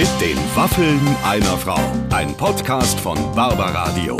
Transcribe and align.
Mit 0.00 0.08
den 0.18 0.38
Waffeln 0.56 0.98
einer 1.22 1.58
Frau. 1.58 1.78
Ein 2.08 2.34
Podcast 2.34 2.98
von 2.98 3.18
Barbaradio. 3.34 4.16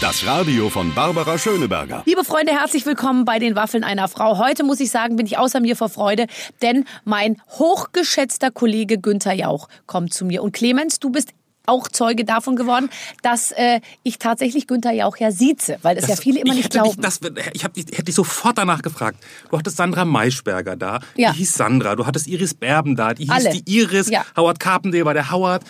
Das 0.00 0.24
Radio 0.24 0.68
von 0.68 0.94
Barbara 0.94 1.36
Schöneberger. 1.38 2.04
Liebe 2.06 2.22
Freunde, 2.22 2.52
herzlich 2.52 2.86
willkommen 2.86 3.24
bei 3.24 3.40
den 3.40 3.56
Waffeln 3.56 3.82
einer 3.82 4.06
Frau. 4.06 4.38
Heute 4.38 4.62
muss 4.62 4.78
ich 4.78 4.92
sagen, 4.92 5.16
bin 5.16 5.26
ich 5.26 5.38
außer 5.38 5.58
mir 5.58 5.74
vor 5.74 5.88
Freude, 5.88 6.28
denn 6.62 6.84
mein 7.02 7.42
hochgeschätzter 7.48 8.52
Kollege 8.52 8.98
Günther 8.98 9.32
Jauch 9.32 9.66
kommt 9.86 10.14
zu 10.14 10.24
mir. 10.24 10.40
Und 10.40 10.52
Clemens, 10.52 11.00
du 11.00 11.10
bist 11.10 11.30
auch 11.66 11.88
Zeuge 11.88 12.24
davon 12.24 12.56
geworden, 12.56 12.90
dass 13.22 13.52
äh, 13.52 13.80
ich 14.02 14.18
tatsächlich 14.18 14.66
Günther 14.66 14.92
Jauch 14.92 15.16
ja 15.18 15.30
sieze, 15.30 15.78
weil 15.82 15.96
das, 15.96 16.08
ja 16.08 16.16
viele 16.16 16.40
immer 16.40 16.54
nicht 16.54 16.70
glauben. 16.70 16.90
Dich, 16.90 17.00
das, 17.00 17.20
ich 17.52 17.64
hab, 17.64 17.76
hätte 17.76 18.04
dich 18.04 18.14
sofort 18.14 18.58
danach 18.58 18.82
gefragt. 18.82 19.18
Du 19.50 19.58
hattest 19.58 19.76
Sandra 19.76 20.04
Maischberger 20.04 20.76
da, 20.76 21.00
ja. 21.16 21.32
die 21.32 21.38
hieß 21.38 21.52
Sandra. 21.54 21.96
Du 21.96 22.06
hattest 22.06 22.26
Iris 22.26 22.54
Berben 22.54 22.96
da, 22.96 23.14
die 23.14 23.24
hieß 23.24 23.30
Alle. 23.32 23.50
die 23.50 23.62
Iris. 23.66 24.10
Ja. 24.10 24.24
Howard 24.36 24.58
Carpendale 24.60 25.04
war 25.04 25.14
der 25.14 25.30
Howard. 25.30 25.62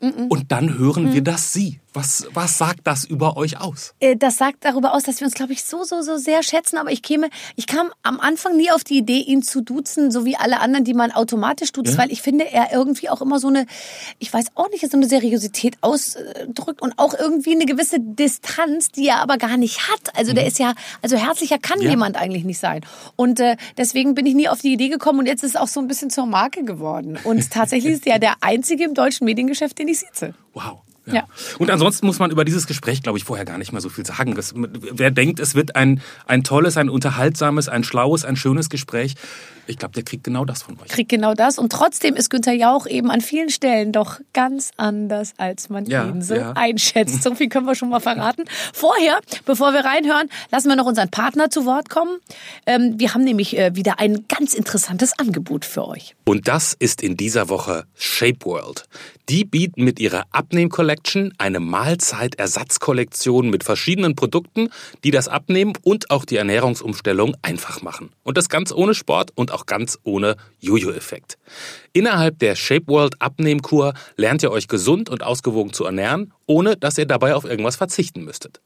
Und 0.00 0.52
dann 0.52 0.76
hören 0.78 1.12
wir 1.14 1.22
das 1.22 1.52
Sie. 1.52 1.80
Was, 1.94 2.26
was 2.34 2.58
sagt 2.58 2.80
das 2.86 3.06
über 3.06 3.38
euch 3.38 3.58
aus? 3.58 3.94
Äh, 4.00 4.16
Das 4.16 4.36
sagt 4.36 4.66
darüber 4.66 4.92
aus, 4.92 5.04
dass 5.04 5.18
wir 5.20 5.24
uns, 5.26 5.32
glaube 5.34 5.54
ich, 5.54 5.64
so, 5.64 5.82
so, 5.84 6.02
so 6.02 6.18
sehr 6.18 6.42
schätzen. 6.42 6.76
Aber 6.76 6.90
ich 6.92 7.00
käme, 7.00 7.30
ich 7.56 7.66
kam 7.66 7.88
am 8.02 8.20
Anfang 8.20 8.54
nie 8.58 8.70
auf 8.70 8.84
die 8.84 8.98
Idee, 8.98 9.20
ihn 9.20 9.42
zu 9.42 9.62
duzen, 9.62 10.10
so 10.10 10.26
wie 10.26 10.36
alle 10.36 10.60
anderen, 10.60 10.84
die 10.84 10.92
man 10.92 11.10
automatisch 11.10 11.72
duzt, 11.72 11.92
Ja. 11.92 11.98
weil 11.98 12.12
ich 12.12 12.20
finde, 12.20 12.52
er 12.52 12.70
irgendwie 12.70 13.08
auch 13.08 13.22
immer 13.22 13.38
so 13.38 13.48
eine, 13.48 13.64
ich 14.18 14.30
weiß 14.30 14.48
auch 14.56 14.68
nicht, 14.68 14.86
so 14.90 14.94
eine 14.98 15.08
Seriosität 15.08 15.78
ausdrückt 15.80 16.82
und 16.82 16.98
auch 16.98 17.14
irgendwie 17.18 17.52
eine 17.54 17.64
gewisse 17.64 17.96
Distanz, 17.98 18.90
die 18.90 19.08
er 19.08 19.20
aber 19.22 19.38
gar 19.38 19.56
nicht 19.56 19.88
hat. 19.90 20.14
Also 20.14 20.34
der 20.34 20.46
ist 20.46 20.58
ja, 20.58 20.74
also 21.00 21.16
herzlicher 21.16 21.58
kann 21.58 21.78
Mhm. 21.78 21.84
Ja. 21.84 21.90
jemand 21.92 22.16
eigentlich 22.16 22.44
nicht 22.44 22.58
sein. 22.58 22.82
Und 23.16 23.40
äh, 23.40 23.56
deswegen 23.78 24.14
bin 24.14 24.26
ich 24.26 24.34
nie 24.34 24.48
auf 24.50 24.60
die 24.60 24.72
Idee 24.74 24.88
gekommen 24.90 25.20
und 25.20 25.26
jetzt 25.26 25.42
ist 25.42 25.50
es 25.50 25.56
auch 25.56 25.68
so 25.68 25.80
ein 25.80 25.88
bisschen 25.88 26.10
zur 26.10 26.26
Marke 26.26 26.62
geworden. 26.64 27.18
Und 27.24 27.50
tatsächlich 27.50 27.94
ist 27.94 28.06
er 28.06 28.18
der 28.18 28.34
einzige 28.42 28.84
im 28.84 28.92
deutschen 28.92 29.24
Mediengeschäft, 29.24 29.78
den 29.78 29.85
ich 29.88 30.00
sitze. 30.00 30.34
Wow. 30.54 30.80
Ja. 31.06 31.28
Und 31.58 31.70
ansonsten 31.70 32.06
muss 32.06 32.18
man 32.18 32.32
über 32.32 32.44
dieses 32.44 32.66
Gespräch, 32.66 33.02
glaube 33.02 33.16
ich, 33.16 33.24
vorher 33.24 33.44
gar 33.44 33.58
nicht 33.58 33.70
mehr 33.70 33.80
so 33.80 33.88
viel 33.88 34.04
sagen. 34.04 34.34
Das, 34.34 34.54
wer 34.56 35.10
denkt, 35.12 35.38
es 35.38 35.54
wird 35.54 35.76
ein, 35.76 36.02
ein 36.26 36.42
tolles, 36.42 36.76
ein 36.76 36.88
unterhaltsames, 36.88 37.68
ein 37.68 37.84
schlaues, 37.84 38.24
ein 38.24 38.34
schönes 38.36 38.68
Gespräch, 38.70 39.14
ich 39.68 39.78
glaube, 39.78 39.94
der 39.94 40.04
kriegt 40.04 40.24
genau 40.24 40.44
das 40.44 40.62
von 40.62 40.78
euch. 40.80 40.88
kriegt 40.88 41.08
genau 41.08 41.34
das. 41.34 41.58
Und 41.58 41.72
trotzdem 41.72 42.14
ist 42.14 42.30
Günther 42.30 42.52
Jauch 42.52 42.86
eben 42.86 43.10
an 43.10 43.20
vielen 43.20 43.50
Stellen 43.50 43.92
doch 43.92 44.20
ganz 44.32 44.70
anders, 44.76 45.32
als 45.38 45.68
man 45.68 45.86
Ja, 45.86 46.06
ihn 46.06 46.22
so 46.22 46.34
ja. 46.34 46.52
einschätzt. 46.52 47.22
So 47.22 47.34
viel 47.34 47.48
können 47.48 47.66
wir 47.66 47.74
schon 47.74 47.88
mal 47.88 48.00
verraten. 48.06 48.44
Vorher, 48.72 49.18
bevor 49.44 49.72
wir 49.72 49.84
reinhören, 49.84 50.28
lassen 50.52 50.68
wir 50.68 50.76
noch 50.76 50.86
unseren 50.86 51.10
Partner 51.10 51.50
zu 51.50 51.66
Wort 51.66 51.90
kommen. 51.90 52.18
Ähm, 52.66 52.94
wir 52.98 53.14
haben 53.14 53.24
nämlich 53.24 53.58
äh, 53.58 53.74
wieder 53.74 53.98
ein 53.98 54.26
ganz 54.28 54.54
interessantes 54.54 55.18
Angebot 55.18 55.64
für 55.64 55.86
euch. 55.88 56.14
Und 56.24 56.48
das 56.48 56.74
ist 56.78 57.02
in 57.02 57.16
dieser 57.16 57.48
Woche 57.48 57.86
Shape 57.96 58.44
World. 58.44 58.84
Die 59.28 59.44
bieten 59.44 59.82
mit 59.82 59.98
ihrer 59.98 60.26
Abnehm-Collection 60.30 61.34
eine 61.36 61.58
Mahlzeitersatzkollektion 61.58 63.50
mit 63.50 63.64
verschiedenen 63.64 64.14
Produkten, 64.14 64.68
die 65.02 65.10
das 65.10 65.26
Abnehmen 65.26 65.72
und 65.82 66.12
auch 66.12 66.24
die 66.24 66.36
Ernährungsumstellung 66.36 67.34
einfach 67.42 67.82
machen. 67.82 68.10
Und 68.22 68.36
das 68.36 68.48
ganz 68.48 68.70
ohne 68.70 68.94
Sport 68.94 69.32
und 69.34 69.50
auch 69.50 69.66
ganz 69.66 69.98
ohne 70.04 70.36
Jojo-Effekt. 70.60 71.38
Innerhalb 71.92 72.38
der 72.38 72.54
Shape 72.54 72.86
World 72.86 73.20
Abnehmkur 73.20 73.94
lernt 74.16 74.44
ihr 74.44 74.52
euch 74.52 74.68
gesund 74.68 75.10
und 75.10 75.24
ausgewogen 75.24 75.72
zu 75.72 75.84
ernähren, 75.84 76.32
ohne 76.46 76.76
dass 76.76 76.96
ihr 76.96 77.06
dabei 77.06 77.34
auf 77.34 77.44
irgendwas 77.44 77.74
verzichten 77.74 78.22
müsstet. 78.22 78.60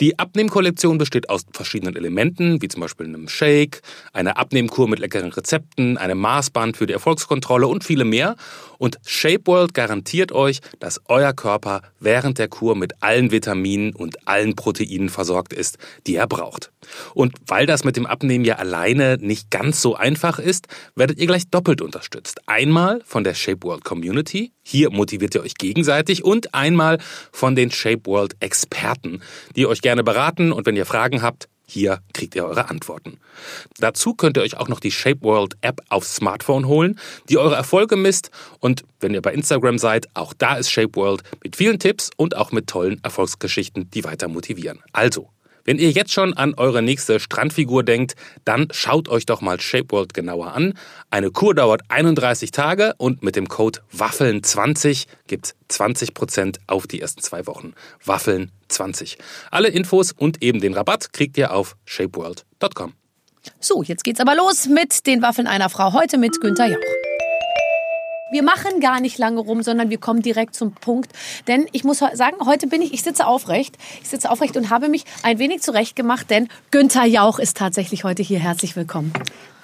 Die 0.00 0.18
Abnehmkollektion 0.18 0.98
besteht 0.98 1.28
aus 1.28 1.46
verschiedenen 1.52 1.96
Elementen, 1.96 2.60
wie 2.60 2.68
zum 2.68 2.80
Beispiel 2.80 3.06
einem 3.06 3.28
Shake, 3.28 3.82
einer 4.12 4.36
Abnehmkur 4.36 4.88
mit 4.88 4.98
leckeren 4.98 5.32
Rezepten, 5.32 5.96
einem 5.96 6.18
Maßband 6.18 6.76
für 6.76 6.86
die 6.86 6.92
Erfolgskontrolle 6.92 7.66
und 7.66 7.84
viele 7.84 8.04
mehr. 8.04 8.36
Und 8.84 8.98
Shape 9.06 9.46
World 9.46 9.72
garantiert 9.72 10.30
euch, 10.30 10.60
dass 10.78 11.00
euer 11.06 11.32
Körper 11.32 11.80
während 12.00 12.38
der 12.38 12.48
Kur 12.48 12.76
mit 12.76 13.02
allen 13.02 13.30
Vitaminen 13.30 13.94
und 13.94 14.28
allen 14.28 14.56
Proteinen 14.56 15.08
versorgt 15.08 15.54
ist, 15.54 15.78
die 16.06 16.16
er 16.16 16.26
braucht. 16.26 16.70
Und 17.14 17.32
weil 17.46 17.64
das 17.64 17.84
mit 17.84 17.96
dem 17.96 18.04
Abnehmen 18.04 18.44
ja 18.44 18.56
alleine 18.56 19.16
nicht 19.18 19.50
ganz 19.50 19.80
so 19.80 19.94
einfach 19.94 20.38
ist, 20.38 20.66
werdet 20.96 21.18
ihr 21.18 21.26
gleich 21.26 21.48
doppelt 21.48 21.80
unterstützt. 21.80 22.42
Einmal 22.44 23.00
von 23.06 23.24
der 23.24 23.32
Shape 23.32 23.62
World 23.62 23.84
Community, 23.84 24.52
hier 24.62 24.90
motiviert 24.90 25.34
ihr 25.34 25.40
euch 25.40 25.54
gegenseitig, 25.54 26.22
und 26.22 26.52
einmal 26.52 26.98
von 27.32 27.56
den 27.56 27.70
Shape 27.70 28.02
World 28.04 28.36
Experten, 28.40 29.22
die 29.56 29.66
euch 29.66 29.80
gerne 29.80 30.04
beraten 30.04 30.52
und 30.52 30.66
wenn 30.66 30.76
ihr 30.76 30.84
Fragen 30.84 31.22
habt, 31.22 31.48
hier 31.66 32.00
kriegt 32.12 32.34
ihr 32.34 32.44
eure 32.44 32.68
Antworten. 32.68 33.18
Dazu 33.78 34.14
könnt 34.14 34.36
ihr 34.36 34.42
euch 34.42 34.56
auch 34.56 34.68
noch 34.68 34.80
die 34.80 34.90
Shape 34.90 35.22
World 35.22 35.56
App 35.60 35.80
aufs 35.88 36.16
Smartphone 36.16 36.66
holen, 36.66 36.98
die 37.28 37.38
eure 37.38 37.54
Erfolge 37.54 37.96
misst. 37.96 38.30
Und 38.60 38.84
wenn 39.00 39.14
ihr 39.14 39.22
bei 39.22 39.32
Instagram 39.32 39.78
seid, 39.78 40.08
auch 40.14 40.34
da 40.34 40.56
ist 40.56 40.70
Shape 40.70 40.94
World 40.94 41.22
mit 41.42 41.56
vielen 41.56 41.78
Tipps 41.78 42.10
und 42.16 42.36
auch 42.36 42.52
mit 42.52 42.66
tollen 42.66 43.02
Erfolgsgeschichten, 43.02 43.90
die 43.90 44.04
weiter 44.04 44.28
motivieren. 44.28 44.80
Also, 44.92 45.30
wenn 45.64 45.78
ihr 45.78 45.90
jetzt 45.90 46.12
schon 46.12 46.34
an 46.34 46.54
eure 46.54 46.82
nächste 46.82 47.20
Strandfigur 47.20 47.82
denkt, 47.82 48.14
dann 48.44 48.68
schaut 48.70 49.08
euch 49.08 49.26
doch 49.26 49.40
mal 49.40 49.60
Shape 49.60 49.90
World 49.90 50.14
genauer 50.14 50.52
an. 50.52 50.74
Eine 51.10 51.30
Kur 51.30 51.54
dauert 51.54 51.82
31 51.88 52.50
Tage 52.50 52.94
und 52.98 53.22
mit 53.22 53.36
dem 53.36 53.48
Code 53.48 53.80
Waffeln20 53.96 55.06
gibt's 55.26 55.54
20% 55.70 56.58
auf 56.66 56.86
die 56.86 57.00
ersten 57.00 57.22
zwei 57.22 57.46
Wochen. 57.46 57.74
Waffeln20. 58.04 59.16
Alle 59.50 59.68
Infos 59.68 60.12
und 60.12 60.42
eben 60.42 60.60
den 60.60 60.74
Rabatt 60.74 61.12
kriegt 61.12 61.36
ihr 61.38 61.52
auf 61.52 61.76
shapeworld.com. 61.86 62.92
So, 63.60 63.82
jetzt 63.82 64.04
geht's 64.04 64.20
aber 64.20 64.34
los 64.34 64.66
mit 64.66 65.06
den 65.06 65.22
Waffeln 65.22 65.46
einer 65.46 65.68
Frau. 65.68 65.92
Heute 65.92 66.18
mit 66.18 66.40
Günther 66.40 66.66
Jauch. 66.66 66.78
Wir 68.30 68.42
machen 68.42 68.80
gar 68.80 69.00
nicht 69.00 69.18
lange 69.18 69.40
rum, 69.40 69.62
sondern 69.62 69.90
wir 69.90 69.98
kommen 69.98 70.22
direkt 70.22 70.54
zum 70.54 70.72
Punkt. 70.72 71.12
Denn 71.46 71.66
ich 71.72 71.84
muss 71.84 71.98
sagen, 71.98 72.36
heute 72.46 72.66
bin 72.66 72.80
ich, 72.80 72.94
ich 72.94 73.02
sitze 73.02 73.26
aufrecht. 73.26 73.76
Ich 74.02 74.08
sitze 74.08 74.30
aufrecht 74.30 74.56
und 74.56 74.70
habe 74.70 74.88
mich 74.88 75.04
ein 75.22 75.38
wenig 75.38 75.60
zurechtgemacht, 75.60 76.30
denn 76.30 76.48
Günther 76.70 77.04
Jauch 77.04 77.38
ist 77.38 77.58
tatsächlich 77.58 78.04
heute 78.04 78.22
hier. 78.22 78.38
Herzlich 78.38 78.76
willkommen. 78.76 79.12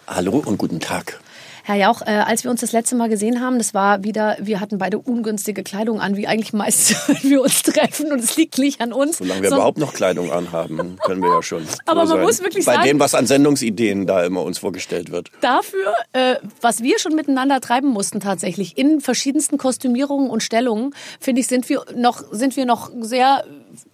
Hallo 0.07 0.43
und 0.45 0.59
guten 0.59 0.79
Tag. 0.79 1.21
Herr 1.65 1.77
Jauch, 1.77 2.03
äh, 2.03 2.11
als 2.11 2.45
wir 2.45 2.51
uns 2.51 2.61
das 2.61 2.73
letzte 2.73 2.97
Mal 2.97 3.09
gesehen 3.09 3.41
haben, 3.41 3.59
das 3.59 3.75
war 3.75 4.03
wieder, 4.05 4.37
wir 4.41 4.61
hatten 4.61 4.79
beide 4.79 4.99
ungünstige 4.99 5.63
Kleidung 5.63 6.01
an, 6.01 6.17
wie 6.17 6.27
eigentlich 6.27 6.53
meist, 6.53 6.95
wenn 7.09 7.23
wir 7.31 7.43
uns 7.43 7.63
treffen. 7.63 8.11
Und 8.13 8.19
es 8.21 8.37
liegt 8.37 8.59
nicht 8.59 8.81
an 8.81 8.93
uns. 8.93 9.19
Solange 9.19 9.43
wir 9.43 9.51
Son- 9.51 9.59
überhaupt 9.59 9.79
noch 9.79 9.93
Kleidung 9.95 10.31
anhaben, 10.33 10.97
können 11.05 11.23
wir 11.23 11.29
ja 11.31 11.43
schon. 11.43 11.67
Aber 11.87 12.01
man 12.01 12.09
sein. 12.09 12.23
muss 12.23 12.41
wirklich 12.43 12.65
Bei 12.65 12.75
sagen- 12.75 12.87
dem, 12.87 13.01
was 13.01 13.15
an 13.15 13.27
Sendungsideen 13.27 14.07
da 14.07 14.25
immer 14.25 14.43
uns 14.43 14.59
vorgestellt 14.59 15.11
wird. 15.11 15.31
dafür, 15.41 15.95
äh, 16.13 16.37
was 16.61 16.83
wir 16.83 16.99
schon 16.99 17.15
miteinander 17.15 17.61
treiben 17.61 17.89
mussten 17.89 18.21
tatsächlich, 18.21 18.77
in 18.79 19.01
verschiedensten 19.01 19.59
Kostümierungen 19.59 20.31
und 20.31 20.43
Stellungen, 20.43 20.95
finde 21.21 21.41
ich, 21.41 21.47
sind 21.47 21.69
wir 21.69 21.85
noch, 21.95 22.23
sind 22.33 22.57
wir 22.57 22.65
noch 22.67 22.91
sehr, 23.01 23.45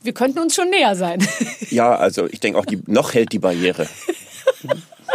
wir 0.03 0.13
könnten 0.13 0.39
uns 0.39 0.55
schon 0.55 0.71
näher 0.71 0.95
sein. 0.97 1.27
Ja, 1.71 1.97
also 1.97 2.27
ich 2.31 2.39
denke 2.41 2.59
auch, 2.59 2.65
die, 2.65 2.81
noch 2.87 3.13
hält 3.13 3.33
die 3.33 3.39
Barriere. 3.41 3.87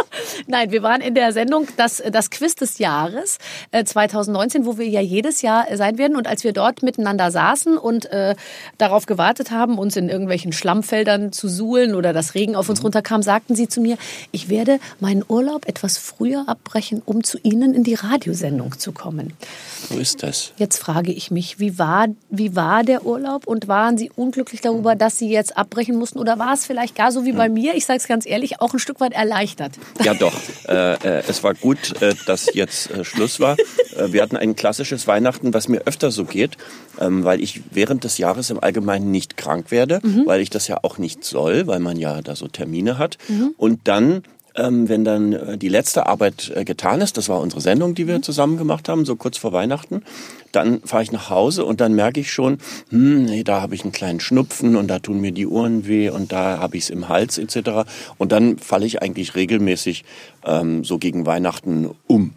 Nein, 0.46 0.70
wir 0.70 0.82
waren 0.82 1.00
in 1.00 1.14
der 1.14 1.32
Sendung 1.32 1.66
das, 1.76 2.02
das 2.10 2.30
Quiz 2.30 2.54
des 2.54 2.78
Jahres 2.78 3.38
äh, 3.70 3.84
2019, 3.84 4.66
wo 4.66 4.78
wir 4.78 4.88
ja 4.88 5.00
jedes 5.00 5.42
Jahr 5.42 5.70
äh, 5.70 5.76
sein 5.76 5.98
werden. 5.98 6.16
Und 6.16 6.26
als 6.26 6.44
wir 6.44 6.52
dort 6.52 6.82
miteinander 6.82 7.30
saßen 7.30 7.76
und 7.78 8.06
äh, 8.06 8.34
darauf 8.78 9.06
gewartet 9.06 9.50
haben, 9.50 9.78
uns 9.78 9.96
in 9.96 10.08
irgendwelchen 10.08 10.52
Schlammfeldern 10.52 11.32
zu 11.32 11.48
suhlen 11.48 11.94
oder 11.94 12.12
das 12.12 12.34
Regen 12.34 12.56
auf 12.56 12.68
uns 12.68 12.82
runterkam, 12.82 13.22
sagten 13.22 13.54
sie 13.54 13.68
zu 13.68 13.80
mir, 13.80 13.96
ich 14.30 14.48
werde 14.48 14.78
meinen 15.00 15.24
Urlaub 15.26 15.66
etwas 15.68 15.98
früher 15.98 16.44
abbrechen, 16.46 17.02
um 17.04 17.24
zu 17.24 17.38
Ihnen 17.42 17.74
in 17.74 17.84
die 17.84 17.94
Radiosendung 17.94 18.78
zu 18.78 18.92
kommen. 18.92 19.32
So 19.88 19.98
ist 19.98 20.22
das. 20.22 20.52
Jetzt 20.56 20.78
frage 20.78 21.12
ich 21.12 21.30
mich, 21.30 21.58
wie 21.58 21.78
war, 21.78 22.06
wie 22.30 22.56
war 22.56 22.84
der 22.84 23.04
Urlaub 23.04 23.46
und 23.46 23.68
waren 23.68 23.98
Sie 23.98 24.10
unglücklich 24.14 24.60
darüber, 24.60 24.94
dass 24.94 25.18
Sie 25.18 25.30
jetzt 25.30 25.56
abbrechen 25.56 25.96
mussten? 25.96 26.18
Oder 26.18 26.38
war 26.38 26.52
es 26.52 26.66
vielleicht 26.66 26.94
gar 26.94 27.12
so 27.12 27.24
wie 27.24 27.32
bei 27.32 27.48
mir, 27.48 27.74
ich 27.74 27.86
sage 27.86 27.98
es 27.98 28.06
ganz 28.06 28.26
ehrlich, 28.26 28.60
auch 28.60 28.72
ein 28.72 28.78
Stück 28.78 29.00
weit 29.00 29.12
erleichtert? 29.12 29.72
Ja, 30.02 30.14
doch. 30.14 30.34
Äh, 30.68 30.94
äh, 30.94 31.22
es 31.28 31.42
war 31.42 31.54
gut, 31.54 32.00
äh, 32.00 32.14
dass 32.26 32.52
jetzt 32.54 32.90
äh, 32.90 33.04
Schluss 33.04 33.40
war. 33.40 33.56
Äh, 33.96 34.12
wir 34.12 34.22
hatten 34.22 34.36
ein 34.36 34.56
klassisches 34.56 35.06
Weihnachten, 35.06 35.52
was 35.54 35.68
mir 35.68 35.82
öfter 35.86 36.10
so 36.10 36.24
geht, 36.24 36.56
ähm, 37.00 37.24
weil 37.24 37.42
ich 37.42 37.62
während 37.70 38.04
des 38.04 38.18
Jahres 38.18 38.50
im 38.50 38.62
Allgemeinen 38.62 39.10
nicht 39.10 39.36
krank 39.36 39.70
werde, 39.70 40.00
weil 40.26 40.40
ich 40.40 40.50
das 40.50 40.68
ja 40.68 40.78
auch 40.82 40.98
nicht 40.98 41.24
soll, 41.24 41.66
weil 41.66 41.80
man 41.80 41.96
ja 41.96 42.22
da 42.22 42.34
so 42.36 42.48
Termine 42.48 42.98
hat. 42.98 43.18
Und 43.56 43.80
dann 43.84 44.22
ähm, 44.54 44.88
wenn 44.88 45.04
dann 45.04 45.32
äh, 45.32 45.58
die 45.58 45.68
letzte 45.68 46.06
Arbeit 46.06 46.52
äh, 46.54 46.64
getan 46.64 47.00
ist, 47.00 47.16
das 47.16 47.28
war 47.28 47.40
unsere 47.40 47.60
Sendung, 47.60 47.94
die 47.94 48.06
wir 48.06 48.22
zusammen 48.22 48.56
gemacht 48.56 48.88
haben, 48.88 49.04
so 49.04 49.16
kurz 49.16 49.38
vor 49.38 49.52
Weihnachten, 49.52 50.02
dann 50.52 50.80
fahre 50.82 51.02
ich 51.02 51.12
nach 51.12 51.30
Hause 51.30 51.64
und 51.64 51.80
dann 51.80 51.94
merke 51.94 52.20
ich 52.20 52.32
schon, 52.32 52.58
hm, 52.90 53.24
nee, 53.24 53.44
da 53.44 53.60
habe 53.62 53.74
ich 53.74 53.82
einen 53.82 53.92
kleinen 53.92 54.20
Schnupfen 54.20 54.76
und 54.76 54.88
da 54.88 54.98
tun 54.98 55.20
mir 55.20 55.32
die 55.32 55.46
Ohren 55.46 55.86
weh 55.86 56.10
und 56.10 56.32
da 56.32 56.58
habe 56.58 56.76
ich 56.76 56.84
es 56.84 56.90
im 56.90 57.08
Hals 57.08 57.38
etc. 57.38 57.88
Und 58.18 58.32
dann 58.32 58.58
falle 58.58 58.86
ich 58.86 59.02
eigentlich 59.02 59.34
regelmäßig 59.34 60.04
ähm, 60.44 60.84
so 60.84 60.98
gegen 60.98 61.26
Weihnachten 61.26 61.90
um 62.06 62.34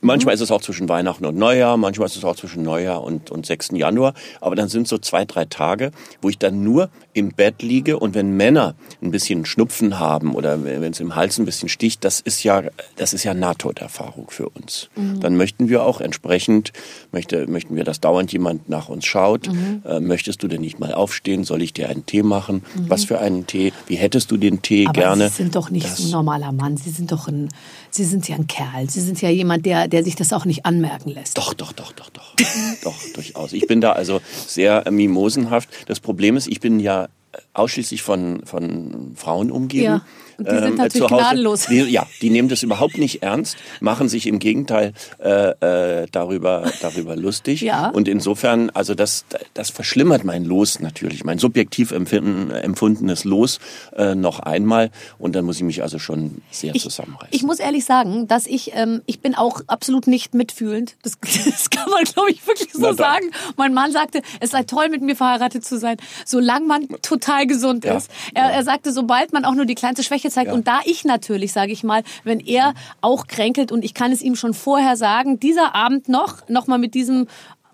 Manchmal 0.00 0.34
ist 0.34 0.40
es 0.40 0.50
auch 0.50 0.60
zwischen 0.60 0.88
Weihnachten 0.88 1.24
und 1.24 1.36
Neujahr, 1.36 1.76
manchmal 1.76 2.06
ist 2.06 2.16
es 2.16 2.24
auch 2.24 2.36
zwischen 2.36 2.62
Neujahr 2.62 3.02
und, 3.02 3.30
und 3.30 3.46
6. 3.46 3.70
Januar. 3.72 4.14
Aber 4.40 4.56
dann 4.56 4.68
sind 4.68 4.88
so 4.88 4.98
zwei, 4.98 5.24
drei 5.24 5.44
Tage, 5.44 5.90
wo 6.22 6.28
ich 6.28 6.38
dann 6.38 6.62
nur 6.62 6.90
im 7.12 7.30
Bett 7.30 7.62
liege 7.62 7.98
und 7.98 8.14
wenn 8.14 8.36
Männer 8.36 8.74
ein 9.02 9.10
bisschen 9.10 9.46
Schnupfen 9.46 9.98
haben 9.98 10.34
oder 10.34 10.62
wenn 10.64 10.92
es 10.92 11.00
im 11.00 11.16
Hals 11.16 11.38
ein 11.38 11.46
bisschen 11.46 11.68
sticht, 11.68 12.04
das 12.04 12.20
ist 12.20 12.42
ja, 12.42 12.62
das 12.96 13.14
ist 13.14 13.24
ja 13.24 13.32
Nahtoderfahrung 13.32 14.28
für 14.28 14.48
uns. 14.50 14.90
Mhm. 14.96 15.20
Dann 15.20 15.36
möchten 15.36 15.68
wir 15.68 15.82
auch 15.82 16.00
entsprechend, 16.00 16.72
möchte, 17.12 17.46
möchten 17.46 17.74
wir, 17.74 17.84
dass 17.84 18.00
dauernd 18.00 18.32
jemand 18.32 18.68
nach 18.68 18.88
uns 18.88 19.06
schaut. 19.06 19.48
Mhm. 19.48 19.82
Äh, 19.86 20.00
möchtest 20.00 20.42
du 20.42 20.48
denn 20.48 20.60
nicht 20.60 20.78
mal 20.78 20.92
aufstehen? 20.92 21.44
Soll 21.44 21.62
ich 21.62 21.72
dir 21.72 21.88
einen 21.88 22.04
Tee 22.04 22.22
machen? 22.22 22.62
Mhm. 22.74 22.90
Was 22.90 23.04
für 23.04 23.18
einen 23.18 23.46
Tee? 23.46 23.72
Wie 23.86 23.96
hättest 23.96 24.30
du 24.30 24.36
den 24.36 24.60
Tee 24.60 24.86
Aber 24.86 24.92
gerne? 24.92 25.28
Sie 25.28 25.36
sind 25.36 25.56
doch 25.56 25.70
nicht 25.70 25.86
das, 25.86 25.96
so 25.96 26.08
ein 26.08 26.10
normaler 26.10 26.52
Mann. 26.52 26.76
Sie 26.76 26.90
sind 26.90 27.12
doch 27.12 27.28
ein, 27.28 27.48
Sie 27.90 28.04
sind 28.04 28.28
ja 28.28 28.36
ein 28.36 28.46
Kerl. 28.46 28.90
Sie 28.90 29.00
sind 29.00 29.22
ja 29.22 29.30
jemand, 29.30 29.64
der, 29.64 29.85
der 29.88 30.04
sich 30.04 30.16
das 30.16 30.32
auch 30.32 30.44
nicht 30.44 30.66
anmerken 30.66 31.10
lässt. 31.10 31.38
Doch, 31.38 31.54
doch, 31.54 31.72
doch, 31.72 31.92
doch, 31.92 32.10
doch. 32.10 32.34
doch, 32.82 32.96
durchaus. 33.14 33.52
Ich 33.52 33.66
bin 33.66 33.80
da 33.80 33.92
also 33.92 34.20
sehr 34.46 34.84
mimosenhaft. 34.90 35.68
Das 35.86 36.00
Problem 36.00 36.36
ist, 36.36 36.46
ich 36.46 36.60
bin 36.60 36.80
ja 36.80 37.08
ausschließlich 37.52 38.02
von, 38.02 38.44
von 38.44 39.12
Frauen 39.14 39.50
umgeben. 39.50 39.84
Ja. 39.84 40.06
Und 40.38 40.48
die 40.48 40.54
sind 40.54 40.64
ähm, 40.64 40.74
natürlich 40.76 41.08
gnadenlos. 41.08 41.66
Die, 41.66 41.80
ja, 41.80 42.06
die 42.20 42.30
nehmen 42.30 42.48
das 42.48 42.62
überhaupt 42.62 42.98
nicht 42.98 43.22
ernst, 43.22 43.56
machen 43.80 44.08
sich 44.08 44.26
im 44.26 44.38
Gegenteil 44.38 44.92
äh, 45.18 46.02
äh, 46.02 46.06
darüber, 46.12 46.70
darüber 46.80 47.16
lustig. 47.16 47.62
Ja. 47.62 47.88
Und 47.88 48.08
insofern, 48.08 48.70
also 48.70 48.94
das, 48.94 49.24
das 49.54 49.70
verschlimmert 49.70 50.24
mein 50.24 50.44
Los 50.44 50.80
natürlich, 50.80 51.24
mein 51.24 51.38
subjektiv 51.38 51.92
empfinden, 51.92 52.50
empfundenes 52.50 53.24
Los 53.24 53.58
äh, 53.96 54.14
noch 54.14 54.40
einmal. 54.40 54.90
Und 55.18 55.34
dann 55.34 55.44
muss 55.44 55.56
ich 55.56 55.62
mich 55.62 55.82
also 55.82 55.98
schon 55.98 56.42
sehr 56.50 56.74
ich, 56.74 56.82
zusammenreißen. 56.82 57.28
Ich 57.30 57.42
muss 57.42 57.58
ehrlich 57.58 57.84
sagen, 57.84 58.28
dass 58.28 58.46
ich, 58.46 58.72
ähm, 58.74 59.02
ich 59.06 59.20
bin 59.20 59.34
auch 59.34 59.60
absolut 59.66 60.06
nicht 60.06 60.34
mitfühlend. 60.34 60.96
Das, 61.02 61.18
das 61.20 61.70
kann 61.70 61.90
man, 61.90 62.04
glaube 62.04 62.30
ich, 62.30 62.46
wirklich 62.46 62.72
so 62.72 62.92
sagen. 62.92 63.30
Mein 63.56 63.72
Mann 63.72 63.92
sagte, 63.92 64.22
es 64.40 64.50
sei 64.50 64.64
toll, 64.64 64.88
mit 64.90 65.02
mir 65.02 65.16
verheiratet 65.16 65.64
zu 65.64 65.78
sein, 65.78 65.96
solange 66.24 66.66
man 66.66 66.88
total 67.02 67.46
gesund 67.46 67.84
ja. 67.84 67.96
ist. 67.96 68.10
Er, 68.34 68.52
er 68.52 68.64
sagte, 68.64 68.92
sobald 68.92 69.32
man 69.32 69.44
auch 69.44 69.54
nur 69.54 69.64
die 69.64 69.74
kleinste 69.74 70.02
Schwäche 70.02 70.25
gezeigt. 70.26 70.48
Ja. 70.48 70.54
Und 70.54 70.68
da 70.68 70.80
ich 70.84 71.04
natürlich, 71.04 71.52
sage 71.52 71.72
ich 71.72 71.82
mal, 71.82 72.02
wenn 72.24 72.40
er 72.40 72.74
auch 73.00 73.26
kränkelt 73.26 73.72
und 73.72 73.84
ich 73.84 73.94
kann 73.94 74.12
es 74.12 74.22
ihm 74.22 74.36
schon 74.36 74.54
vorher 74.54 74.96
sagen, 74.96 75.40
dieser 75.40 75.74
Abend 75.74 76.08
noch, 76.08 76.48
noch 76.48 76.66
mal 76.66 76.78
mit 76.78 76.94
diesem 76.94 77.26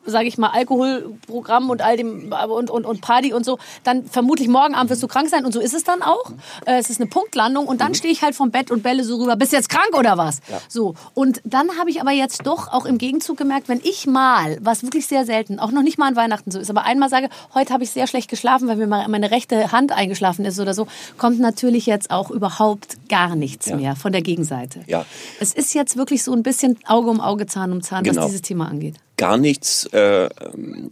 sage 0.05 0.29
ich 0.29 0.39
mal, 0.39 0.49
Alkoholprogramm 0.49 1.71
und 1.71 1.83
all 1.83 1.97
dem 1.97 2.33
und, 2.49 2.71
und, 2.71 2.85
und 2.85 3.01
Party 3.01 3.33
und 3.33 3.45
so, 3.45 3.59
dann 3.85 4.05
vermutlich 4.05 4.49
morgen 4.49 4.75
Abend 4.75 4.91
wirst 4.91 5.03
du 5.03 5.09
krank 5.09 5.29
sein 5.29 5.45
und 5.45 5.53
so 5.53 5.61
ist 5.61 5.75
es 5.75 5.85
dann 5.85 6.03
auch. 6.03 6.31
Äh, 6.67 6.79
es 6.79 6.91
ist 6.91 7.01
eine 7.01 7.09
Punktlandung 7.09 7.67
und 7.67 7.81
dann 7.81 7.89
mhm. 7.89 7.95
stehe 7.95 8.13
ich 8.13 8.23
halt 8.23 8.35
vom 8.35 8.51
Bett 8.51 8.71
und 8.71 8.83
bälle 8.83 9.05
so 9.05 9.17
rüber, 9.17 9.37
bist 9.37 9.53
jetzt 9.53 9.69
krank 9.69 9.97
oder 9.97 10.19
was? 10.19 10.41
Ja. 10.51 10.61
So. 10.69 10.95
Und 11.15 11.41
dann 11.45 11.79
habe 11.79 11.91
ich 11.91 12.01
aber 12.01 12.11
jetzt 12.11 12.47
doch 12.47 12.73
auch 12.73 12.85
im 12.85 12.99
Gegenzug 12.99 13.37
gemerkt, 13.37 13.69
wenn 13.69 13.81
ich 13.83 14.07
mal, 14.07 14.59
was 14.61 14.83
wirklich 14.83 15.07
sehr 15.07 15.25
selten, 15.25 15.59
auch 15.59 15.71
noch 15.71 15.83
nicht 15.83 15.99
mal 15.99 16.09
an 16.09 16.17
Weihnachten 16.17 16.51
so 16.51 16.59
ist, 16.59 16.71
aber 16.71 16.85
einmal 16.85 17.09
sage, 17.09 17.29
heute 17.55 17.73
habe 17.73 17.85
ich 17.85 17.91
sehr 17.91 18.07
schlecht 18.07 18.29
geschlafen, 18.29 18.69
weil 18.69 18.77
mir 18.77 18.87
meine 18.87 19.31
rechte 19.31 19.73
Hand 19.73 19.93
eingeschlafen 19.93 20.45
ist 20.45 20.59
oder 20.59 20.75
so, 20.75 20.87
kommt 21.19 21.39
natürlich 21.41 21.87
jetzt 21.87 22.11
auch 22.11 22.31
überhaupt 22.31 22.97
gar 23.09 23.37
nichts 23.37 23.67
ja. 23.67 23.77
mehr 23.77 23.97
von 23.97 24.13
der 24.13 24.23
Gegenseite. 24.23 24.81
Ja. 24.87 25.05
Es 25.41 25.53
ist 25.53 25.75
jetzt 25.75 25.97
wirklich 25.97 26.25
so 26.25 26.33
ein 26.33 26.43
bisschen 26.43 26.79
Auge 26.87 27.11
um 27.11 27.21
Auge, 27.21 27.47
Zahn 27.47 27.73
um 27.73 27.83
Zahn, 27.83 28.05
genau. 28.05 28.23
was 28.23 28.27
dieses 28.27 28.43
Thema 28.43 28.69
angeht 28.69 28.97
gar 29.23 29.37
nichts, 29.37 29.87
äh, 29.93 30.29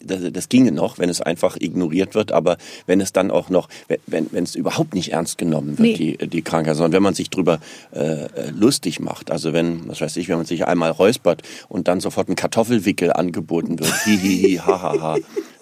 das, 0.05 0.21
das 0.33 0.49
ginge 0.49 0.71
noch, 0.71 1.01
wenn 1.01 1.09
es 1.09 1.21
einfach 1.21 1.57
ignoriert 1.59 2.15
wird, 2.15 2.31
aber 2.31 2.59
wenn 2.87 3.01
es 3.01 3.13
dann 3.13 3.33
auch 3.33 3.51
noch, 3.51 3.69
wenn, 4.07 4.29
wenn 4.31 4.45
es 4.45 4.55
überhaupt 4.55 4.95
nicht 4.95 5.13
ernst 5.13 5.37
genommen 5.37 5.71
wird, 5.71 5.99
nee. 5.99 6.17
die, 6.17 6.29
die 6.29 6.43
Krankheit, 6.43 6.77
sondern 6.77 6.93
wenn 6.93 7.03
man 7.03 7.15
sich 7.15 7.29
drüber 7.29 7.59
äh, 7.91 8.29
lustig 8.57 9.01
macht, 9.01 9.33
also 9.33 9.53
wenn, 9.53 9.89
was 9.89 10.01
weiß 10.01 10.17
ich, 10.17 10.29
wenn 10.29 10.37
man 10.37 10.47
sich 10.47 10.65
einmal 10.65 10.93
räuspert 10.93 11.43
und 11.69 11.89
dann 11.89 11.99
sofort 11.99 12.29
ein 12.29 12.37
Kartoffelwickel 12.37 13.13
angeboten 13.13 13.81
wird, 13.81 13.93
hihihi, 14.05 14.59
hahaha, 14.59 15.17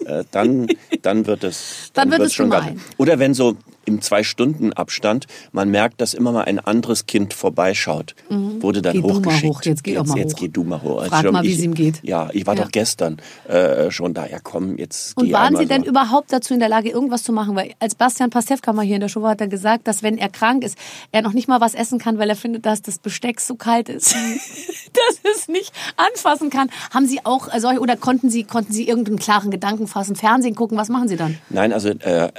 äh, 0.05 0.23
dann, 0.29 0.67
dann 1.01 1.25
wird 1.25 1.43
es, 1.43 1.89
dann, 1.93 2.11
dann 2.11 2.19
wird 2.19 2.27
es 2.27 2.35
schon 2.35 2.51
gemein. 2.51 2.79
Oder 2.99 3.17
wenn 3.17 3.33
so 3.33 3.57
im 3.85 4.01
Zwei-Stunden-Abstand 4.01 5.27
man 5.51 5.69
merkt, 5.69 6.01
dass 6.01 6.13
immer 6.13 6.31
mal 6.31 6.43
ein 6.43 6.59
anderes 6.59 7.05
Kind 7.05 7.33
vorbeischaut, 7.33 8.15
mhm. 8.29 8.61
wurde 8.61 8.81
dann 8.81 8.93
geh 8.93 9.01
hochgeschickt. 9.01 9.43
Du 9.43 9.47
mal 9.47 9.53
hoch. 9.53 9.61
Jetzt 9.63 9.83
geh 9.83 9.91
jetzt, 9.91 9.99
doch 9.99 10.05
mal 10.07 10.17
jetzt 10.17 10.33
hoch. 10.35 10.39
geh 10.39 10.47
du 10.47 10.63
mal 10.63 10.81
hoch. 10.81 11.05
Frag 11.05 11.13
also 11.13 11.31
mal, 11.31 11.43
wie 11.43 11.53
es 11.53 11.59
ihm 11.59 11.73
geht. 11.73 12.03
Ja, 12.03 12.29
ich 12.33 12.45
war 12.45 12.55
ja. 12.55 12.63
doch 12.63 12.71
gestern 12.71 13.17
äh, 13.47 13.91
schon 13.91 14.13
da. 14.13 14.27
Ja, 14.27 14.39
komm, 14.41 14.77
jetzt 14.77 15.17
Und 15.17 15.25
geh 15.25 15.33
waren 15.33 15.55
Sie 15.55 15.63
so. 15.63 15.69
denn 15.69 15.83
überhaupt 15.83 16.31
dazu 16.31 16.53
in 16.53 16.59
der 16.59 16.69
Lage, 16.69 16.89
irgendwas 16.89 17.23
zu 17.23 17.33
machen? 17.33 17.55
Weil 17.55 17.73
als 17.79 17.95
Bastian 17.95 18.29
Pastewka 18.29 18.73
mal 18.73 18.85
hier 18.85 18.95
in 18.95 19.01
der 19.01 19.09
Show 19.09 19.21
war, 19.21 19.31
hat 19.31 19.41
er 19.41 19.47
gesagt, 19.47 19.87
dass 19.87 20.03
wenn 20.03 20.17
er 20.17 20.29
krank 20.29 20.63
ist, 20.63 20.77
er 21.11 21.21
noch 21.21 21.33
nicht 21.33 21.47
mal 21.47 21.61
was 21.61 21.73
essen 21.73 21.99
kann, 21.99 22.17
weil 22.17 22.29
er 22.29 22.35
findet, 22.35 22.65
dass 22.65 22.81
das 22.81 22.99
Besteck 22.99 23.39
so 23.39 23.55
kalt 23.55 23.89
ist, 23.89 24.13
dass 24.93 25.35
es 25.35 25.47
nicht 25.47 25.73
anfassen 25.97 26.49
kann. 26.49 26.69
Haben 26.93 27.07
Sie 27.07 27.25
auch 27.25 27.49
solche 27.57 27.79
oder 27.79 27.95
konnten 27.95 28.29
Sie 28.29 28.43
konnten 28.43 28.73
Sie 28.73 28.87
irgendeinen 28.87 29.19
klaren 29.19 29.51
Gedanken 29.51 29.87
fassen, 29.87 30.15
Fernsehen 30.15 30.55
gucken? 30.55 30.77
Was 30.77 30.89
machen 30.89 31.07
Sie 31.07 31.15
dann? 31.15 31.37
Nein, 31.49 31.73
also 31.73 31.89
äh, 31.89 32.25
äh 32.25 32.29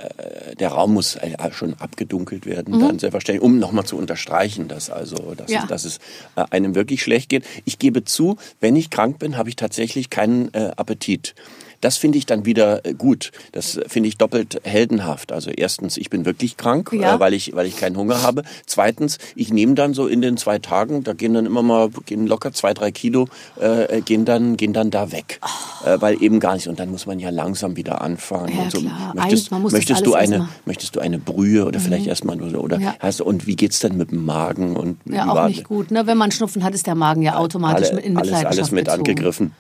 der 0.58 0.70
Raum 0.70 0.94
muss 0.94 1.16
äh, 1.16 1.30
schon 1.53 1.75
abgedunkelt 1.75 2.47
werden, 2.47 2.77
mhm. 2.77 2.81
dann 2.81 2.99
selbstverständlich, 2.99 3.44
um 3.44 3.59
nochmal 3.59 3.85
zu 3.85 3.97
unterstreichen, 3.97 4.69
dass 4.69 4.91
also, 4.91 5.35
dass, 5.35 5.50
ja. 5.50 5.62
es, 5.62 5.69
dass 5.69 5.85
es 5.85 5.99
äh, 6.37 6.44
einem 6.50 6.75
wirklich 6.75 7.03
schlecht 7.03 7.29
geht. 7.29 7.44
Ich 7.65 7.79
gebe 7.79 8.05
zu, 8.05 8.37
wenn 8.61 8.77
ich 8.77 8.91
krank 8.91 9.19
bin, 9.19 9.37
habe 9.37 9.49
ich 9.49 9.56
tatsächlich 9.56 10.11
keinen 10.11 10.53
äh, 10.55 10.73
Appetit. 10.77 11.35
Das 11.81 11.97
finde 11.97 12.19
ich 12.19 12.27
dann 12.27 12.44
wieder 12.44 12.85
äh, 12.85 12.94
gut. 12.94 13.32
Das 13.53 13.81
finde 13.87 14.09
ich 14.09 14.19
doppelt 14.19 14.61
heldenhaft. 14.65 15.32
Also 15.32 15.50
erstens, 15.50 15.97
ich 15.97 16.11
bin 16.11 16.25
wirklich 16.25 16.56
krank, 16.56 16.91
ja. 16.93 17.17
äh, 17.17 17.21
weil 17.21 17.35
ich 17.35 17.55
weil 17.55 17.67
ich 17.67 17.77
keinen 17.77 17.97
Hunger 17.97 18.23
habe. 18.23 18.43
Zweitens, 18.67 19.19
ich 19.35 19.53
nehme 19.53 19.75
dann 19.75 19.94
so 19.94 20.06
in 20.06 20.21
den 20.21 20.37
zwei 20.37 20.59
Tagen, 20.59 21.05
da 21.05 21.12
gehen 21.12 21.35
dann 21.35 21.47
immer 21.47 21.62
mal 21.62 21.91
gehen 22.06 22.27
locker 22.27 22.53
zwei 22.53 22.75
drei 22.75 22.91
Kilo 22.91 23.29
äh, 23.61 24.00
gehen 24.03 24.25
dann 24.25 24.56
gehen 24.56 24.73
dann 24.73 24.91
da 24.91 25.12
weg, 25.12 25.41
oh. 25.43 25.88
äh, 25.88 26.00
weil 26.00 26.23
eben 26.23 26.41
gar 26.41 26.55
nicht. 26.55 26.69
Und 26.69 26.81
dann 26.81 26.91
muss 26.91 27.06
man 27.06 27.19
ja 27.19 27.31
langsam 27.31 27.77
wieder 27.77 28.00
anfangen. 28.00 28.55
Ja, 28.55 28.62
und 28.65 28.73
so. 28.73 28.81
klar. 28.81 29.15
Möchtest, 29.15 29.50
möchtest 29.50 30.06
du 30.06 30.15
eine 30.15 30.49
möchtest 30.65 30.97
du 30.97 31.00
eine 31.00 31.19
Brühe 31.19 31.65
oder 31.65 31.79
mhm. 31.79 31.85
vielleicht 31.85 32.06
erstmal 32.06 32.41
oder, 32.41 32.62
oder 32.62 32.79
ja. 32.79 32.94
hast, 32.99 33.21
und 33.21 33.47
wie 33.47 33.56
geht's 33.56 33.81
denn 33.81 33.97
mit 33.97 34.11
dem 34.11 34.25
Magen 34.25 34.77
und 34.77 34.99
ja 35.05 35.31
auch 35.31 35.49
nicht 35.49 35.65
gut. 35.65 35.91
Ne? 35.91 36.06
Wenn 36.06 36.19
man 36.19 36.31
Schnupfen 36.31 36.62
hat, 36.62 36.75
ist 36.75 36.87
der 36.87 36.94
Magen 36.94 37.23
ja 37.23 37.37
automatisch 37.37 37.91
alle, 37.91 38.00
in 38.00 38.15
Mitleidenschaft 38.15 38.47
alles 38.47 38.59
alles 38.59 38.71
mit 38.71 38.85
gezogen. 38.87 39.00
angegriffen. 39.00 39.53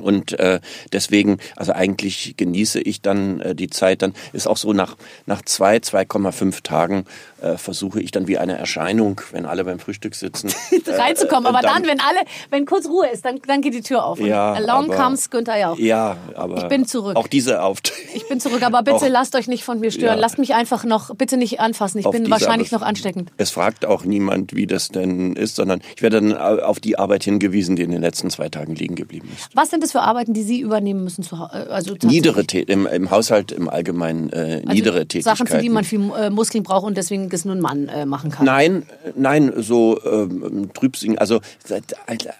Und 0.00 0.38
äh, 0.38 0.60
deswegen, 0.92 1.38
also 1.56 1.72
eigentlich 1.72 2.34
genieße 2.36 2.80
ich 2.80 3.00
dann 3.00 3.40
äh, 3.40 3.54
die 3.54 3.70
Zeit. 3.70 4.02
Dann 4.02 4.14
ist 4.32 4.46
auch 4.46 4.56
so 4.56 4.72
nach 4.72 4.96
nach 5.26 5.42
zwei, 5.42 5.76
2,5 5.76 6.62
Tagen 6.62 7.04
äh, 7.44 7.58
versuche 7.58 8.00
ich 8.00 8.10
dann 8.10 8.26
wie 8.26 8.38
eine 8.38 8.56
Erscheinung, 8.56 9.20
wenn 9.32 9.46
alle 9.46 9.64
beim 9.64 9.78
Frühstück 9.78 10.14
sitzen, 10.14 10.50
reinzukommen. 10.86 11.46
aber 11.46 11.60
dann, 11.60 11.82
dann, 11.82 11.90
wenn 11.90 12.00
alle, 12.00 12.20
wenn 12.50 12.64
kurz 12.64 12.86
Ruhe 12.86 13.08
ist, 13.08 13.24
dann, 13.24 13.40
dann 13.46 13.60
geht 13.60 13.74
die 13.74 13.82
Tür 13.82 14.04
auf. 14.04 14.18
Ja, 14.18 14.52
Along 14.54 14.90
aber, 14.90 14.96
comes 14.96 15.30
Günther 15.30 15.58
Jauch. 15.58 15.78
Ja, 15.78 16.16
aber 16.34 16.58
ich 16.58 16.68
bin 16.68 16.86
zurück. 16.86 17.16
Auch 17.16 17.26
diese 17.26 17.62
auf. 17.62 17.80
Ich 18.14 18.28
bin 18.28 18.40
zurück, 18.40 18.62
aber 18.62 18.82
bitte 18.82 18.96
auch, 19.06 19.08
lasst 19.08 19.36
euch 19.36 19.48
nicht 19.48 19.64
von 19.64 19.80
mir 19.80 19.90
stören. 19.90 20.16
Ja, 20.16 20.20
Lasst 20.20 20.38
mich 20.38 20.54
einfach 20.54 20.84
noch, 20.84 21.14
bitte 21.14 21.36
nicht 21.36 21.60
anfassen. 21.60 21.98
Ich 21.98 22.08
bin 22.08 22.30
wahrscheinlich 22.30 22.72
noch 22.72 22.82
ansteckend. 22.82 23.30
Es 23.36 23.50
fragt 23.50 23.84
auch 23.84 24.04
niemand, 24.04 24.54
wie 24.54 24.66
das 24.66 24.88
denn 24.88 25.34
ist, 25.34 25.56
sondern 25.56 25.82
ich 25.96 26.02
werde 26.02 26.20
dann 26.20 26.36
auf 26.36 26.80
die 26.80 26.98
Arbeit 26.98 27.24
hingewiesen, 27.24 27.76
die 27.76 27.82
in 27.82 27.90
den 27.90 28.00
letzten 28.00 28.30
zwei 28.30 28.48
Tagen 28.48 28.74
liegen 28.74 28.94
geblieben 28.94 29.28
ist. 29.34 29.50
Was 29.54 29.70
sind 29.70 29.82
das 29.82 29.92
für 29.92 30.00
Arbeiten, 30.00 30.32
die 30.32 30.42
Sie 30.42 30.60
übernehmen 30.60 31.04
müssen? 31.04 31.22
Zu, 31.22 31.36
also 31.36 31.94
niedere 32.04 32.42
im, 32.52 32.86
im 32.86 33.10
Haushalt 33.10 33.52
im 33.52 33.68
Allgemeinen 33.68 34.30
äh, 34.30 34.62
also 34.62 34.72
niedere 34.72 35.06
Tätigkeiten. 35.06 35.36
Sachen, 35.36 35.46
für 35.46 35.58
die 35.58 35.68
man 35.68 35.84
viel 35.84 36.10
äh, 36.16 36.30
Muskeln 36.30 36.64
braucht 36.64 36.84
und 36.84 36.96
deswegen 36.96 37.28
ist 37.34 37.44
nur 37.44 37.54
ein 37.54 37.60
Mann 37.60 37.88
äh, 37.88 38.06
machen 38.06 38.30
kann. 38.30 38.46
Nein, 38.46 38.84
nein, 39.14 39.52
so 39.56 40.00
ähm, 40.04 40.70
Trübsing, 40.72 41.18
also 41.18 41.40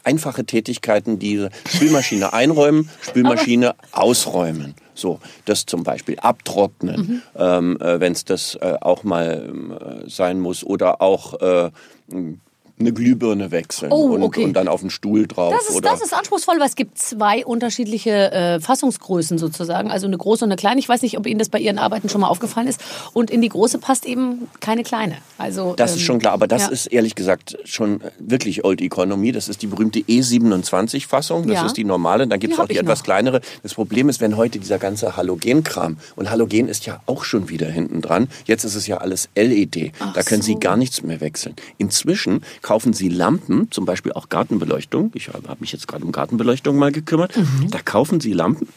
einfache 0.05 0.45
Tätigkeiten, 0.45 1.19
die 1.19 1.49
Spülmaschine 1.69 2.33
einräumen, 2.33 2.89
Spülmaschine 3.03 3.75
ausräumen. 3.93 4.75
So, 4.95 5.21
das 5.45 5.67
zum 5.67 5.83
Beispiel 5.83 6.19
abtrocknen, 6.21 6.97
mhm. 6.97 7.23
ähm, 7.37 7.81
äh, 7.81 7.99
wenn 7.99 8.13
es 8.13 8.25
das 8.25 8.55
äh, 8.55 8.77
auch 8.81 9.03
mal 9.03 10.05
äh, 10.07 10.09
sein 10.09 10.39
muss, 10.39 10.63
oder 10.65 11.03
auch 11.03 11.41
äh, 11.41 11.71
eine 12.78 12.93
Glühbirne 12.93 13.52
wechseln 13.52 13.93
oh, 13.93 14.14
und, 14.14 14.23
okay. 14.23 14.45
und, 14.45 14.54
dann 14.54 14.66
auf 14.66 14.81
den 14.81 14.90
Stuhl 14.90 15.28
drauf. 15.28 15.54
Das 15.57 15.69
ist, 15.73 15.85
das 15.85 16.02
ist 16.02 16.12
anspruchsvoll, 16.12 16.59
weil 16.59 16.66
es 16.66 16.75
gibt 16.75 16.99
zwei 16.99 17.47
unterschiedliche 17.47 18.33
äh, 18.33 18.61
Fassungsgrößen 18.61 19.38
sozusagen, 19.38 19.93
also 19.93 20.09
eine 20.09 20.19
große 20.19 20.45
und 20.45 20.50
eine 20.50 20.57
kleine. 20.57 20.81
Ich 20.81 20.88
weiß 20.88 21.02
nicht, 21.02 21.16
ob 21.16 21.26
Ihnen 21.26 21.38
das 21.38 21.49
bei 21.49 21.61
Ihren 21.61 21.78
Arbeiten 21.78 22.09
schon 22.09 22.21
mal 22.21 22.26
aufgefallen 22.26 22.66
ist. 22.66 22.81
Und 23.12 23.31
in 23.31 23.43
die 23.43 23.49
große 23.49 23.78
passt 23.78 24.07
eben 24.07 24.49
keine 24.59 24.83
kleine. 24.83 25.19
Also 25.38 25.75
das 25.76 25.93
ähm, 25.93 25.97
ist 25.99 26.02
schon 26.02 26.19
klar, 26.19 26.33
aber 26.33 26.49
das 26.49 26.62
ja. 26.62 26.69
ist 26.69 26.87
ehrlich 26.87 27.14
gesagt 27.14 27.57
schon 27.64 28.00
wirklich 28.19 28.64
Old 28.64 28.81
Economy. 28.81 29.31
Das 29.31 29.49
ist 29.49 29.62
die 29.62 29.69
berühmte 29.69 30.00
E27-Fassung. 30.00 31.47
Das 31.47 31.54
ja. 31.54 31.66
ist 31.66 31.76
die 31.76 31.85
normale. 31.85 32.26
Dann 32.26 32.40
gibt 32.40 32.54
es 32.54 32.59
auch 32.59 32.66
die 32.66 32.76
etwas 32.76 33.00
noch. 33.00 33.04
kleinere. 33.04 33.40
Das 33.62 33.75
Problem 33.75 34.09
ist, 34.09 34.21
wenn 34.21 34.37
heute 34.37 34.59
dieser 34.59 34.78
ganze 34.78 35.16
Halogenkram 35.16 35.99
und 36.16 36.31
Halogen 36.31 36.66
ist 36.66 36.87
ja 36.87 37.00
auch 37.07 37.23
schon 37.23 37.49
wieder 37.49 37.69
hinten 37.69 38.02
dran. 38.02 38.28
Jetzt 38.47 38.64
ist 38.64 38.75
es 38.75 38.88
ja 38.88 38.99
alles 38.99 39.28
LED. 39.37 39.93
Ach 40.00 40.12
da 40.12 40.23
können 40.25 40.43
so. 40.43 40.47
Sie 40.47 40.54
gar 40.57 40.76
nichts 40.76 41.04
mehr 41.04 41.21
wechseln. 41.21 41.54
Inzwischen 41.78 42.43
kaufen 42.64 42.74
Sie 42.93 43.09
Lampen, 43.09 43.71
zum 43.71 43.85
Beispiel 43.85 44.12
auch 44.12 44.28
Gartenbeleuchtung. 44.28 45.12
Ich 45.14 45.28
habe 45.28 45.57
mich 45.61 45.73
jetzt 45.73 45.87
gerade 45.88 46.04
um 46.04 46.12
Gartenbeleuchtung 46.12 46.76
mal 46.76 46.93
gekümmert. 46.93 47.37
Mhm. 47.37 47.71
Da 47.71 47.81
kaufen 47.81 48.21
Sie 48.21 48.33
Lampen 48.33 48.69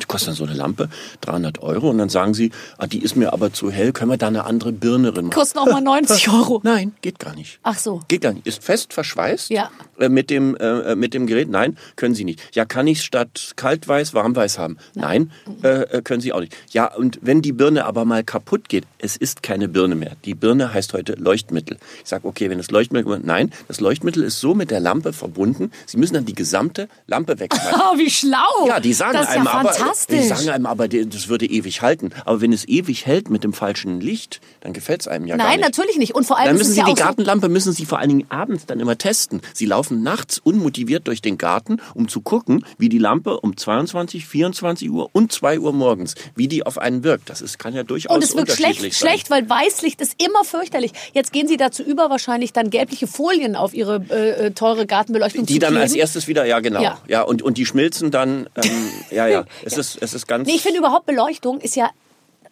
Die 0.00 0.04
kostet 0.06 0.28
dann 0.28 0.34
so 0.36 0.44
eine 0.44 0.54
Lampe 0.54 0.88
300 1.22 1.60
Euro 1.62 1.90
und 1.90 1.98
dann 1.98 2.08
sagen 2.08 2.34
sie, 2.34 2.50
ah, 2.76 2.86
die 2.86 3.02
ist 3.02 3.16
mir 3.16 3.32
aber 3.32 3.52
zu 3.52 3.70
hell, 3.70 3.92
können 3.92 4.10
wir 4.10 4.16
da 4.18 4.28
eine 4.28 4.44
andere 4.44 4.72
Birne 4.72 5.12
drin 5.12 5.26
machen? 5.26 5.34
Kosten 5.34 5.58
auch 5.58 5.66
mal 5.66 5.80
90 5.80 6.28
Euro. 6.32 6.60
Nein, 6.62 6.92
geht 7.00 7.18
gar 7.18 7.34
nicht. 7.34 7.58
Ach 7.62 7.78
so. 7.78 8.00
Geht 8.08 8.20
gar 8.22 8.32
nicht. 8.32 8.46
Ist 8.46 8.62
fest 8.62 8.92
verschweißt 8.92 9.50
Ja. 9.50 9.70
äh, 9.98 10.08
mit, 10.08 10.30
dem, 10.30 10.56
äh, 10.56 10.94
mit 10.94 11.14
dem 11.14 11.26
Gerät? 11.26 11.48
Nein, 11.48 11.76
können 11.96 12.14
Sie 12.14 12.24
nicht. 12.24 12.40
Ja, 12.54 12.64
kann 12.64 12.86
ich 12.86 13.02
statt 13.02 13.52
kaltweiß 13.56 14.14
warmweiß 14.14 14.58
haben? 14.58 14.76
Nein, 14.94 15.32
äh, 15.62 15.68
äh, 15.82 16.02
können 16.02 16.20
Sie 16.20 16.32
auch 16.32 16.40
nicht. 16.40 16.54
Ja, 16.70 16.94
und 16.94 17.18
wenn 17.22 17.40
die 17.42 17.52
Birne 17.52 17.84
aber 17.86 18.04
mal 18.04 18.22
kaputt 18.24 18.68
geht, 18.68 18.84
es 18.98 19.16
ist 19.16 19.42
keine 19.42 19.68
Birne 19.68 19.94
mehr. 19.94 20.12
Die 20.24 20.34
Birne 20.34 20.72
heißt 20.74 20.92
heute 20.92 21.14
Leuchtmittel. 21.14 21.78
Ich 22.02 22.08
sage, 22.10 22.26
okay, 22.28 22.50
wenn 22.50 22.58
das 22.58 22.70
Leuchtmittel, 22.70 23.20
nein, 23.24 23.50
das 23.68 23.80
Leuchtmittel 23.80 24.22
ist 24.22 24.38
so 24.40 24.54
mit 24.54 24.70
der 24.70 24.80
Lampe 24.80 25.12
verbunden, 25.12 25.72
Sie 25.86 25.96
müssen 25.96 26.14
dann 26.14 26.24
die 26.26 26.34
gesamte 26.34 26.88
Lampe 27.06 27.38
wegschmeißen. 27.40 27.80
Oh, 27.90 27.96
wie 27.96 28.10
schlau. 28.10 28.66
Ja, 28.66 28.80
die 28.80 28.92
sagen 28.92 29.12
das 29.14 29.28
ist 29.28 29.36
einem 29.36 29.44
ja 29.46 29.52
aber, 29.52 29.72
fantastisch. 29.78 30.20
die 30.20 30.26
sagen 30.26 30.48
einem 30.50 30.66
aber, 30.66 30.88
die- 30.88 31.08
das 31.08 31.28
würde 31.28 31.46
ewig 31.46 31.82
halten. 31.82 32.10
Aber 32.24 32.40
wenn 32.40 32.52
es 32.52 32.66
ewig 32.68 33.06
hält 33.06 33.30
mit 33.30 33.44
dem 33.44 33.52
falschen 33.52 34.00
Licht, 34.00 34.40
dann 34.60 34.72
gefällt 34.72 35.00
es 35.02 35.08
einem 35.08 35.26
ja 35.26 35.36
gar 35.36 35.46
Nein, 35.46 35.58
nicht. 35.60 35.66
natürlich 35.68 35.96
nicht. 35.98 36.14
Und 36.14 36.24
vor 36.26 36.36
allem 36.38 36.46
Dann 36.48 36.56
müssen 36.58 36.72
Sie 36.72 36.80
ja 36.80 36.86
die 36.86 36.94
Gartenlampe 36.94 37.48
müssen 37.48 37.72
Sie 37.72 37.84
vor 37.86 37.98
allen 37.98 38.08
Dingen 38.10 38.26
abends 38.30 38.66
dann 38.66 38.80
immer 38.80 38.96
testen. 38.98 39.40
Sie 39.54 39.66
laufen 39.66 40.02
nachts 40.02 40.38
unmotiviert 40.38 41.06
durch 41.06 41.22
den 41.22 41.38
Garten, 41.38 41.78
um 41.94 42.08
zu 42.08 42.20
gucken, 42.20 42.64
wie 42.78 42.88
die 42.88 42.98
Lampe 42.98 43.40
um 43.40 43.56
22, 43.56 44.26
24 44.26 44.90
Uhr 44.90 45.08
und 45.12 45.32
2 45.32 45.58
Uhr 45.60 45.72
morgens, 45.72 46.14
wie 46.34 46.48
die 46.48 46.64
auf 46.66 46.78
einen 46.78 47.04
wirkt. 47.04 47.30
Das 47.30 47.40
ist, 47.42 47.58
kann 47.58 47.74
ja 47.74 47.82
durchaus 47.82 48.14
und 48.14 48.24
es 48.24 48.34
wirkt 48.36 48.52
schlecht, 48.52 48.80
sein. 48.80 48.92
schlecht, 48.92 49.30
weil 49.30 49.48
Weißlicht 49.48 50.00
ist 50.00 50.14
immer 50.22 50.44
fürchterlich. 50.44 50.92
Jetzt 51.12 51.32
gehen 51.32 51.48
Sie 51.48 51.56
dazu 51.56 51.82
über, 51.82 52.10
wahrscheinlich 52.10 52.52
dann 52.52 52.70
gelbliche 52.70 53.06
Folien 53.06 53.56
auf 53.56 53.74
Ihre 53.74 54.02
äh, 54.10 54.46
äh, 54.46 54.50
teure 54.52 54.86
Gartenbeleuchtung 54.86 55.46
Die 55.46 55.54
zu 55.54 55.58
dann 55.60 55.70
kleben. 55.70 55.82
als 55.82 55.94
erstes 55.94 56.28
wieder, 56.28 56.44
ja 56.44 56.60
genau, 56.60 56.82
ja, 56.82 56.98
Ja. 57.08 57.22
und, 57.22 57.42
und 57.42 57.58
die 57.58 57.66
schmilzen 57.66 58.10
dann, 58.10 58.48
ähm, 58.56 58.70
ja, 59.10 59.26
ja, 59.26 59.44
es, 59.72 59.94
Ist, 59.94 60.02
es 60.02 60.14
ist 60.14 60.26
ganz... 60.26 60.46
Nee, 60.46 60.54
ich 60.54 60.62
finde 60.62 60.78
überhaupt 60.78 61.06
Beleuchtung 61.06 61.60
ist 61.60 61.76
ja 61.76 61.90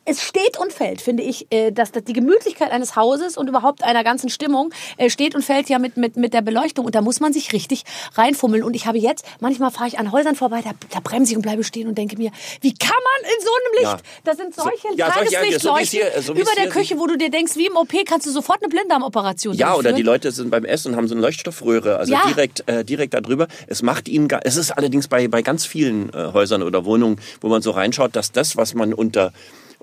es 0.07 0.23
steht 0.23 0.59
und 0.59 0.73
fällt, 0.73 1.01
finde 1.01 1.23
ich, 1.25 1.47
äh, 1.51 1.73
dass 1.73 1.93
dass 1.93 2.05
die 2.05 2.13
Gemütlichkeit 2.13 2.71
eines 2.71 2.97
Hauses 2.97 3.37
und 3.37 3.49
überhaupt 3.49 3.83
einer 3.85 4.05
ganzen 4.05 4.29
Stimmung 4.31 4.73
äh, 4.97 5.11
steht 5.11 5.35
und 5.35 5.43
fällt 5.45 5.69
ja 5.69 5.79
mit, 5.79 5.97
mit, 5.97 6.17
mit 6.17 6.33
der 6.33 6.43
Beleuchtung. 6.43 6.85
Und 6.87 6.95
da 6.95 7.03
muss 7.03 7.21
man 7.21 7.33
sich 7.33 7.53
richtig 7.53 7.83
reinfummeln. 8.15 8.63
Und 8.63 8.75
ich 8.75 8.87
habe 8.87 8.99
jetzt, 8.99 9.25
manchmal 9.41 9.71
fahre 9.71 9.89
ich 9.89 9.99
an 9.99 10.13
Häusern 10.13 10.37
vorbei, 10.37 10.61
da, 10.65 10.71
da 10.93 11.01
bremse 11.01 11.33
ich 11.33 11.37
und 11.37 11.43
bleibe 11.43 11.65
stehen 11.65 11.89
und 11.89 11.99
denke 11.99 12.17
mir, 12.17 12.31
wie 12.61 12.73
kann 12.73 12.91
man 12.91 13.31
in 13.33 13.45
so 13.45 13.51
einem 13.51 13.73
Licht? 13.95 14.05
Ja. 14.07 14.11
Da 14.25 14.35
sind 14.35 14.55
solche 14.55 14.89
So- 14.93 14.97
ja, 14.97 15.13
solche- 15.13 15.33
ja, 15.33 15.41
so 15.59 15.69
Tageslichtleuchten 15.71 16.23
so 16.23 16.33
über 16.35 16.51
der 16.57 16.69
Küche, 16.69 16.99
wo 16.99 17.07
du 17.07 17.17
dir 17.19 17.31
denkst, 17.31 17.57
wie 17.57 17.67
im 17.67 17.77
OP 17.77 17.93
kannst 18.07 18.27
du 18.27 18.31
sofort 18.31 18.63
eine 18.63 18.69
Blinddarmoperation 18.69 19.55
Ja, 19.55 19.75
oder 19.75 19.91
die 19.91 20.03
durchführen. 20.03 20.07
Leute 20.07 20.31
sind 20.33 20.51
beim 20.51 20.65
Essen 20.65 20.93
und 20.93 20.97
haben 20.97 21.09
so 21.09 21.15
eine 21.15 21.23
Leuchtstoffröhre, 21.23 21.97
also 21.99 22.13
Ja. 22.13 22.23
direkt, 22.29 22.63
äh, 22.69 22.85
direkt 22.85 23.15
da 23.15 23.21
drüber. 23.21 23.49
Es 23.67 23.83
macht 23.83 24.09
ihnen, 24.09 24.29
es 24.45 24.57
ist 24.57 24.71
allerdings 24.71 25.09
bei, 25.09 25.27
bei 25.29 25.43
ganz 25.43 25.67
vielen 25.67 26.11
äh, 26.15 26.33
Häusern 26.33 26.63
oder 26.63 26.85
Wohnungen, 26.85 27.21
wo 27.41 27.49
man 27.49 27.61
so 27.63 27.73
reinschaut, 27.73 28.15
dass 28.15 28.31
das, 28.33 28.57
was 28.57 28.75
man 28.75 28.95
unter 28.95 29.33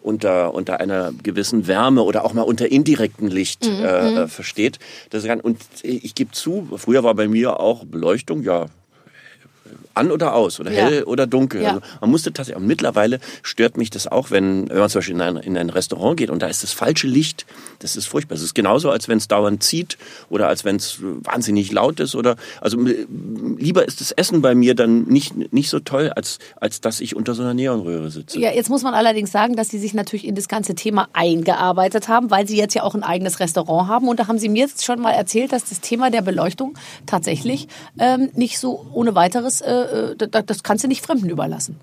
unter, 0.04 0.54
unter 0.54 0.80
einer 0.80 1.12
gewissen 1.24 1.68
Wärme 1.68 2.04
oder 2.04 2.26
auch 2.26 2.34
mal 2.34 2.42
unter 2.44 2.72
indirektem 2.72 3.28
Licht 3.28 3.66
Mhm, 3.66 3.84
äh, 3.84 4.24
äh, 4.24 4.28
versteht. 4.28 4.80
Das 5.10 5.24
kann, 5.26 5.40
und 5.40 5.58
ich 5.82 6.16
gebe 6.16 6.32
zu, 6.32 6.68
früher 6.78 7.04
war 7.04 7.16
bei 7.16 7.28
mir 7.28 7.60
auch 7.60 7.86
Beleuchtung, 7.86 8.44
ja, 8.44 8.66
an 9.94 10.12
oder 10.12 10.34
aus 10.36 10.60
oder 10.60 10.72
Ja. 10.72 10.84
hell 10.86 11.04
oder 11.04 11.28
dunkel. 11.28 11.62
Ja. 11.62 11.70
Also 11.70 11.82
man 12.02 12.10
musste 12.12 12.32
tatsächlich, 12.34 12.58
aber 12.58 12.66
mittlerweile 12.66 13.20
stört 13.42 13.78
mich 13.78 13.90
das 13.90 14.08
auch, 14.08 14.32
wenn, 14.32 14.70
wenn 14.70 14.78
man 14.80 14.90
zum 14.90 15.00
Beispiel 15.00 15.16
in 15.16 15.22
ein, 15.22 15.38
in 15.38 15.58
ein 15.58 15.70
Restaurant 15.70 16.18
geht 16.18 16.30
und 16.30 16.42
da 16.42 16.48
ist 16.48 16.64
das 16.64 16.72
falsche 16.74 17.08
Licht, 17.08 17.46
das 17.80 17.96
ist 17.96 18.06
furchtbar. 18.06 18.36
Es 18.36 18.42
ist 18.42 18.56
genauso, 18.56 18.90
als 18.90 19.08
wenn 19.08 19.18
es 19.18 19.28
dauernd 19.28 19.64
zieht 19.64 19.98
oder 20.30 20.48
als 20.48 20.66
wenn 20.66 20.78
es 20.78 20.98
wahnsinnig 21.02 21.72
laut 21.72 22.00
ist 22.00 22.16
oder, 22.16 22.36
also 22.62 22.78
lieber 23.58 23.86
ist 23.88 24.02
das 24.02 24.12
Essen 24.12 24.42
bei 24.42 24.56
mir 24.56 24.76
dann 24.76 25.04
nicht, 25.04 25.54
nicht 25.54 25.70
so 25.70 25.80
toll, 25.80 26.12
als, 26.16 26.40
als 26.60 26.82
dass 26.82 27.00
ich 27.02 27.16
unter 27.16 27.34
so 27.34 27.42
einer 27.44 27.54
Neonröhre 27.54 28.10
sitze. 28.12 28.40
Ja, 28.40 28.52
jetzt 28.52 28.70
muss 28.70 28.84
man 28.84 28.94
allerdings 28.94 29.32
sagen, 29.32 29.56
dass 29.56 29.70
sie 29.70 29.80
sich 29.80 29.94
natürlich 29.94 30.26
in 30.26 30.36
das 30.36 30.48
ganze 30.48 30.76
Thema 30.76 31.08
eingearbeitet 31.14 32.08
haben, 32.08 32.32
weil 32.32 32.48
sie 32.48 32.58
jetzt 32.58 32.74
ja 32.74 32.84
auch 32.84 32.96
ein 32.96 33.04
eigenes 33.04 33.40
Restaurant 33.40 33.88
haben. 33.90 34.08
Und 34.08 34.20
da 34.20 34.28
haben 34.28 34.40
sie 34.40 34.50
mir 34.50 34.64
jetzt 34.64 34.84
schon 34.86 35.00
mal 35.00 35.12
erzählt, 35.12 35.52
dass 35.52 35.66
das 35.66 35.82
Thema 35.82 36.10
der 36.10 36.22
Beleuchtung 36.22 36.78
tatsächlich 37.06 37.68
ähm, 38.00 38.30
nicht 38.36 38.60
so 38.60 38.86
ohne 38.94 39.16
weiteres, 39.16 39.62
äh, 39.62 39.83
das 40.18 40.64
kannst 40.64 40.84
du 40.84 40.88
nicht 40.88 41.06
Fremden 41.06 41.30
überlassen. 41.30 41.80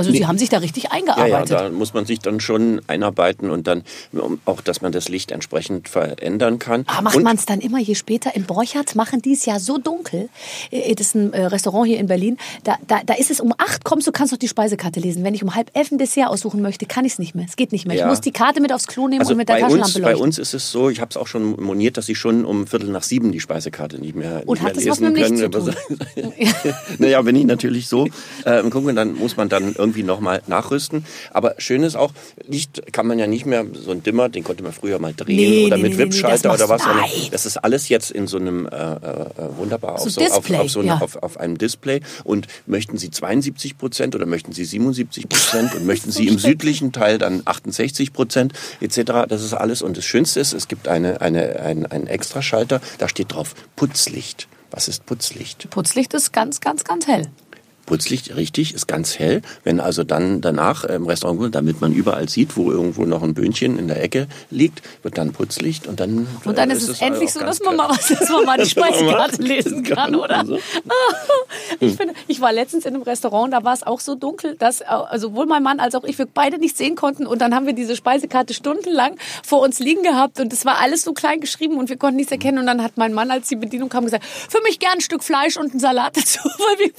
Also 0.00 0.12
sie 0.12 0.26
haben 0.26 0.38
sich 0.38 0.48
da 0.48 0.58
richtig 0.58 0.84
Ja, 0.84 0.90
ja, 0.92 0.96
eingearbeitet. 0.96 1.50
da 1.50 1.68
muss 1.70 1.94
man 1.94 2.06
sich 2.06 2.18
dann 2.20 2.40
schon 2.40 2.80
einarbeiten 2.86 3.50
und 3.50 3.66
dann 3.66 3.82
auch, 4.44 4.60
dass 4.60 4.80
man 4.82 4.92
das 4.92 5.08
Licht 5.08 5.30
entsprechend 5.30 5.88
verändern 5.88 6.58
kann. 6.58 6.84
Ah, 6.86 7.02
macht 7.02 7.20
man 7.22 7.36
es 7.36 7.46
dann 7.46 7.60
immer 7.60 7.78
je 7.78 7.94
später? 7.94 8.34
In 8.34 8.44
Borchardt 8.44 8.94
machen 8.94 9.22
die 9.22 9.32
es 9.32 9.44
ja 9.46 9.58
so 9.58 9.78
dunkel. 9.78 10.28
Äh, 10.70 10.94
Das 10.94 11.08
ist 11.08 11.14
ein 11.14 11.32
äh, 11.32 11.46
Restaurant 11.46 11.86
hier 11.86 11.98
in 11.98 12.06
Berlin. 12.06 12.36
Da, 12.64 12.76
da, 12.86 13.00
da 13.04 13.14
ist 13.14 13.30
es 13.30 13.40
um 13.40 13.52
acht, 13.58 13.84
kommst 13.84 14.06
du, 14.06 14.12
kannst 14.12 14.32
doch 14.32 14.38
die 14.38 14.48
Speisekarte 14.48 15.00
lesen. 15.00 15.24
Wenn 15.24 15.34
ich 15.34 15.42
um 15.42 15.54
halb 15.54 15.70
elf 15.74 15.90
ein 15.92 15.98
Dessert 15.98 16.28
aussuchen 16.28 16.62
möchte, 16.62 16.86
kann 16.86 17.04
ich 17.04 17.12
es 17.12 17.18
nicht 17.18 17.34
mehr. 17.34 17.46
Es 17.48 17.56
geht 17.56 17.72
nicht 17.72 17.86
mehr. 17.86 17.96
Ja. 17.96 18.04
Ich 18.04 18.08
muss 18.08 18.20
die 18.20 18.32
Karte 18.32 18.60
mit 18.60 18.72
aufs 18.72 18.86
Klo 18.86 19.08
nehmen 19.08 19.20
Also 19.20 19.32
und 19.32 19.38
mit 19.38 19.48
der 19.48 19.58
Taschenlampe 19.58 19.98
uns, 19.98 20.04
bei 20.04 20.16
uns 20.16 20.38
ist 20.38 20.54
es 20.54 20.70
so, 20.70 20.90
ich 20.90 21.00
habe 21.00 21.10
es 21.10 21.16
auch 21.16 21.26
schon 21.26 21.60
moniert, 21.62 21.96
dass 21.96 22.06
sie 22.06 22.14
schon 22.14 22.44
um 22.44 22.66
Viertel 22.66 22.90
nach 22.90 23.02
sieben 23.02 23.32
die 23.32 23.40
Speisekarte 23.40 23.98
nicht 23.98 24.14
mehr, 24.14 24.42
Und 24.46 24.58
nicht 24.58 24.62
hat 24.66 24.76
mehr 24.76 24.84
das 24.86 24.90
was 24.90 25.00
lesen 25.00 25.12
mit 25.12 25.40
dem 25.40 25.50
können. 25.50 25.74
Zu 26.14 26.22
tun? 26.22 26.32
naja, 26.98 27.24
wenn 27.24 27.36
ich 27.36 27.44
natürlich 27.44 27.88
so 27.88 28.06
äh, 28.44 28.62
gucke, 28.70 28.94
dann 28.94 29.14
muss 29.14 29.36
man 29.36 29.48
dann 29.48 29.74
irgendwie 29.76 29.89
nochmal 29.98 30.42
nachrüsten. 30.46 31.04
Aber 31.32 31.54
schön 31.58 31.82
ist 31.82 31.96
auch, 31.96 32.12
Licht 32.46 32.92
kann 32.92 33.06
man 33.06 33.18
ja 33.18 33.26
nicht 33.26 33.46
mehr, 33.46 33.66
so 33.72 33.90
ein 33.90 34.02
Dimmer, 34.02 34.28
den 34.28 34.44
konnte 34.44 34.62
man 34.62 34.72
früher 34.72 34.98
mal 34.98 35.14
drehen 35.14 35.36
Nee, 35.36 35.66
oder 35.66 35.76
nee, 35.76 35.82
mit 35.84 35.92
nee, 35.92 35.98
Wipschalter 35.98 36.54
oder 36.54 36.68
was. 36.68 36.84
Nein. 36.84 37.10
Das 37.30 37.46
ist 37.46 37.56
alles 37.56 37.88
jetzt 37.88 38.10
in 38.10 38.26
so 38.26 38.38
einem 38.38 38.66
äh, 38.66 38.70
äh, 38.70 38.98
wunderbar 39.56 39.98
So 39.98 40.06
auf, 40.06 40.12
so, 40.12 40.20
auf, 40.20 40.50
auf, 40.50 40.70
so 40.70 40.80
eine, 40.80 40.88
ja. 40.88 40.98
auf, 41.00 41.16
auf 41.22 41.38
einem 41.38 41.58
Display. 41.58 42.00
Und 42.24 42.46
möchten 42.66 42.98
Sie 42.98 43.10
72 43.10 43.78
Prozent 43.78 44.14
oder 44.14 44.26
möchten 44.26 44.52
Sie 44.52 44.64
77 44.64 45.28
Prozent 45.28 45.74
und 45.74 45.86
möchten 45.86 46.10
Sie 46.10 46.26
im 46.26 46.38
südlichen 46.50 46.92
Teil 46.92 47.18
dann 47.18 47.42
68 47.44 48.12
Prozent 48.12 48.52
etc. 48.80 49.26
Das 49.28 49.42
ist 49.42 49.54
alles. 49.54 49.82
Und 49.82 49.96
das 49.96 50.04
Schönste 50.04 50.40
ist, 50.40 50.52
es 50.52 50.68
gibt 50.68 50.88
eine, 50.88 51.20
eine, 51.20 51.60
ein, 51.60 51.86
einen 51.86 52.06
Extraschalter, 52.06 52.80
da 52.98 53.08
steht 53.08 53.32
drauf 53.32 53.54
Putzlicht. 53.76 54.48
Was 54.70 54.88
ist 54.88 55.04
Putzlicht? 55.06 55.68
Putzlicht 55.70 56.14
ist 56.14 56.32
ganz, 56.32 56.60
ganz, 56.60 56.84
ganz 56.84 57.06
hell. 57.06 57.26
Putzlicht, 57.90 58.36
richtig, 58.36 58.72
ist 58.72 58.86
ganz 58.86 59.18
hell. 59.18 59.42
Wenn 59.64 59.80
also 59.80 60.04
dann 60.04 60.40
danach 60.40 60.84
im 60.84 61.06
Restaurant, 61.06 61.52
damit 61.54 61.80
man 61.80 61.92
überall 61.92 62.28
sieht, 62.28 62.56
wo 62.56 62.70
irgendwo 62.70 63.04
noch 63.04 63.24
ein 63.24 63.34
Böhnchen 63.34 63.80
in 63.80 63.88
der 63.88 64.00
Ecke 64.00 64.28
liegt, 64.50 64.82
wird 65.02 65.18
dann 65.18 65.32
Putzlicht 65.32 65.88
und 65.88 65.98
dann 65.98 66.28
Und 66.44 66.56
dann 66.56 66.70
äh, 66.70 66.74
ist 66.74 66.88
es 66.88 67.00
auch 67.00 67.06
endlich 67.06 67.32
so, 67.32 67.40
dass 67.40 67.60
man 67.60 67.74
mal, 67.74 67.88
was, 67.88 68.06
dass 68.06 68.28
man 68.28 68.44
mal 68.44 68.58
die 68.58 68.70
Speisekarte 68.70 69.42
lesen 69.42 69.82
kann, 69.82 70.14
oder? 70.14 70.44
Ich, 71.80 71.96
finde, 71.96 72.14
ich 72.28 72.40
war 72.40 72.52
letztens 72.52 72.84
in 72.84 72.94
einem 72.94 73.02
Restaurant, 73.02 73.52
da 73.52 73.64
war 73.64 73.72
es 73.72 73.82
auch 73.82 74.00
so 74.00 74.14
dunkel, 74.14 74.54
dass 74.56 74.82
äh, 74.82 74.84
also 74.84 75.30
sowohl 75.30 75.46
mein 75.46 75.62
Mann 75.62 75.80
als 75.80 75.94
auch 75.94 76.04
ich 76.04 76.18
wir 76.18 76.26
beide 76.26 76.58
nicht 76.58 76.76
sehen 76.76 76.94
konnten. 76.94 77.26
Und 77.26 77.40
dann 77.40 77.54
haben 77.54 77.66
wir 77.66 77.72
diese 77.72 77.96
Speisekarte 77.96 78.54
stundenlang 78.54 79.16
vor 79.44 79.60
uns 79.60 79.78
liegen 79.78 80.02
gehabt 80.02 80.38
und 80.40 80.52
es 80.52 80.64
war 80.64 80.78
alles 80.78 81.02
so 81.02 81.12
klein 81.12 81.40
geschrieben 81.40 81.78
und 81.78 81.88
wir 81.88 81.96
konnten 81.96 82.16
nichts 82.16 82.32
erkennen. 82.32 82.58
Und 82.58 82.66
dann 82.66 82.82
hat 82.82 82.92
mein 82.96 83.12
Mann, 83.12 83.30
als 83.30 83.48
die 83.48 83.56
Bedienung 83.56 83.88
kam, 83.88 84.04
gesagt, 84.04 84.24
für 84.24 84.60
mich 84.62 84.78
gern 84.78 84.94
ein 84.94 85.00
Stück 85.00 85.24
Fleisch 85.24 85.56
und 85.56 85.70
einen 85.70 85.80
Salat 85.80 86.16
dazu, 86.16 86.40
weil 86.44 86.78
wir, 86.78 86.92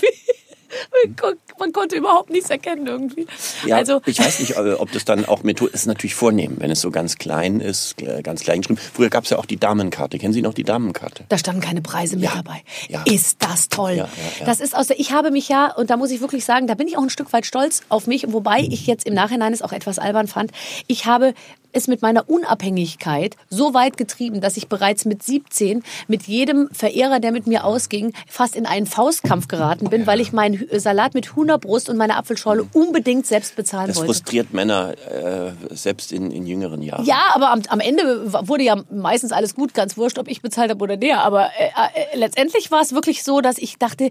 man 1.59 1.73
konnte 1.73 1.95
überhaupt 1.95 2.29
nichts 2.29 2.49
erkennen 2.49 2.87
irgendwie. 2.87 3.27
Ja, 3.65 3.77
also 3.77 4.01
ich 4.05 4.19
weiß 4.19 4.39
nicht, 4.39 4.57
ob 4.57 4.91
das 4.91 5.05
dann 5.05 5.25
auch 5.25 5.43
Methode 5.43 5.71
ist 5.73 5.85
natürlich 5.85 6.15
vornehm, 6.15 6.55
wenn 6.59 6.71
es 6.71 6.81
so 6.81 6.91
ganz 6.91 7.17
klein 7.17 7.59
ist, 7.59 8.01
äh, 8.01 8.21
ganz 8.21 8.41
klein 8.43 8.61
geschrieben. 8.61 8.79
Früher 8.93 9.09
gab 9.09 9.23
es 9.25 9.29
ja 9.29 9.37
auch 9.37 9.45
die 9.45 9.57
Damenkarte. 9.57 10.17
Kennen 10.17 10.33
Sie 10.33 10.41
noch 10.41 10.53
die 10.53 10.63
Damenkarte? 10.63 11.25
Da 11.29 11.37
standen 11.37 11.61
keine 11.61 11.81
Preise 11.81 12.15
mit 12.15 12.25
Ja, 12.25 12.35
dabei. 12.35 12.61
ja. 12.89 13.03
Ist 13.05 13.37
das 13.43 13.69
toll. 13.69 13.93
Ja. 13.93 14.09
Das 14.45 14.59
ist 14.59 14.75
aus 14.75 14.87
der, 14.87 14.99
ich 14.99 15.11
habe 15.11 15.31
mich 15.31 15.49
ja, 15.49 15.71
und 15.73 15.89
da 15.89 15.97
muss 15.97 16.11
ich 16.11 16.21
wirklich 16.21 16.45
sagen, 16.45 16.67
da 16.67 16.73
bin 16.75 16.87
ich 16.87 16.97
auch 16.97 17.03
ein 17.03 17.09
Stück 17.09 17.31
weit 17.33 17.45
stolz 17.45 17.81
auf 17.89 18.07
mich, 18.07 18.25
wobei 18.31 18.59
ich 18.61 18.87
jetzt 18.87 19.05
im 19.05 19.13
Nachhinein 19.13 19.53
es 19.53 19.61
auch 19.61 19.71
etwas 19.73 19.99
albern 19.99 20.27
fand. 20.27 20.51
Ich 20.87 21.05
habe 21.05 21.33
es 21.73 21.87
mit 21.87 22.01
meiner 22.01 22.29
Unabhängigkeit 22.29 23.35
so 23.49 23.73
weit 23.73 23.97
getrieben, 23.97 24.41
dass 24.41 24.57
ich 24.57 24.67
bereits 24.67 25.05
mit 25.05 25.23
17 25.23 25.83
mit 26.07 26.23
jedem 26.23 26.69
Verehrer, 26.71 27.19
der 27.19 27.31
mit 27.31 27.47
mir 27.47 27.63
ausging, 27.65 28.13
fast 28.27 28.55
in 28.55 28.65
einen 28.65 28.85
Faustkampf 28.85 29.47
geraten 29.47 29.89
bin, 29.89 30.05
weil 30.07 30.19
ich 30.19 30.31
meinen 30.33 30.55
Hü- 30.55 30.79
Salat 30.79 31.13
mit 31.13 31.35
Hühnerbrust 31.35 31.89
und 31.89 31.97
meine 31.97 32.15
Apfelschorle 32.17 32.67
unbedingt 32.73 33.25
selbst 33.25 33.55
bezahlen 33.55 33.87
Das 33.87 33.97
wollte. 33.97 34.13
frustriert 34.13 34.53
Männer 34.53 34.93
äh, 35.09 35.51
selbst 35.75 36.11
in, 36.11 36.31
in 36.31 36.45
jüngeren 36.45 36.81
Jahren. 36.81 37.05
Ja, 37.05 37.31
aber 37.33 37.51
am, 37.51 37.61
am 37.69 37.79
Ende 37.79 38.31
wurde 38.47 38.63
ja 38.63 38.81
meistens 38.91 39.31
alles 39.31 39.55
gut, 39.55 39.73
ganz 39.73 39.97
wurscht, 39.97 40.17
ob 40.19 40.27
ich 40.27 40.41
bezahlt 40.41 40.69
habe 40.71 40.83
oder 40.83 40.97
der. 40.97 41.23
Aber 41.23 41.47
äh, 41.57 42.13
äh, 42.13 42.17
letztendlich 42.17 42.71
war 42.71 42.81
es 42.81 42.93
wirklich 42.93 43.23
so, 43.23 43.41
dass 43.41 43.57
ich 43.57 43.77
dachte, 43.77 44.09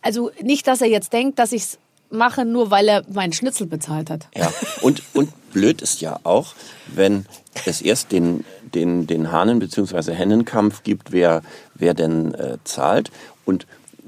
also 0.00 0.30
nicht, 0.42 0.66
dass 0.66 0.80
er 0.80 0.88
jetzt 0.88 1.12
denkt, 1.12 1.38
dass 1.38 1.52
ich 1.52 1.62
es 1.62 1.78
mache, 2.12 2.44
nur 2.44 2.70
weil 2.70 2.88
er 2.88 3.04
meinen 3.12 3.32
Schnitzel 3.32 3.66
bezahlt 3.66 4.10
hat. 4.10 4.28
Ja, 4.36 4.52
und, 4.82 5.02
und 5.14 5.32
blöd 5.52 5.82
ist 5.82 6.00
ja 6.00 6.18
auch, 6.24 6.54
wenn 6.86 7.26
es 7.66 7.82
erst 7.82 8.12
den, 8.12 8.44
den, 8.74 9.06
den 9.06 9.32
Hahnen- 9.32 9.58
bzw. 9.58 10.12
Hennenkampf 10.12 10.82
gibt, 10.82 11.12
wer, 11.12 11.42
wer 11.74 11.94
denn 11.94 12.34
äh, 12.34 12.58
zahlt. 12.64 13.10
Und 13.44 13.66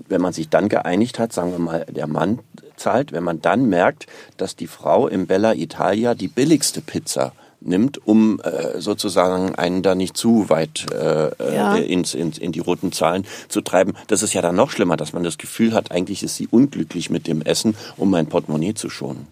wenn 0.08 0.20
man 0.20 0.32
sich 0.32 0.48
dann 0.48 0.68
geeinigt 0.68 1.18
hat, 1.18 1.32
sagen 1.32 1.52
wir 1.52 1.58
mal, 1.58 1.86
der 1.88 2.06
Mann 2.06 2.40
zahlt, 2.76 3.12
wenn 3.12 3.24
man 3.24 3.40
dann 3.40 3.68
merkt, 3.68 4.06
dass 4.36 4.56
die 4.56 4.66
Frau 4.66 5.08
im 5.08 5.26
Bella 5.26 5.54
Italia 5.54 6.14
die 6.14 6.28
billigste 6.28 6.80
Pizza 6.80 7.32
nimmt, 7.66 8.06
um 8.06 8.40
äh, 8.40 8.80
sozusagen 8.80 9.54
einen 9.54 9.82
da 9.82 9.94
nicht 9.94 10.16
zu 10.16 10.48
weit 10.50 10.86
äh, 10.92 11.30
Ja. 11.54 11.76
äh, 11.76 11.84
ins, 11.84 12.14
ins, 12.14 12.38
in 12.38 12.52
die 12.52 12.60
roten 12.60 12.92
Zahlen 12.92 13.24
zu 13.48 13.60
treiben. 13.60 13.94
Das 14.06 14.22
ist 14.22 14.34
ja 14.34 14.42
dann 14.42 14.56
noch 14.56 14.70
schlimmer, 14.70 14.96
dass 14.96 15.12
man 15.12 15.24
das 15.24 15.38
Gefühl 15.38 15.72
hat, 15.74 15.90
eigentlich 15.90 16.22
ist 16.22 16.36
sie 16.36 16.46
unglücklich 16.48 17.10
mit 17.10 17.26
dem 17.26 17.42
Essen, 17.42 17.74
um 17.96 18.10
mein 18.10 18.26
Portemonnaie 18.26 18.74
zu 18.74 18.90
schonen. 18.90 19.26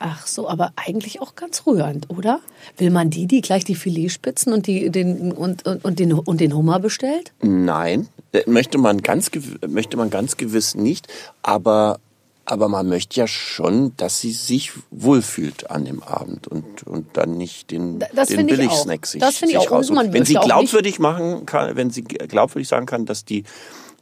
Ach 0.00 0.26
so, 0.26 0.48
aber 0.50 0.72
eigentlich 0.76 1.22
auch 1.22 1.34
ganz 1.34 1.66
rührend, 1.66 2.10
oder? 2.10 2.40
Will 2.76 2.90
man 2.90 3.08
die, 3.08 3.26
die 3.26 3.40
gleich 3.40 3.64
die 3.64 3.74
Filetspitzen 3.76 4.52
und, 4.52 4.66
die, 4.66 4.90
den, 4.90 5.32
und, 5.32 5.66
und, 5.66 5.84
und, 5.84 5.98
den, 5.98 6.12
und 6.12 6.40
den 6.40 6.54
Hummer 6.54 6.78
bestellt? 6.78 7.32
Nein, 7.40 8.08
äh, 8.32 8.42
möchte 8.46 8.76
man 8.76 9.00
ganz, 9.02 9.30
möchte 9.66 9.96
man 9.96 10.10
ganz 10.10 10.36
gewiss 10.36 10.74
nicht, 10.74 11.06
aber, 11.42 12.00
aber 12.46 12.68
man 12.68 12.88
möchte 12.88 13.18
ja 13.18 13.26
schon, 13.26 13.96
dass 13.96 14.20
sie 14.20 14.32
sich 14.32 14.72
wohlfühlt 14.90 15.70
an 15.70 15.84
dem 15.84 16.02
Abend 16.02 16.46
und, 16.46 16.82
und 16.86 17.16
dann 17.16 17.36
nicht 17.36 17.70
den, 17.70 18.04
Das 18.14 18.28
den 18.28 18.46
Billigsnack 18.46 19.06
sich, 19.06 19.20
Das 19.20 19.36
finde 19.38 19.54
ich 19.54 19.60
sich 19.60 19.70
raussucht. 19.70 19.94
man 19.96 20.12
Wenn 20.12 20.24
sie 20.24 20.34
glaubwürdig 20.34 20.98
machen 20.98 21.46
kann, 21.46 21.74
wenn 21.76 21.90
sie 21.90 22.02
glaubwürdig 22.02 22.68
sagen 22.68 22.86
kann, 22.86 23.06
dass 23.06 23.24
die 23.24 23.44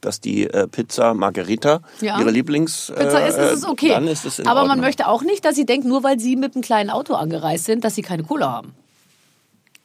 dass 0.01 0.21
die 0.21 0.49
äh, 0.49 0.67
Pizza 0.67 1.15
Margherita 1.15 1.81
Ja. 2.01 2.19
ihre 2.19 2.33
Lieblings 2.33 2.91
äh, 2.91 2.95
Pizza 2.95 3.25
ist, 3.25 3.39
ist 3.39 3.53
es 3.59 3.65
okay. 3.65 3.91
dann 3.91 4.09
ist 4.09 4.25
es 4.25 4.41
in 4.41 4.49
aber 4.49 4.63
man 4.63 4.71
Ordnung. 4.71 4.87
möchte 4.87 5.07
auch 5.07 5.23
nicht, 5.23 5.45
dass 5.45 5.55
sie 5.55 5.65
denkt, 5.65 5.87
nur 5.87 6.03
weil 6.03 6.19
sie 6.19 6.35
mit 6.35 6.57
einem 6.57 6.63
kleinen 6.63 6.91
Auto 6.91 7.15
angereist 7.15 7.67
sind, 7.67 7.85
dass 7.85 7.95
sie 7.95 8.03
keine 8.03 8.25
Kohle 8.25 8.51
haben. 8.51 8.75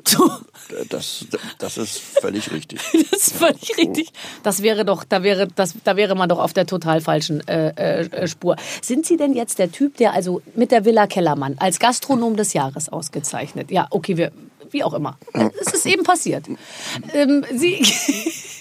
So, 0.08 0.32
das, 0.88 1.25
das 1.60 1.77
ist 1.77 2.00
völlig 2.00 2.51
richtig. 2.51 2.79
das 3.12 3.27
ist 3.27 3.38
völlig 3.38 3.77
richtig. 3.77 4.12
Das 4.44 4.62
wäre 4.62 4.86
doch, 4.86 5.03
da 5.03 5.24
wäre, 5.24 5.48
das, 5.48 5.75
da 5.84 5.96
wäre 5.96 6.15
man 6.15 6.29
doch 6.29 6.39
auf 6.39 6.53
der 6.53 6.65
total 6.65 7.01
falschen 7.01 7.48
äh, 7.48 7.70
äh, 7.70 8.27
Spur. 8.27 8.56
Sind 8.82 9.06
Sie 9.06 9.17
denn 9.17 9.34
jetzt 9.34 9.60
der 9.60 9.72
Typ, 9.72 9.98
der 9.98 10.13
also 10.13 10.41
mit 10.56 10.72
der 10.72 10.86
Villa 10.86 11.08
Kellermann 11.08 11.56
als 11.60 11.79
Gastronom 11.79 12.38
des 12.38 12.53
Jahres 12.53 12.89
ausgezeichnet? 12.89 13.72
Ja, 13.72 13.88
okay, 13.89 14.17
wir, 14.17 14.32
wie 14.72 14.84
auch 14.84 14.94
immer. 14.94 15.17
Es 15.60 15.74
ist 15.74 15.86
eben 15.86 16.03
passiert. 16.03 16.46
Ähm, 17.13 17.46
Sie. 17.56 17.82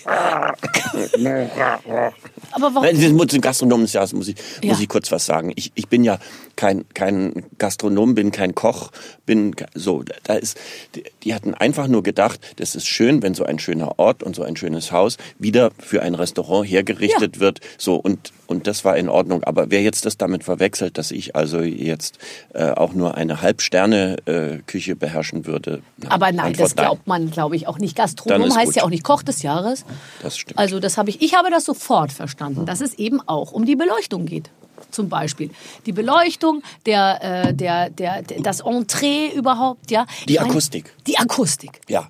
Aber 2.53 2.75
warum? 2.75 2.83
Nein, 2.85 3.01
im 3.01 3.41
Gastronomen 3.41 3.85
des 3.87 3.93
Jahres 3.93 4.13
muss 4.13 4.29
ich, 4.29 4.37
Ja. 4.63 4.71
muss 4.71 4.81
ich 4.81 4.89
kurz 4.89 5.11
was 5.13 5.27
sagen. 5.27 5.53
Ich, 5.57 5.73
ich 5.75 5.89
bin 5.89 6.05
ja 6.05 6.19
kein, 6.57 6.85
kein 6.95 7.45
Gastronom, 7.59 8.15
bin 8.15 8.33
kein 8.33 8.55
Koch, 8.55 8.91
bin 9.27 9.55
so. 9.75 10.03
Da 10.25 10.35
ist, 10.35 10.59
die, 10.95 11.05
die 11.23 11.35
hatten 11.35 11.55
einfach 11.55 11.87
nur 11.89 12.03
gedacht, 12.03 12.41
das 12.57 12.75
ist 12.75 12.87
schön, 12.87 13.23
wenn 13.23 13.35
so 13.35 13.45
ein 13.45 13.59
schöner 13.59 13.99
Ort 13.99 14.23
und 14.23 14.35
so 14.37 14.43
ein 14.43 14.57
schönes 14.57 14.93
Haus 14.93 15.17
wieder 15.39 15.71
für 15.79 16.03
ein 16.03 16.15
Restaurant 16.15 16.69
hergerichtet 16.69 17.41
wird. 17.41 17.61
So 17.79 17.97
und 17.97 18.33
und 18.47 18.67
das 18.69 18.85
war 18.85 18.97
in 18.97 19.09
Ordnung. 19.09 19.43
Aber 19.45 19.71
wer 19.71 19.83
jetzt 19.83 20.07
das 20.07 20.17
damit 20.19 20.45
verwechselt, 20.45 20.99
dass 20.99 21.11
ich 21.11 21.35
also 21.35 21.61
jetzt 21.61 22.19
äh, 22.55 22.71
auch 22.71 22.93
nur 22.95 23.17
eine 23.17 23.43
Halbsterne-Küche 23.43 24.97
beherrschen 24.97 25.47
würde. 25.47 25.83
na, 25.97 26.11
Aber 26.11 26.27
nein, 26.27 26.47
Antwort 26.47 26.67
das 26.71 26.77
glaubt 26.77 27.07
man, 27.07 27.31
glaube 27.31 27.57
ich, 27.57 27.67
auch 27.67 27.79
nicht. 27.79 27.97
Gastronom 27.97 28.55
heißt 28.55 28.67
gut. 28.67 28.77
ja 28.77 28.83
auch 28.85 28.91
nicht 28.91 29.03
Koch 29.05 29.23
des 29.23 29.43
Jahres. 29.43 29.85
Das 30.23 30.39
stimmt. 30.39 30.59
Also 30.59 30.81
das 30.81 30.97
habe 30.97 31.11
ich, 31.11 31.23
ich 31.23 31.35
habe 31.35 31.51
das 31.51 31.65
sofort 31.65 32.13
verstanden, 32.13 32.36
dass 32.67 32.81
es 32.81 32.95
eben 32.95 33.21
auch 33.27 33.53
um 33.53 33.65
die 33.65 33.77
Beleuchtung 33.77 34.27
geht. 34.27 34.51
Zum 34.91 35.09
Beispiel 35.09 35.51
die 35.87 35.93
Beleuchtung, 35.93 36.63
der, 36.85 37.47
äh, 37.49 37.55
der, 37.55 37.91
der, 37.91 38.23
der, 38.23 38.41
das 38.43 38.61
Entree 38.61 39.29
überhaupt, 39.35 39.91
ja. 39.91 40.07
Die 40.29 40.35
Ich 40.35 40.39
meine, 40.41 40.51
Akustik. 40.51 40.95
Die 41.07 41.19
Akustik. 41.19 41.81
Ja, 41.89 42.09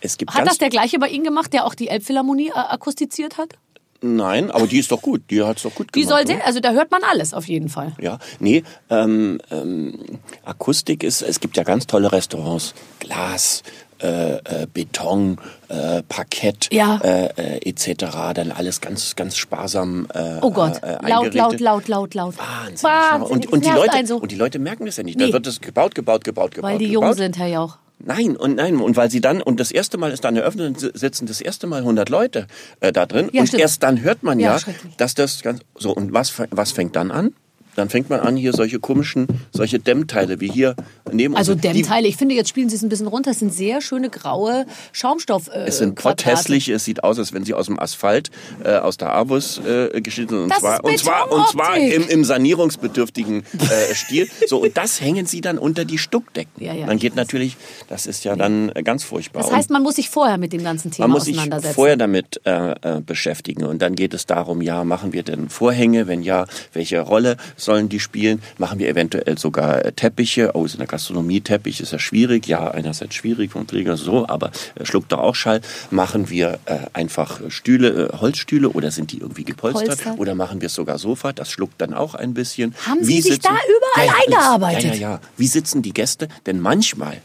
es 0.00 0.18
gibt 0.18 0.34
Hat 0.34 0.46
das 0.46 0.58
der 0.58 0.70
gleiche 0.70 0.98
bei 0.98 1.08
Ihnen 1.08 1.24
gemacht, 1.24 1.52
der 1.52 1.64
auch 1.66 1.74
die 1.74 1.88
Elbphilharmonie 1.88 2.48
äh, 2.48 2.52
akustiziert 2.58 3.38
hat? 3.38 3.54
Nein, 4.02 4.50
aber 4.50 4.66
die 4.66 4.78
ist 4.78 4.90
doch 4.90 5.02
gut. 5.02 5.22
Die 5.30 5.42
hat's 5.42 5.62
doch 5.62 5.74
gut 5.74 5.88
Die 5.94 6.00
gemacht. 6.00 6.16
sollte, 6.16 6.34
oder? 6.36 6.46
also 6.46 6.60
da 6.60 6.72
hört 6.72 6.90
man 6.90 7.02
alles 7.04 7.34
auf 7.34 7.46
jeden 7.46 7.68
Fall. 7.68 7.92
Ja, 8.00 8.18
nee, 8.38 8.64
ähm, 8.88 9.40
ähm, 9.50 10.18
Akustik 10.44 11.02
ist, 11.04 11.20
es 11.22 11.38
gibt 11.38 11.56
ja 11.58 11.64
ganz 11.64 11.86
tolle 11.86 12.10
Restaurants, 12.10 12.74
Glas, 12.98 13.62
äh, 14.02 14.36
äh, 14.36 14.66
Beton, 14.72 15.38
äh, 15.68 16.02
Parkett, 16.08 16.68
Ja. 16.72 16.98
äh, 17.02 17.26
äh, 17.36 17.68
etc. 17.68 18.32
Dann 18.34 18.52
alles 18.52 18.80
ganz, 18.80 19.16
ganz 19.16 19.36
sparsam 19.36 20.06
äh, 20.14 20.38
Oh 20.40 20.50
Gott, 20.50 20.82
äh, 20.82 20.98
laut, 21.08 21.34
laut, 21.34 21.60
laut, 21.60 21.88
laut, 21.88 22.14
laut. 22.14 22.34
Wahnsinnig. 22.38 22.82
Wahnsinnig. 22.82 23.30
Und, 23.30 23.52
und, 23.52 23.64
die 23.64 23.70
Leute, 23.70 24.06
so. 24.06 24.16
und 24.16 24.30
die 24.30 24.36
Leute 24.36 24.58
merken 24.58 24.86
das 24.86 24.96
ja 24.96 25.02
nicht. 25.02 25.18
Nee. 25.18 25.26
Da 25.28 25.32
wird 25.32 25.46
es 25.46 25.60
gebaut, 25.60 25.94
gebaut, 25.94 26.24
gebaut, 26.24 26.54
gebaut. 26.54 26.70
Weil 26.70 26.78
die 26.78 26.88
gebaut. 26.88 27.04
jung 27.04 27.14
sind, 27.14 27.38
Herr 27.38 27.48
Jauch. 27.48 27.78
Nein, 28.02 28.36
und 28.36 28.56
nein, 28.56 28.76
und 28.76 28.96
weil 28.96 29.10
sie 29.10 29.20
dann, 29.20 29.42
und 29.42 29.60
das 29.60 29.70
erste 29.70 29.98
Mal 29.98 30.10
ist 30.10 30.24
dann 30.24 30.34
eröffnet, 30.34 30.80
sitzen 30.94 31.26
das 31.26 31.42
erste 31.42 31.66
Mal 31.66 31.80
100 31.80 32.08
Leute 32.08 32.46
äh, 32.80 32.92
da 32.92 33.04
drin. 33.04 33.28
Ja, 33.32 33.42
und 33.42 33.48
stimmt. 33.48 33.60
erst 33.60 33.82
dann 33.82 34.00
hört 34.00 34.22
man 34.22 34.40
Ja, 34.40 34.56
ja, 34.56 34.74
dass 34.96 35.14
das 35.14 35.42
ganz, 35.42 35.60
so, 35.76 35.92
und 35.94 36.12
was, 36.14 36.32
was 36.50 36.72
fängt 36.72 36.96
dann 36.96 37.10
an? 37.10 37.34
Dann 37.76 37.88
fängt 37.88 38.10
man 38.10 38.20
an, 38.20 38.36
hier 38.36 38.52
solche 38.52 38.80
komischen, 38.80 39.26
solche 39.52 39.78
Dämmteile 39.78 40.40
wie 40.40 40.50
hier 40.50 40.74
neben 41.12 41.36
Also. 41.36 41.54
Die- 41.54 41.60
Dämmteile, 41.60 42.08
ich 42.08 42.16
finde, 42.16 42.34
jetzt 42.34 42.48
spielen 42.48 42.68
Sie 42.68 42.76
es 42.76 42.82
ein 42.82 42.88
bisschen 42.88 43.06
runter. 43.06 43.30
Es 43.32 43.38
sind 43.38 43.52
sehr 43.52 43.80
schöne 43.80 44.10
graue 44.10 44.66
Schaumstoff. 44.92 45.48
Äh, 45.48 45.64
Es 45.66 45.78
sind 45.78 45.94
potthässlich, 45.96 46.68
es 46.68 46.84
sieht 46.84 47.04
aus, 47.04 47.18
als 47.18 47.32
wenn 47.32 47.44
sie 47.44 47.54
aus 47.54 47.66
dem 47.66 47.78
Asphalt, 47.78 48.30
äh, 48.64 48.76
aus 48.76 48.96
der 48.96 49.12
Avus 49.14 49.58
äh, 49.58 50.00
geschnitten 50.00 50.30
sind. 50.34 50.42
Und 50.44 50.50
Das 50.50 50.58
zwar, 50.60 50.84
und 50.84 50.98
zwar, 50.98 51.32
und 51.32 51.48
zwar 51.48 51.76
im, 51.76 52.08
im 52.08 52.24
sanierungsbedürftigen 52.24 53.42
äh, 53.58 53.94
Stil. 53.94 54.28
So, 54.46 54.62
und 54.62 54.76
das 54.76 55.00
hängen 55.00 55.26
sie 55.26 55.40
dann 55.40 55.58
unter 55.58 55.84
die 55.84 55.98
Stuckdecken. 55.98 56.62
Ja, 56.64 56.72
ja, 56.74 56.86
dann 56.86 56.98
geht 56.98 57.16
natürlich, 57.16 57.56
das 57.88 58.06
ist 58.06 58.24
ja 58.24 58.36
dann 58.36 58.70
äh, 58.74 58.82
ganz 58.82 59.04
furchtbar. 59.04 59.42
Das 59.42 59.52
heißt, 59.52 59.70
man 59.70 59.82
muss 59.82 59.96
sich 59.96 60.10
vorher 60.10 60.38
mit 60.38 60.52
dem 60.52 60.62
ganzen 60.62 60.90
Thema 60.90 61.08
Man 61.08 61.16
muss 61.16 61.24
sich 61.24 61.38
vorher 61.74 61.96
damit 61.96 62.40
äh, 62.44 62.72
äh, 62.72 63.00
beschäftigen 63.04 63.64
und 63.64 63.80
dann 63.82 63.94
geht 63.94 64.14
es 64.14 64.26
darum, 64.26 64.62
ja, 64.62 64.84
machen 64.84 65.12
wir 65.12 65.22
denn 65.22 65.48
Vorhänge? 65.48 66.06
Wenn 66.06 66.22
ja, 66.22 66.46
welche 66.72 67.00
Rolle 67.00 67.36
sollen 67.56 67.88
die 67.88 68.00
spielen? 68.00 68.42
Machen 68.58 68.78
wir 68.78 68.88
eventuell 68.88 69.38
sogar 69.38 69.84
äh, 69.84 69.92
Teppiche? 69.92 70.50
Oh, 70.54 70.64
ist 70.64 70.74
in 70.74 70.80
der 71.00 71.14
Gastronomie 71.14 71.40
Teppich 71.40 71.80
ist 71.80 71.92
ja 71.92 71.98
schwierig. 71.98 72.46
Ja, 72.46 72.70
einerseits 72.70 73.14
schwierig 73.14 73.52
vom 73.52 73.66
Träger 73.66 73.96
so, 73.96 74.28
aber 74.28 74.50
äh, 74.74 74.84
schluckt 74.84 75.12
doch 75.12 75.18
auch 75.18 75.34
Schall. 75.34 75.62
Machen 75.90 76.28
wir 76.28 76.58
äh, 76.66 76.78
einfach 76.92 77.40
Stühle, 77.48 78.10
äh, 78.12 78.18
Holzstühle 78.18 78.68
oder 78.68 78.90
sind 78.90 79.12
die 79.12 79.18
irgendwie 79.18 79.44
gepolstert? 79.44 79.88
Polstert. 79.88 80.18
Oder 80.18 80.34
machen 80.34 80.60
wir 80.60 80.66
es 80.66 80.74
sogar 80.74 80.98
Sofa? 80.98 81.32
Das 81.32 81.50
schluckt 81.50 81.80
dann 81.80 81.94
auch 81.94 82.14
ein 82.14 82.34
bisschen. 82.34 82.74
Haben 82.86 83.02
Sie 83.02 83.20
sich 83.22 83.38
da 83.40 83.50
überall 83.50 84.08
alles. 84.08 84.26
eingearbeitet? 84.26 84.84
Ja, 84.84 84.94
ja, 84.94 85.10
ja. 85.12 85.20
Wie 85.36 85.46
sitzen 85.46 85.82
die 85.82 85.92
Gäste? 85.92 86.28
Denn 86.46 86.60
manchmal 86.60 87.20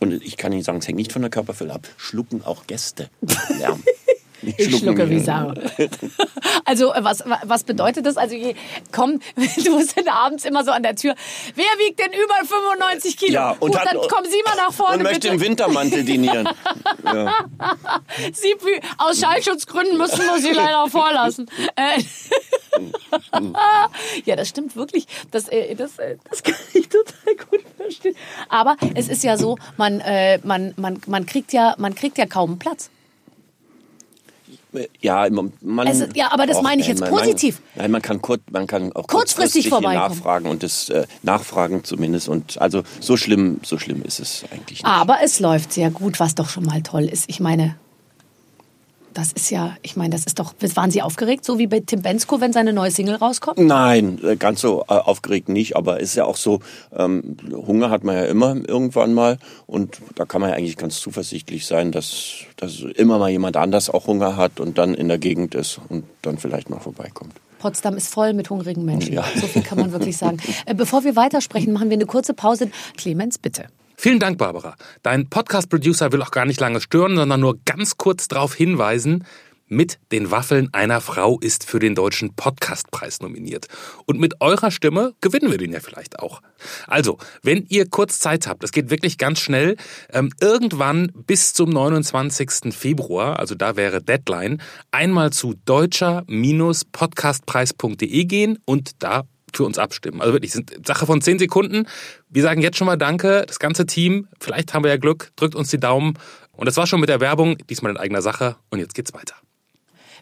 und 0.00 0.12
ich 0.22 0.36
kann 0.36 0.52
Ihnen 0.52 0.62
sagen, 0.62 0.78
es 0.78 0.86
hängt 0.86 0.98
nicht 0.98 1.12
von 1.12 1.22
der 1.22 1.30
Körperfülle 1.30 1.72
ab, 1.72 1.88
schlucken 1.96 2.44
auch 2.44 2.66
Gäste 2.66 3.08
Lärm. 3.58 3.82
Nicht 4.42 4.58
Ich 4.58 4.78
schlucke 4.78 5.08
wie. 5.08 5.20
Sau. 5.20 5.52
Also 6.64 6.92
was, 6.96 7.24
was 7.44 7.64
bedeutet 7.64 8.06
das? 8.06 8.16
Also 8.16 8.36
komm, 8.92 9.20
du 9.36 9.76
bist 9.76 9.96
dann 9.96 10.08
abends 10.08 10.44
immer 10.44 10.64
so 10.64 10.70
an 10.70 10.82
der 10.82 10.94
Tür. 10.94 11.14
Wer 11.54 11.64
wiegt 11.78 11.98
denn 11.98 12.12
über 12.12 12.34
95 12.44 13.16
Kilo? 13.16 13.32
Ja, 13.32 13.50
und 13.58 13.72
Gut, 13.72 13.78
hat- 13.80 13.86
dann 13.88 14.00
kommen 14.08 14.26
Sie 14.30 14.40
mal 14.44 14.56
nach 14.56 14.72
vorne 14.72 14.98
Und 14.98 15.02
möchte 15.04 15.20
bitte. 15.20 15.34
im 15.34 15.40
Wintermantel 15.40 16.04
dinieren. 16.04 16.48
ja. 17.04 17.32
Sie, 18.32 18.54
aus 18.98 19.18
Schallschutzgründen 19.20 19.98
müssen 19.98 20.18
wir 20.18 20.38
Sie 20.40 20.50
leider 20.52 20.86
vorlassen. 20.88 21.50
Äh, 21.76 22.02
ja, 24.24 24.36
das 24.36 24.48
stimmt 24.48 24.76
wirklich. 24.76 25.06
Das, 25.30 25.48
äh, 25.48 25.74
das, 25.74 25.98
äh, 25.98 26.16
das 26.30 26.42
kann 26.42 26.54
ich 26.74 26.88
total 26.88 27.34
gut 27.50 27.64
verstehen. 27.76 28.16
Aber 28.48 28.76
es 28.94 29.08
ist 29.08 29.24
ja 29.24 29.36
so, 29.36 29.58
man, 29.76 30.02
man, 30.44 30.74
man, 30.76 31.00
man, 31.06 31.26
kriegt 31.26 31.52
ja, 31.52 31.74
man 31.78 31.94
kriegt 31.94 32.18
ja 32.18 32.26
kaum 32.26 32.58
Platz. 32.58 32.90
Ja, 35.00 35.28
man, 35.30 35.86
ist- 35.86 36.16
ja, 36.16 36.32
aber 36.32 36.46
das 36.46 36.62
meine 36.62 36.80
ich 36.80 36.88
jetzt 36.88 37.00
man, 37.00 37.10
positiv. 37.10 37.60
Man, 37.74 37.82
nein, 37.84 37.90
man 37.90 38.02
kann, 38.02 38.22
kurz, 38.22 38.42
man 38.50 38.66
kann 38.66 38.92
auch 38.92 39.06
Kurzfristig 39.06 39.68
kurzfristig 39.70 39.94
nachfragen 39.94 40.46
und 40.48 40.62
das 40.62 40.88
äh, 40.88 41.06
nachfragen 41.22 41.84
zumindest. 41.84 42.28
Und 42.28 42.60
also 42.60 42.82
so 43.00 43.16
schlimm, 43.16 43.60
so 43.62 43.78
schlimm 43.78 44.02
ist 44.02 44.20
es 44.20 44.44
eigentlich 44.50 44.82
nicht. 44.82 44.86
Aber 44.86 45.18
es 45.22 45.40
läuft 45.40 45.72
sehr 45.72 45.90
gut, 45.90 46.20
was 46.20 46.34
doch 46.34 46.48
schon 46.48 46.64
mal 46.64 46.82
toll 46.82 47.04
ist. 47.04 47.24
Ich 47.28 47.40
meine, 47.40 47.76
das 49.14 49.32
ist 49.32 49.50
ja, 49.50 49.76
ich 49.82 49.96
meine, 49.96 50.10
das 50.10 50.24
ist 50.24 50.38
doch, 50.38 50.54
waren 50.74 50.90
Sie 50.90 51.02
aufgeregt, 51.02 51.44
so 51.44 51.58
wie 51.58 51.66
bei 51.66 51.80
Tim 51.80 52.02
Bensko, 52.02 52.40
wenn 52.40 52.52
seine 52.52 52.72
neue 52.72 52.90
Single 52.90 53.16
rauskommt? 53.16 53.58
Nein, 53.58 54.18
äh, 54.22 54.36
ganz 54.36 54.60
so 54.60 54.82
äh, 54.88 54.94
aufgeregt 54.94 55.48
nicht, 55.48 55.76
aber 55.76 56.00
ist 56.00 56.14
ja 56.14 56.24
auch 56.24 56.36
so, 56.36 56.60
ähm, 56.96 57.36
Hunger 57.52 57.90
hat 57.90 58.04
man 58.04 58.16
ja 58.16 58.24
immer 58.24 58.56
irgendwann 58.56 59.14
mal 59.14 59.38
und 59.66 59.98
da 60.14 60.24
kann 60.24 60.40
man 60.40 60.50
ja 60.50 60.56
eigentlich 60.56 60.76
ganz 60.76 61.00
zuversichtlich 61.00 61.66
sein, 61.66 61.92
dass, 61.92 62.44
dass 62.56 62.80
immer 62.80 63.18
mal 63.18 63.30
jemand 63.30 63.56
anders 63.56 63.90
auch 63.90 64.06
Hunger 64.06 64.36
hat 64.36 64.60
und 64.60 64.78
dann 64.78 64.94
in 64.94 65.08
der 65.08 65.18
Gegend 65.18 65.54
ist 65.54 65.80
und 65.88 66.04
dann 66.22 66.38
vielleicht 66.38 66.70
mal 66.70 66.80
vorbeikommt. 66.80 67.34
Potsdam 67.58 67.96
ist 67.96 68.12
voll 68.12 68.32
mit 68.32 68.50
hungrigen 68.50 68.84
Menschen. 68.84 69.12
Ja. 69.14 69.24
So 69.36 69.46
viel 69.46 69.62
kann 69.62 69.78
man 69.78 69.92
wirklich 69.92 70.16
sagen. 70.16 70.38
Äh, 70.66 70.74
Bevor 70.74 71.04
wir 71.04 71.16
weitersprechen, 71.16 71.72
machen 71.72 71.88
wir 71.88 71.96
eine 71.96 72.06
kurze 72.06 72.34
Pause. 72.34 72.70
Clemens, 72.96 73.38
bitte. 73.38 73.66
Vielen 74.02 74.18
Dank, 74.18 74.36
Barbara. 74.36 74.74
Dein 75.04 75.30
Podcast-Producer 75.30 76.10
will 76.10 76.22
auch 76.22 76.32
gar 76.32 76.44
nicht 76.44 76.58
lange 76.58 76.80
stören, 76.80 77.14
sondern 77.14 77.38
nur 77.38 77.60
ganz 77.64 77.98
kurz 77.98 78.26
darauf 78.26 78.52
hinweisen, 78.52 79.24
mit 79.68 80.00
den 80.10 80.32
Waffeln 80.32 80.70
einer 80.72 81.00
Frau 81.00 81.38
ist 81.38 81.64
für 81.64 81.78
den 81.78 81.94
Deutschen 81.94 82.34
Podcastpreis 82.34 83.20
nominiert. 83.20 83.68
Und 84.04 84.18
mit 84.18 84.40
eurer 84.40 84.72
Stimme 84.72 85.14
gewinnen 85.20 85.52
wir 85.52 85.58
den 85.58 85.72
ja 85.72 85.78
vielleicht 85.78 86.18
auch. 86.18 86.42
Also, 86.88 87.18
wenn 87.44 87.64
ihr 87.68 87.88
kurz 87.88 88.18
Zeit 88.18 88.48
habt, 88.48 88.64
es 88.64 88.72
geht 88.72 88.90
wirklich 88.90 89.18
ganz 89.18 89.38
schnell, 89.38 89.76
ähm, 90.12 90.32
irgendwann 90.40 91.12
bis 91.14 91.54
zum 91.54 91.70
29. 91.70 92.74
Februar, 92.74 93.38
also 93.38 93.54
da 93.54 93.76
wäre 93.76 94.02
Deadline, 94.02 94.60
einmal 94.90 95.32
zu 95.32 95.54
deutscher-podcastpreis.de 95.64 98.24
gehen 98.24 98.58
und 98.64 98.90
da 98.98 99.22
für 99.56 99.64
uns 99.64 99.78
abstimmen. 99.78 100.20
Also 100.20 100.32
wirklich, 100.32 100.52
sind 100.52 100.86
Sache 100.86 101.06
von 101.06 101.20
zehn 101.20 101.38
Sekunden. 101.38 101.86
Wir 102.28 102.42
sagen 102.42 102.62
jetzt 102.62 102.76
schon 102.76 102.86
mal 102.86 102.96
Danke, 102.96 103.44
das 103.46 103.58
ganze 103.58 103.86
Team. 103.86 104.28
Vielleicht 104.40 104.74
haben 104.74 104.84
wir 104.84 104.90
ja 104.90 104.96
Glück, 104.96 105.32
drückt 105.36 105.54
uns 105.54 105.70
die 105.70 105.80
Daumen. 105.80 106.14
Und 106.52 106.66
das 106.66 106.76
war 106.76 106.86
schon 106.86 107.00
mit 107.00 107.08
der 107.08 107.20
Werbung, 107.20 107.56
diesmal 107.68 107.92
in 107.92 107.98
eigener 107.98 108.22
Sache. 108.22 108.56
Und 108.70 108.78
jetzt 108.78 108.94
geht's 108.94 109.14
weiter. 109.14 109.34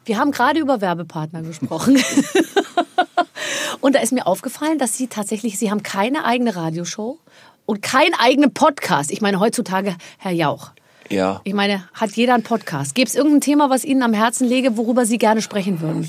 Wir 0.05 0.19
haben 0.19 0.31
gerade 0.31 0.61
über 0.61 0.81
Werbepartner 0.81 1.43
gesprochen. 1.43 2.03
und 3.81 3.95
da 3.95 4.01
ist 4.01 4.13
mir 4.13 4.27
aufgefallen, 4.27 4.79
dass 4.79 4.97
Sie 4.97 5.09
tatsächlich, 5.09 5.59
Sie 5.59 5.71
haben 5.71 5.83
keine 5.83 6.25
eigene 6.25 6.57
Radioshow 6.57 7.19
und 7.67 7.83
keinen 7.83 8.15
eigenen 8.15 8.55
Podcast. 8.55 9.11
Ich 9.11 9.21
meine, 9.21 9.41
heutzutage, 9.41 9.97
Herr 10.19 10.33
Jauch. 10.33 10.71
Ja. 11.11 11.41
Ich 11.45 11.55
meine, 11.55 11.89
hat 11.93 12.13
jeder 12.13 12.35
einen 12.35 12.45
Podcast? 12.45 12.95
Gäbe 12.95 13.09
es 13.09 13.15
irgendein 13.15 13.41
Thema, 13.41 13.69
was 13.69 13.85
Ihnen 13.85 14.03
am 14.03 14.15
Herzen 14.15 14.49
lege, 14.49 14.77
worüber 14.77 15.05
Sie 15.05 15.19
gerne 15.19 15.43
sprechen 15.43 15.81
würden? 15.81 16.09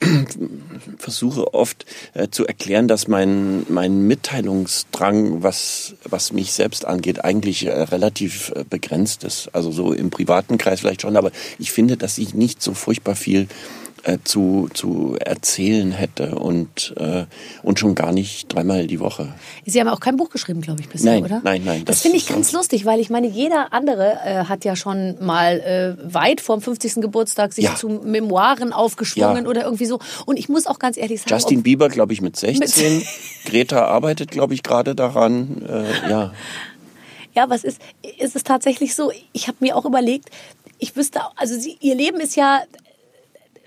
Versuche 0.98 1.54
oft 1.54 1.86
äh, 2.14 2.28
zu 2.28 2.46
erklären, 2.46 2.88
dass 2.88 3.08
mein, 3.08 3.64
mein 3.68 4.06
Mitteilungsdrang, 4.06 5.42
was, 5.42 5.94
was 6.04 6.32
mich 6.32 6.52
selbst 6.52 6.84
angeht, 6.84 7.24
eigentlich 7.24 7.66
äh, 7.66 7.70
relativ 7.70 8.52
äh, 8.54 8.64
begrenzt 8.68 9.24
ist. 9.24 9.48
Also 9.54 9.72
so 9.72 9.92
im 9.92 10.10
privaten 10.10 10.58
Kreis 10.58 10.80
vielleicht 10.80 11.02
schon, 11.02 11.16
aber 11.16 11.30
ich 11.58 11.72
finde, 11.72 11.96
dass 11.96 12.18
ich 12.18 12.34
nicht 12.34 12.62
so 12.62 12.74
furchtbar 12.74 13.16
viel 13.16 13.48
äh, 14.04 14.18
zu, 14.24 14.68
zu 14.72 15.16
erzählen 15.20 15.90
hätte 15.92 16.36
und, 16.36 16.94
äh, 16.96 17.24
und 17.62 17.78
schon 17.78 17.94
gar 17.94 18.12
nicht 18.12 18.52
dreimal 18.54 18.86
die 18.86 19.00
Woche. 19.00 19.34
Sie 19.66 19.80
haben 19.80 19.88
auch 19.88 20.00
kein 20.00 20.16
Buch 20.16 20.30
geschrieben, 20.30 20.60
glaube 20.60 20.80
ich, 20.80 20.88
bisher, 20.88 21.12
Nein, 21.12 21.24
oder? 21.24 21.40
nein, 21.42 21.62
nein, 21.64 21.84
Das, 21.84 21.96
das 21.96 22.02
finde 22.02 22.16
ich 22.18 22.26
ganz 22.26 22.52
lustig, 22.52 22.84
weil 22.84 23.00
ich 23.00 23.10
meine, 23.10 23.26
jeder 23.26 23.72
andere 23.72 24.18
äh, 24.24 24.44
hat 24.44 24.64
ja 24.64 24.76
schon 24.76 25.16
mal 25.24 25.60
äh, 25.60 26.14
weit 26.14 26.40
vorm 26.40 26.60
50. 26.60 26.96
Geburtstag 26.96 27.52
sich 27.52 27.64
Ja. 27.64 27.74
zu 27.74 27.88
Memoiren 27.88 28.72
aufgeschwungen 28.72 29.44
Ja. 29.44 29.50
oder 29.50 29.64
irgendwie 29.64 29.86
so. 29.86 29.98
Und 30.26 30.38
ich 30.38 30.48
muss 30.48 30.66
auch 30.66 30.78
ganz 30.78 30.96
ehrlich 30.96 31.20
sagen, 31.20 31.30
Justin 31.34 31.62
Bieber, 31.62 31.88
glaube 31.88 32.12
ich, 32.12 32.20
mit 32.20 32.36
16. 32.36 33.02
Greta 33.46 33.86
arbeitet, 33.86 34.30
glaube 34.30 34.54
ich, 34.54 34.62
gerade 34.62 34.94
daran. 34.94 35.62
Äh, 35.68 36.10
ja. 36.10 36.32
Ja, 37.34 37.50
was 37.50 37.64
ist, 37.64 37.80
ist 38.18 38.36
es 38.36 38.44
tatsächlich 38.44 38.94
so? 38.94 39.10
Ich 39.32 39.48
habe 39.48 39.56
mir 39.60 39.76
auch 39.76 39.84
überlegt, 39.84 40.28
ich 40.78 40.94
wüsste, 40.94 41.20
also 41.36 41.58
sie, 41.58 41.76
ihr 41.80 41.94
Leben 41.94 42.20
ist 42.20 42.36
ja 42.36 42.62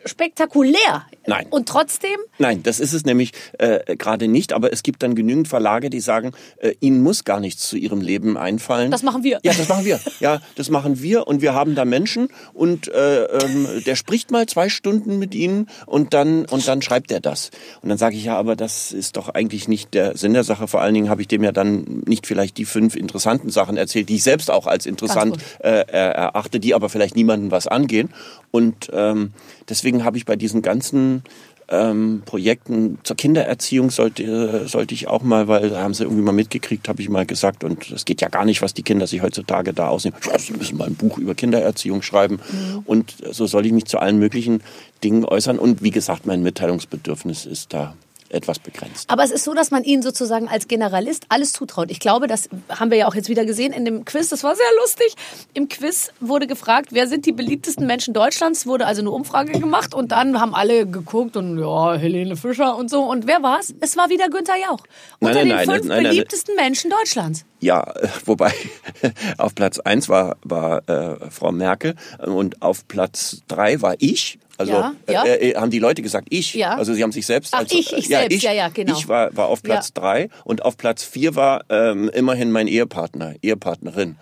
spektakulär. 0.05 1.05
Nein. 1.25 1.47
Und 1.49 1.67
trotzdem, 1.67 2.17
Nein, 2.37 2.63
das 2.63 2.79
ist 2.79 2.93
es 2.93 3.05
nämlich 3.05 3.31
äh, 3.59 3.95
gerade 3.97 4.27
nicht. 4.27 4.53
Aber 4.53 4.71
es 4.71 4.83
gibt 4.83 5.03
dann 5.03 5.15
genügend 5.15 5.47
Verlage, 5.47 5.89
die 5.89 5.99
sagen, 5.99 6.31
äh, 6.57 6.73
ihnen 6.79 7.01
muss 7.03 7.23
gar 7.23 7.39
nichts 7.39 7.67
zu 7.67 7.77
ihrem 7.77 8.01
Leben 8.01 8.37
einfallen. 8.37 8.91
Das 8.91 9.03
machen 9.03 9.23
wir. 9.23 9.39
Ja, 9.43 9.53
das 9.53 9.67
machen 9.67 9.85
wir. 9.85 9.99
Ja, 10.19 10.41
das 10.55 10.69
machen 10.69 11.01
wir. 11.01 11.27
Und 11.27 11.41
wir 11.41 11.53
haben 11.53 11.75
da 11.75 11.85
Menschen 11.85 12.29
und 12.53 12.87
äh, 12.87 13.23
ähm, 13.25 13.67
der 13.85 13.95
spricht 13.95 14.31
mal 14.31 14.45
zwei 14.45 14.69
Stunden 14.69 15.19
mit 15.19 15.35
ihnen 15.35 15.67
und 15.85 16.13
dann 16.13 16.45
und 16.45 16.67
dann 16.67 16.81
schreibt 16.81 17.11
er 17.11 17.19
das. 17.19 17.51
Und 17.81 17.89
dann 17.89 17.97
sage 17.97 18.15
ich 18.15 18.23
ja, 18.23 18.37
aber 18.37 18.55
das 18.55 18.91
ist 18.91 19.17
doch 19.17 19.29
eigentlich 19.29 19.67
nicht 19.67 19.93
der 19.93 20.15
Sinn 20.17 20.33
der 20.33 20.43
Sache. 20.43 20.67
Vor 20.67 20.81
allen 20.81 20.93
Dingen 20.93 21.09
habe 21.09 21.21
ich 21.21 21.27
dem 21.27 21.43
ja 21.43 21.51
dann 21.51 22.03
nicht 22.05 22.27
vielleicht 22.27 22.57
die 22.57 22.65
fünf 22.65 22.95
interessanten 22.95 23.49
Sachen 23.49 23.77
erzählt, 23.77 24.09
die 24.09 24.15
ich 24.15 24.23
selbst 24.23 24.49
auch 24.49 24.67
als 24.67 24.85
interessant 24.85 25.37
äh, 25.59 25.85
er- 25.87 26.11
erachte, 26.15 26.59
die 26.59 26.73
aber 26.73 26.89
vielleicht 26.89 27.15
niemandem 27.15 27.51
was 27.51 27.67
angehen. 27.67 28.09
Und 28.51 28.89
ähm, 28.93 29.33
deswegen 29.69 30.03
habe 30.03 30.17
ich 30.17 30.25
bei 30.25 30.35
diesen 30.35 30.61
ganzen 30.61 31.23
ähm, 31.69 32.23
Projekten 32.25 32.97
zur 33.03 33.17
Kindererziehung 33.17 33.89
sollte, 33.89 34.67
sollte 34.67 34.93
ich 34.93 35.07
auch 35.07 35.21
mal, 35.21 35.47
weil 35.47 35.69
da 35.69 35.81
haben 35.81 35.93
sie 35.93 36.03
irgendwie 36.03 36.21
mal 36.21 36.31
mitgekriegt, 36.31 36.87
habe 36.87 37.01
ich 37.01 37.09
mal 37.09 37.25
gesagt, 37.25 37.63
und 37.63 37.91
es 37.91 38.05
geht 38.05 38.21
ja 38.21 38.29
gar 38.29 38.45
nicht, 38.45 38.61
was 38.61 38.73
die 38.73 38.83
Kinder 38.83 39.07
sich 39.07 39.21
heutzutage 39.21 39.73
da 39.73 39.89
ausnehmen. 39.89 40.17
Ja, 40.25 40.39
Sie 40.39 40.53
müssen 40.53 40.77
mal 40.77 40.87
ein 40.87 40.95
Buch 40.95 41.17
über 41.17 41.35
Kindererziehung 41.35 42.01
schreiben. 42.01 42.39
Und 42.85 43.15
so 43.31 43.47
soll 43.47 43.65
ich 43.65 43.73
mich 43.73 43.85
zu 43.85 43.99
allen 43.99 44.17
möglichen 44.17 44.61
Dingen 45.03 45.25
äußern. 45.25 45.59
Und 45.59 45.83
wie 45.83 45.91
gesagt, 45.91 46.25
mein 46.25 46.41
Mitteilungsbedürfnis 46.41 47.45
ist 47.45 47.73
da 47.73 47.95
etwas 48.29 48.59
begrenzt. 48.59 49.09
aber 49.09 49.23
es 49.23 49.31
ist 49.31 49.43
so, 49.43 49.53
dass 49.53 49.71
man 49.71 49.83
ihnen 49.83 50.01
sozusagen 50.01 50.47
als 50.47 50.67
Generalist 50.67 51.25
alles 51.29 51.53
zutraut. 51.53 51.91
Ich 51.91 51.99
glaube, 51.99 52.27
das 52.27 52.49
haben 52.69 52.91
wir 52.91 52.97
ja 52.97 53.07
auch 53.07 53.15
jetzt 53.15 53.29
wieder 53.29 53.45
gesehen 53.45 53.73
in 53.73 53.85
dem 53.85 54.05
Quiz. 54.05 54.29
Das 54.29 54.43
war 54.43 54.55
sehr 54.55 54.65
lustig. 54.81 55.13
Im 55.53 55.69
Quiz 55.69 56.11
wurde 56.19 56.47
gefragt, 56.47 56.89
wer 56.91 57.07
sind 57.07 57.25
die 57.25 57.31
beliebtesten 57.31 57.85
Menschen 57.85 58.13
Deutschlands? 58.13 58.65
Wurde 58.65 58.85
also 58.85 59.01
eine 59.01 59.11
Umfrage 59.11 59.59
gemacht 59.59 59.93
und 59.93 60.11
dann 60.11 60.39
haben 60.39 60.53
alle 60.53 60.85
geguckt 60.85 61.37
und 61.37 61.59
ja, 61.59 61.95
Helene 61.95 62.35
Fischer 62.35 62.75
und 62.77 62.89
so. 62.89 63.03
Und 63.03 63.27
wer 63.27 63.43
war 63.43 63.59
es? 63.59 63.73
Es 63.79 63.97
war 63.97 64.09
wieder 64.09 64.29
Günther 64.29 64.55
Jauch. 64.57 64.83
Nein, 65.19 65.29
Unter 65.29 65.33
nein, 65.33 65.47
den 65.47 65.55
nein, 65.55 65.69
fünf 65.69 65.87
nein, 65.87 66.03
beliebtesten 66.03 66.55
Menschen 66.55 66.91
Deutschlands. 66.91 67.45
Ja, 67.59 67.93
wobei 68.25 68.53
auf 69.37 69.55
Platz 69.55 69.79
eins 69.79 70.09
war, 70.09 70.37
war 70.43 70.87
äh, 70.89 71.29
Frau 71.29 71.51
Merkel 71.51 71.95
und 72.25 72.61
auf 72.61 72.87
Platz 72.87 73.41
drei 73.47 73.81
war 73.81 73.95
ich. 73.99 74.39
Also 74.57 74.73
Ja, 74.73 74.95
ja. 75.09 75.23
Äh, 75.23 75.51
äh, 75.51 75.55
haben 75.55 75.69
die 75.69 75.79
Leute 75.79 76.01
gesagt, 76.01 76.27
ich. 76.31 76.53
Ja. 76.55 76.75
Also 76.75 76.93
sie 76.93 77.03
haben 77.03 77.11
sich 77.11 77.25
selbst. 77.25 77.53
Ach, 77.53 77.59
als, 77.59 77.71
ich, 77.71 77.93
ich 77.93 78.07
selbst, 78.07 78.41
ja, 78.41 78.51
ja, 78.51 78.69
genau. 78.69 78.97
Ich 78.97 79.07
war, 79.07 79.35
war 79.35 79.47
auf 79.47 79.61
Platz 79.61 79.91
Ja. 79.95 80.01
drei 80.01 80.29
und 80.43 80.63
auf 80.65 80.77
Platz 80.77 81.03
vier 81.03 81.35
war 81.35 81.63
ähm, 81.69 82.09
immerhin 82.09 82.51
mein 82.51 82.67
Ehepartner, 82.67 83.35
Ehepartnerin. 83.41 84.17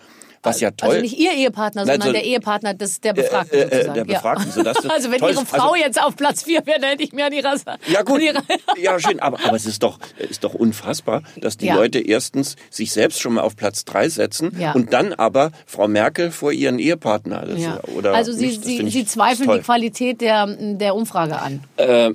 Was 0.46 0.60
ja 0.60 0.70
toll. 0.70 0.88
Also 0.90 1.00
nicht 1.02 1.18
ihr 1.18 1.32
Ehepartner, 1.32 1.84
sondern 1.86 2.08
so- 2.08 2.12
der 2.12 2.24
Ehepartner 2.24 2.74
des, 2.74 3.00
der 3.00 3.12
Befragten 3.12 3.58
äh, 3.58 3.62
äh, 3.62 3.70
sozusagen. 3.70 3.94
der 3.94 4.04
Befragten, 4.04 4.46
ja. 4.46 4.52
sodass 4.52 4.76
das 4.76 4.90
also 4.90 5.10
wenn 5.10 5.20
ihre 5.20 5.30
ist. 5.32 5.48
Frau 5.48 5.72
Also- 5.72 5.76
jetzt 5.76 6.02
auf 6.02 6.16
Platz 6.16 6.42
4 6.44 6.66
wäre, 6.66 6.80
dann 6.80 6.90
hätte 6.90 7.02
ich 7.02 7.12
mir 7.12 7.26
an 7.26 7.32
ihrer 7.32 7.54
Ja 7.88 8.02
gut, 8.02 8.20
ja 8.76 8.98
schön, 9.00 9.20
aber, 9.20 9.38
aber 9.44 9.56
es 9.56 9.66
ist 9.66 9.82
doch, 9.82 9.98
ist 10.18 10.44
doch 10.44 10.54
unfassbar, 10.54 11.22
dass 11.36 11.56
die 11.56 11.66
Ja. 11.66 11.74
Leute 11.74 11.98
erstens 11.98 12.56
sich 12.70 12.92
selbst 12.92 13.20
schon 13.20 13.34
mal 13.34 13.42
auf 13.42 13.56
Platz 13.56 13.84
drei 13.84 14.08
setzen 14.08 14.52
Ja. 14.58 14.72
und 14.72 14.92
dann 14.92 15.12
aber 15.12 15.50
Frau 15.66 15.88
Merkel 15.88 16.30
vor 16.30 16.52
ihren 16.52 16.78
Ehepartner. 16.78 17.44
Das, 17.46 17.60
oder 17.96 18.14
also 18.14 18.32
Sie, 18.32 18.46
nicht, 18.46 18.64
Sie, 18.64 18.88
Sie 18.90 19.04
zweifeln 19.06 19.46
toll. 19.48 19.58
die 19.58 19.64
Qualität 19.64 20.20
der, 20.20 20.46
der 20.46 20.94
Umfrage 20.94 21.38
an. 21.40 21.62
Äh, 21.76 22.12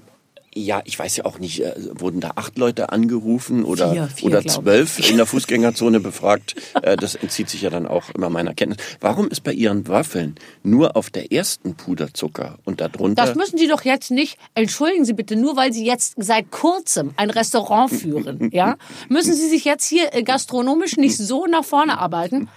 ja, 0.54 0.82
ich 0.86 1.00
weiß 1.00 1.16
ja 1.18 1.26
auch 1.26 1.40
nicht, 1.40 1.62
äh, 1.62 1.74
wurden 1.94 2.20
da 2.20 2.34
acht 2.36 2.58
Leute 2.58 2.92
angerufen 2.92 3.64
oder, 3.64 3.92
Vier, 3.92 4.08
vier, 4.08 4.28
oder 4.28 4.46
zwölf 4.46 5.10
in 5.10 5.18
der 5.18 5.26
Fußgängerzone 5.26 6.00
befragt? 6.00 6.56
Äh, 6.82 6.98
das 6.98 7.16
entzieht 7.16 7.50
sich 7.50 7.62
ja 7.62 7.70
dann 7.70 7.88
auch 7.88 8.10
immer 8.10 8.30
meiner 8.30 8.54
Kenntnis. 8.54 8.86
Warum 9.00 9.30
ist 9.30 9.44
bei 9.44 9.54
Ihren 9.54 9.88
Waffeln 9.88 10.36
nur 10.64 10.96
auf 10.98 11.10
der 11.10 11.32
ersten 11.32 11.76
Puderzucker 11.76 12.58
und 12.66 12.82
darunter? 12.82 13.26
Das 13.26 13.36
müssen 13.36 13.58
Sie 13.58 13.68
doch 13.68 13.84
jetzt 13.84 14.12
nicht, 14.12 14.38
entschuldigen 14.54 15.06
Sie 15.06 15.14
bitte, 15.14 15.38
nur 15.38 15.56
weil 15.56 15.72
Sie 15.72 15.86
jetzt 15.86 16.16
seit 16.18 16.52
kurzem 16.52 17.14
ein 17.16 17.30
Restaurant 17.30 17.92
führen, 17.92 18.50
ja, 18.52 18.76
müssen 19.08 19.34
Sie 19.34 19.48
sich 19.48 19.64
jetzt 19.64 19.86
hier 19.86 20.14
äh, 20.14 20.24
gastronomisch 20.24 20.98
nicht 20.98 21.18
so 21.18 21.46
nach 21.46 21.64
vorne 21.64 21.98
arbeiten. 21.98 22.50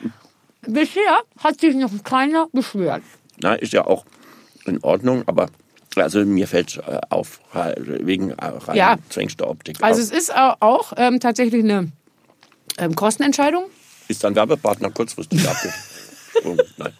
Bisher 0.66 1.18
hat 1.38 1.60
sich 1.60 1.76
noch 1.76 1.90
keiner 2.02 2.48
beschwert. 2.52 3.02
Na, 3.40 3.54
ist 3.54 3.72
ja 3.72 3.86
auch 3.86 4.04
in 4.64 4.82
Ordnung, 4.82 5.22
aber 5.26 5.48
also 5.96 6.24
mir 6.24 6.48
fällt 6.48 6.76
äh, 6.78 7.00
auf, 7.10 7.40
äh, 7.54 7.74
wegen 7.78 8.30
äh, 8.30 8.34
rein 8.44 8.76
Ja. 8.76 8.96
Zwängster-Optik. 9.10 9.78
Also 9.82 10.00
es 10.00 10.10
ist 10.10 10.34
au- 10.34 10.54
auch 10.60 10.92
ähm, 10.96 11.20
tatsächlich 11.20 11.62
eine 11.64 11.92
ähm, 12.78 12.94
Kostenentscheidung. 12.94 13.64
ist 14.08 14.22
dann 14.24 14.34
Werbepartner 14.34 14.90
kurzfristig 14.90 15.46
abgesprungen? 15.48 16.60
Nein. 16.76 16.92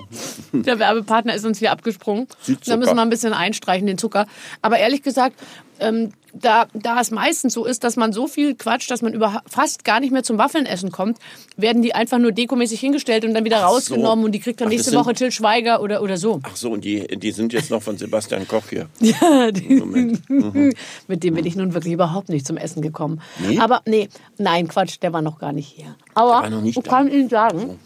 Der 0.52 0.78
Werbepartner 0.78 1.34
ist 1.34 1.44
uns 1.44 1.58
hier 1.58 1.72
abgesprungen. 1.72 2.26
Da 2.66 2.76
müssen 2.76 2.96
wir 2.96 3.02
ein 3.02 3.10
bisschen 3.10 3.32
einstreichen, 3.32 3.86
den 3.86 3.98
Zucker. 3.98 4.26
Aber 4.62 4.78
ehrlich 4.78 5.02
gesagt, 5.02 5.36
ähm, 5.80 6.12
da, 6.32 6.66
da 6.74 7.00
es 7.00 7.10
meistens 7.10 7.54
so 7.54 7.64
ist, 7.64 7.84
dass 7.84 7.96
man 7.96 8.12
so 8.12 8.26
viel 8.26 8.54
quatscht, 8.56 8.90
dass 8.90 9.00
man 9.00 9.12
über 9.12 9.42
fast 9.48 9.84
gar 9.84 10.00
nicht 10.00 10.12
mehr 10.12 10.22
zum 10.22 10.36
Waffelnessen 10.36 10.90
kommt, 10.90 11.18
werden 11.56 11.82
die 11.82 11.94
einfach 11.94 12.18
nur 12.18 12.32
dekomäßig 12.32 12.80
hingestellt 12.80 13.24
und 13.24 13.32
dann 13.34 13.44
wieder 13.44 13.58
Ach 13.58 13.68
so. 13.68 13.74
rausgenommen 13.74 14.24
und 14.24 14.32
die 14.32 14.40
kriegt 14.40 14.60
dann 14.60 14.68
Ach, 14.68 14.72
nächste 14.72 14.90
sind- 14.90 14.98
Woche 14.98 15.14
Till 15.14 15.30
Schweiger 15.30 15.80
oder, 15.80 16.02
oder 16.02 16.16
so. 16.16 16.40
Ach 16.42 16.56
so, 16.56 16.70
und 16.70 16.84
die, 16.84 17.06
die 17.06 17.30
sind 17.30 17.52
jetzt 17.52 17.70
noch 17.70 17.82
von 17.82 17.96
Sebastian 17.96 18.46
Koch 18.48 18.64
hier. 18.70 18.88
Ja, 19.00 19.50
die, 19.52 19.76
Moment. 19.76 20.22
mit 21.08 21.22
dem 21.22 21.34
bin 21.34 21.46
ich 21.46 21.56
nun 21.56 21.74
wirklich 21.74 21.94
überhaupt 21.94 22.28
nicht 22.28 22.46
zum 22.46 22.56
Essen 22.56 22.82
gekommen. 22.82 23.20
Nee? 23.46 23.58
Aber 23.58 23.82
nee, 23.86 24.08
nein, 24.36 24.68
Quatsch, 24.68 24.96
der 25.00 25.12
war 25.12 25.22
noch 25.22 25.38
gar 25.38 25.52
nicht 25.52 25.68
hier. 25.68 25.94
Aber 26.14 26.48
ich 26.64 26.82
kann 26.82 27.08
Ihnen 27.10 27.28
sagen, 27.28 27.78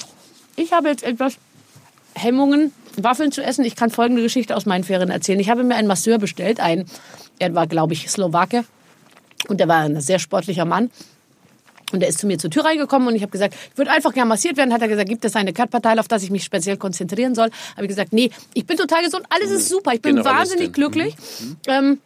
ich 0.56 0.72
habe 0.72 0.88
jetzt 0.88 1.02
etwas 1.04 1.36
Hemmungen, 2.14 2.72
Waffeln 2.96 3.32
zu 3.32 3.42
essen. 3.42 3.64
Ich 3.64 3.76
kann 3.76 3.90
folgende 3.90 4.22
Geschichte 4.22 4.56
aus 4.56 4.66
meinen 4.66 4.84
Ferien 4.84 5.10
erzählen. 5.10 5.40
Ich 5.40 5.50
habe 5.50 5.64
mir 5.64 5.74
einen 5.74 5.88
Masseur 5.88 6.18
bestellt, 6.18 6.60
ein, 6.60 6.86
er 7.38 7.54
war, 7.54 7.66
glaube 7.66 7.92
ich, 7.94 8.10
Slowake 8.10 8.64
und 9.48 9.58
der 9.58 9.68
war 9.68 9.78
ein 9.78 10.00
sehr 10.00 10.18
sportlicher 10.18 10.64
Mann. 10.64 10.90
Und 11.92 12.00
der 12.00 12.08
ist 12.08 12.18
zu 12.18 12.26
mir 12.26 12.38
zur 12.38 12.50
Tür 12.50 12.64
reingekommen 12.64 13.08
und 13.08 13.14
ich 13.16 13.22
habe 13.22 13.30
gesagt, 13.32 13.54
ich 13.70 13.76
würde 13.76 13.90
einfach 13.90 14.14
gerne 14.14 14.28
massiert 14.28 14.56
werden. 14.56 14.72
Hat 14.72 14.80
er 14.80 14.88
gesagt, 14.88 15.10
gibt 15.10 15.24
es 15.26 15.36
eine 15.36 15.52
Körperteil, 15.52 15.98
auf 15.98 16.08
das 16.08 16.22
ich 16.22 16.30
mich 16.30 16.42
speziell 16.42 16.78
konzentrieren 16.78 17.34
soll? 17.34 17.50
Habe 17.72 17.82
ich 17.82 17.88
gesagt, 17.88 18.14
nee, 18.14 18.30
ich 18.54 18.66
bin 18.66 18.78
total 18.78 19.04
gesund, 19.04 19.26
alles 19.28 19.50
ist 19.50 19.68
super, 19.68 19.92
ich 19.92 20.00
bin 20.00 20.16
Generalistin. 20.16 20.58
wahnsinnig 20.58 20.72
glücklich. 20.72 21.14
Ähm, 21.66 21.98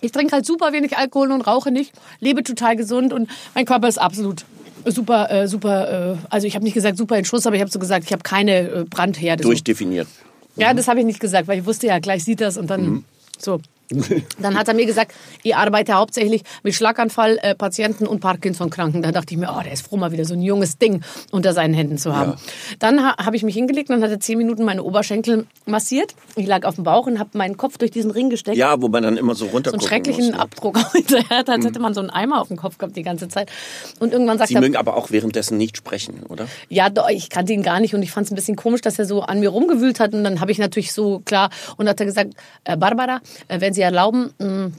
ich 0.00 0.12
trinke 0.12 0.32
halt 0.32 0.46
super 0.46 0.72
wenig 0.72 0.96
Alkohol 0.96 1.32
und 1.32 1.42
rauche 1.42 1.70
nicht, 1.70 1.92
lebe 2.20 2.42
total 2.44 2.76
gesund 2.76 3.12
und 3.12 3.28
mein 3.54 3.66
Körper 3.66 3.88
ist 3.88 3.98
absolut 3.98 4.44
super, 4.90 5.30
äh, 5.30 5.48
super. 5.48 6.12
Äh, 6.12 6.16
also 6.30 6.46
ich 6.46 6.54
habe 6.54 6.64
nicht 6.64 6.74
gesagt 6.74 6.96
super 6.96 7.18
in 7.18 7.24
Schuss, 7.24 7.46
aber 7.46 7.56
ich 7.56 7.62
habe 7.62 7.70
so 7.70 7.78
gesagt, 7.78 8.04
ich 8.06 8.12
habe 8.12 8.22
keine 8.22 8.58
äh, 8.68 8.84
Brandherde. 8.84 9.42
so. 9.42 9.48
Durchdefiniert. 9.50 10.08
Ja, 10.56 10.72
das 10.72 10.88
habe 10.88 11.00
ich 11.00 11.06
nicht 11.06 11.20
gesagt, 11.20 11.48
weil 11.48 11.58
ich 11.58 11.66
wusste 11.66 11.86
ja, 11.86 11.98
gleich 11.98 12.24
sieht 12.24 12.40
das 12.40 12.56
und 12.56 12.70
dann 12.70 13.04
so. 13.38 13.60
Dann 14.38 14.58
hat 14.58 14.68
er 14.68 14.74
mir 14.74 14.86
gesagt, 14.86 15.12
ich 15.42 15.56
arbeite 15.56 15.94
hauptsächlich 15.94 16.42
mit 16.62 16.74
Schlaganfallpatienten 16.74 18.06
und 18.06 18.20
Parkinson-Kranken. 18.20 19.02
Da 19.02 19.12
dachte 19.12 19.34
ich 19.34 19.40
mir, 19.40 19.54
oh, 19.56 19.62
der 19.62 19.72
ist 19.72 19.86
froh, 19.86 19.96
mal 19.96 20.12
wieder 20.12 20.24
so 20.24 20.34
ein 20.34 20.42
junges 20.42 20.78
Ding 20.78 21.02
unter 21.30 21.54
seinen 21.54 21.74
Händen 21.74 21.96
zu 21.96 22.14
haben. 22.14 22.32
Ja. 22.32 22.36
Dann 22.78 23.02
ha 23.02 23.16
habe 23.16 23.36
ich 23.36 23.42
mich 23.42 23.54
hingelegt 23.54 23.88
und 23.88 23.96
dann 23.96 24.04
hat 24.04 24.10
er 24.10 24.20
zehn 24.20 24.36
Minuten 24.36 24.64
meine 24.64 24.82
Oberschenkel 24.82 25.46
massiert. 25.64 26.14
Ich 26.36 26.46
lag 26.46 26.64
auf 26.64 26.74
dem 26.74 26.84
Bauch 26.84 27.06
und 27.06 27.18
habe 27.18 27.30
meinen 27.38 27.56
Kopf 27.56 27.78
durch 27.78 27.90
diesen 27.90 28.10
Ring 28.10 28.28
gesteckt. 28.28 28.56
Ja, 28.56 28.80
wo 28.80 28.88
man 28.88 29.02
dann 29.02 29.16
immer 29.16 29.34
so 29.34 29.46
so 29.46 29.52
runter 29.52 29.72
einen 29.72 29.80
schrecklichen 29.80 30.26
muss, 30.26 30.34
ne? 30.34 30.40
Abdruck 30.40 30.78
hinterher 30.92 31.38
hat, 31.38 31.48
als 31.48 31.64
hätte 31.64 31.78
man 31.78 31.94
so 31.94 32.00
einen 32.00 32.10
Eimer 32.10 32.40
auf 32.40 32.48
dem 32.48 32.56
Kopf 32.56 32.78
gehabt 32.78 32.96
die 32.96 33.02
ganze 33.02 33.28
Zeit. 33.28 33.50
Und 33.98 34.12
irgendwann 34.12 34.38
sagt 34.38 34.48
Sie 34.48 34.54
er, 34.54 34.60
mögen 34.60 34.76
aber 34.76 34.96
auch 34.96 35.10
währenddessen 35.10 35.56
nicht 35.56 35.76
sprechen, 35.76 36.22
oder? 36.28 36.46
ja, 36.68 36.90
doch, 36.90 37.08
ich 37.08 37.30
kannte 37.30 37.52
ihn 37.52 37.62
gar 37.62 37.80
nicht 37.80 37.94
und 37.94 38.02
ich 38.02 38.10
fand 38.10 38.26
es 38.26 38.32
ein 38.32 38.36
bisschen 38.36 38.56
komisch, 38.56 38.80
dass 38.80 38.98
er 38.98 39.04
so 39.04 39.22
an 39.22 39.40
mir 39.40 39.50
rumgewühlt 39.50 40.00
hat. 40.00 40.14
Und 40.14 40.24
dann 40.24 40.40
habe 40.40 40.50
ich 40.52 40.58
natürlich 40.58 40.92
so 40.92 41.20
klar 41.20 41.50
und 41.76 41.88
hat 41.88 42.00
er 42.00 42.06
gesagt, 42.06 42.34
äh, 42.64 42.76
Barbara, 42.76 43.20
äh, 43.48 43.60
wenn 43.60 43.72
Sie 43.76 43.82
erlauben, 43.82 44.32
mh, 44.38 44.72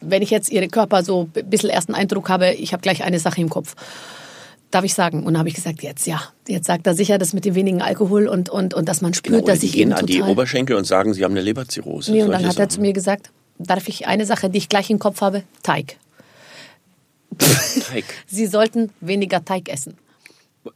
wenn 0.00 0.22
ich 0.22 0.30
jetzt 0.30 0.50
Ihren 0.50 0.70
Körper 0.70 1.02
so 1.02 1.28
ein 1.34 1.50
bisschen 1.50 1.70
ersten 1.70 1.94
Eindruck 1.94 2.28
habe, 2.28 2.52
ich 2.52 2.72
habe 2.72 2.82
gleich 2.82 3.02
eine 3.02 3.18
Sache 3.18 3.40
im 3.40 3.48
Kopf. 3.48 3.74
Darf 4.70 4.84
ich 4.84 4.94
sagen? 4.94 5.20
Und 5.20 5.34
dann 5.34 5.38
habe 5.38 5.48
ich 5.48 5.54
gesagt, 5.54 5.82
jetzt 5.82 6.06
ja. 6.06 6.20
Jetzt 6.46 6.66
sagt 6.66 6.86
er 6.86 6.94
sicher, 6.94 7.16
das 7.18 7.32
mit 7.32 7.44
dem 7.44 7.54
wenigen 7.54 7.80
Alkohol 7.80 8.28
und, 8.28 8.48
und, 8.50 8.74
und 8.74 8.88
dass 8.88 9.00
man 9.00 9.14
spürt, 9.14 9.36
Genau, 9.36 9.46
dass 9.46 9.62
ich 9.62 9.72
gehen 9.72 9.92
an 9.92 10.06
die. 10.06 10.20
Oberschenkel 10.22 10.76
und 10.76 10.84
sagen, 10.84 11.14
sie 11.14 11.24
haben 11.24 11.32
eine 11.32 11.42
Leberzirrhose. 11.42 12.12
Nee, 12.12 12.22
und 12.22 12.30
dann 12.32 12.46
hat 12.46 12.58
er 12.58 12.68
zu 12.68 12.80
mir 12.80 12.92
gesagt, 12.92 13.30
darf 13.58 13.88
ich 13.88 14.06
eine 14.06 14.26
Sache, 14.26 14.50
die 14.50 14.58
ich 14.58 14.68
gleich 14.68 14.90
im 14.90 14.98
Kopf 14.98 15.20
habe? 15.20 15.42
Teig. 15.62 15.96
Teig. 17.38 18.04
Sie 18.26 18.46
sollten 18.46 18.90
weniger 19.00 19.44
Teig 19.44 19.68
essen. 19.68 19.96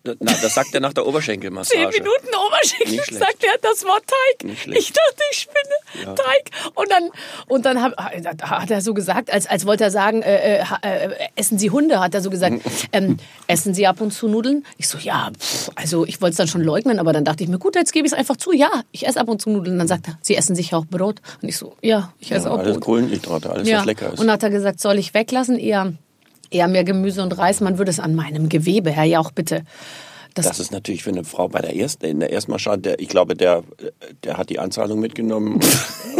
Na, 0.05 0.15
das 0.43 0.55
sagt 0.55 0.75
er 0.75 0.81
nach 0.81 0.93
der 0.93 1.07
Oberschenkelmassage. 1.07 1.91
Zehn 1.91 2.03
Minuten 2.03 2.29
Oberschenkel 2.47 3.17
sagt 3.19 3.45
er 3.45 3.59
das 3.63 3.85
Wort 3.85 4.05
Teig. 4.07 4.51
Ich 4.77 4.93
dachte, 4.93 5.23
ich 5.31 5.39
spinne. 5.39 6.05
Ja. 6.05 6.15
Teig. 6.15 6.51
Und 6.75 6.91
dann, 6.91 7.11
und 7.47 7.65
dann 7.65 7.83
hab, 7.83 7.97
hat 7.97 8.71
er 8.71 8.81
so 8.83 8.93
gesagt, 8.95 9.33
als, 9.33 9.47
als 9.47 9.65
wollte 9.67 9.85
er 9.85 9.91
sagen, 9.91 10.23
äh, 10.23 10.59
äh, 10.59 10.65
äh, 10.83 11.11
essen 11.37 11.59
Sie 11.59 11.71
Hunde, 11.71 12.01
hat 12.01 12.15
er 12.15 12.21
so 12.21 12.31
gesagt, 12.31 12.61
ähm, 12.93 13.17
essen 13.47 13.73
Sie 13.75 13.87
ab 13.87 14.01
und 14.01 14.13
zu 14.13 14.29
Nudeln? 14.29 14.65
Ich 14.77 14.89
so, 14.89 14.99
ja, 14.99 15.31
pff, 15.39 15.71
also 15.75 16.05
ich 16.07 16.21
wollte 16.21 16.33
es 16.33 16.37
dann 16.37 16.49
schon 16.49 16.63
leugnen, 16.63 16.99
aber 16.99 17.13
dann 17.13 17.25
dachte 17.25 17.43
ich 17.43 17.49
mir, 17.49 17.59
gut, 17.59 17.75
jetzt 17.75 17.93
gebe 17.93 18.07
ich 18.07 18.13
es 18.13 18.19
einfach 18.19 18.37
zu, 18.37 18.53
ja, 18.53 18.71
ich 18.93 19.07
esse 19.07 19.21
ab 19.21 19.29
und 19.29 19.41
zu 19.41 19.51
Nudeln. 19.51 19.75
Und 19.75 19.79
dann 19.79 19.89
sagt 19.89 20.09
er, 20.09 20.19
Sie 20.21 20.37
essen 20.37 20.55
sicher 20.55 20.79
auch 20.79 20.87
Brot? 20.87 21.21
Und 21.41 21.49
ich 21.49 21.57
so, 21.57 21.77
ja, 21.83 22.13
ich 22.19 22.31
esse 22.31 22.47
Ja, 22.49 22.55
auch 22.55 22.59
alles 22.59 22.75
Brot. 22.75 22.85
Kohlenhydrate, 22.85 23.51
alles 23.51 23.71
was 23.71 23.85
lecker 23.85 24.13
ist. 24.13 24.21
Und 24.21 24.27
dann 24.27 24.35
hat 24.35 24.43
er 24.43 24.51
gesagt, 24.51 24.81
soll 24.81 24.99
ich 24.99 25.15
weglassen? 25.15 25.59
Eher, 25.59 25.93
eher 26.51 26.69
mehr 26.69 26.85
Gemüse 26.85 27.23
und 27.23 27.37
Reis. 27.39 27.61
Man 27.61 27.79
würde 27.79 27.91
es 27.91 28.01
an 28.01 28.15
meinem 28.15 28.49
Gewebe, 28.49 28.91
Herr 28.91 29.05
Jauch, 29.05 29.31
bitte. 29.33 29.63
Das, 30.39 30.47
Das 30.49 30.61
ist 30.61 30.73
natürlich 30.73 31.03
für 31.05 31.11
eine 31.11 31.25
Frau 31.25 31.49
bei 31.49 31.61
der 31.61 31.75
ersten, 31.77 32.05
in 32.07 32.21
der 32.21 32.31
Erstmarschade, 32.31 32.81
der, 32.83 33.01
ich 33.01 33.09
glaube, 33.09 33.35
der, 33.37 33.63
der 34.25 34.37
hat 34.37 34.51
die 34.51 34.59
Anzahlung 34.59 35.01
mitgenommen. 35.01 35.61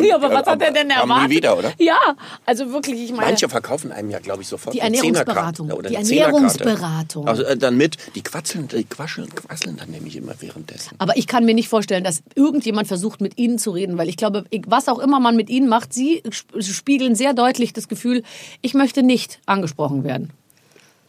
Ja, 0.01 0.15
aber 0.15 0.31
was 0.31 0.47
hat 0.47 0.63
er 0.63 0.71
denn 0.71 0.91
erwartet? 0.91 1.29
nie 1.29 1.37
wieder, 1.37 1.59
oder? 1.59 1.73
Ja, 1.79 1.99
also 2.47 2.71
wirklich, 2.73 3.01
ich 3.03 3.11
meine. 3.11 3.23
Manche 3.31 3.49
verkaufen 3.49 3.91
einem 3.91 4.11
ja, 4.11 4.21
glaube 4.21 4.43
ich, 4.43 4.49
sofort 4.49 4.73
Die 4.73 4.79
Ernährungsberatung. 4.79 5.73
Oder 5.73 5.89
Die. 5.91 5.97
Ernährungsberatung. 5.97 7.27
Also 7.27 7.43
äh, 7.43 7.57
dann 7.57 7.77
mit, 7.77 7.97
die 8.15 8.23
quatscheln, 8.23 8.69
die 8.69 8.85
quasseln, 8.85 9.29
quasseln 9.35 9.77
dann 9.77 9.91
nämlich 9.91 10.15
immer 10.15 10.35
währenddessen. 10.41 10.95
aber 10.99 11.17
ich 11.17 11.27
kann 11.27 11.45
mir 11.45 11.55
nicht 11.55 11.69
vorstellen, 11.69 12.05
dass 12.05 12.23
irgendjemand 12.37 12.87
versucht, 12.87 13.21
mit 13.21 13.39
Ihnen 13.39 13.59
zu 13.59 13.73
reden, 13.73 13.99
weil 13.99 14.09
ich 14.09 14.17
glaube, 14.17 14.45
was 14.69 14.89
auch 14.89 15.01
immer 15.01 15.19
man 15.19 15.35
mit 15.35 15.51
Ihnen 15.51 15.69
macht, 15.69 15.93
Sie 15.93 16.23
sp- 16.31 16.63
spiegeln 16.63 17.17
sehr 17.17 17.35
deutlich 17.35 17.73
das 17.73 17.89
Gefühl, 17.89 18.23
ich 18.63 18.75
möchte 18.75 19.03
nicht 19.03 19.41
angesprochen 19.47 20.05
werden. 20.05 20.31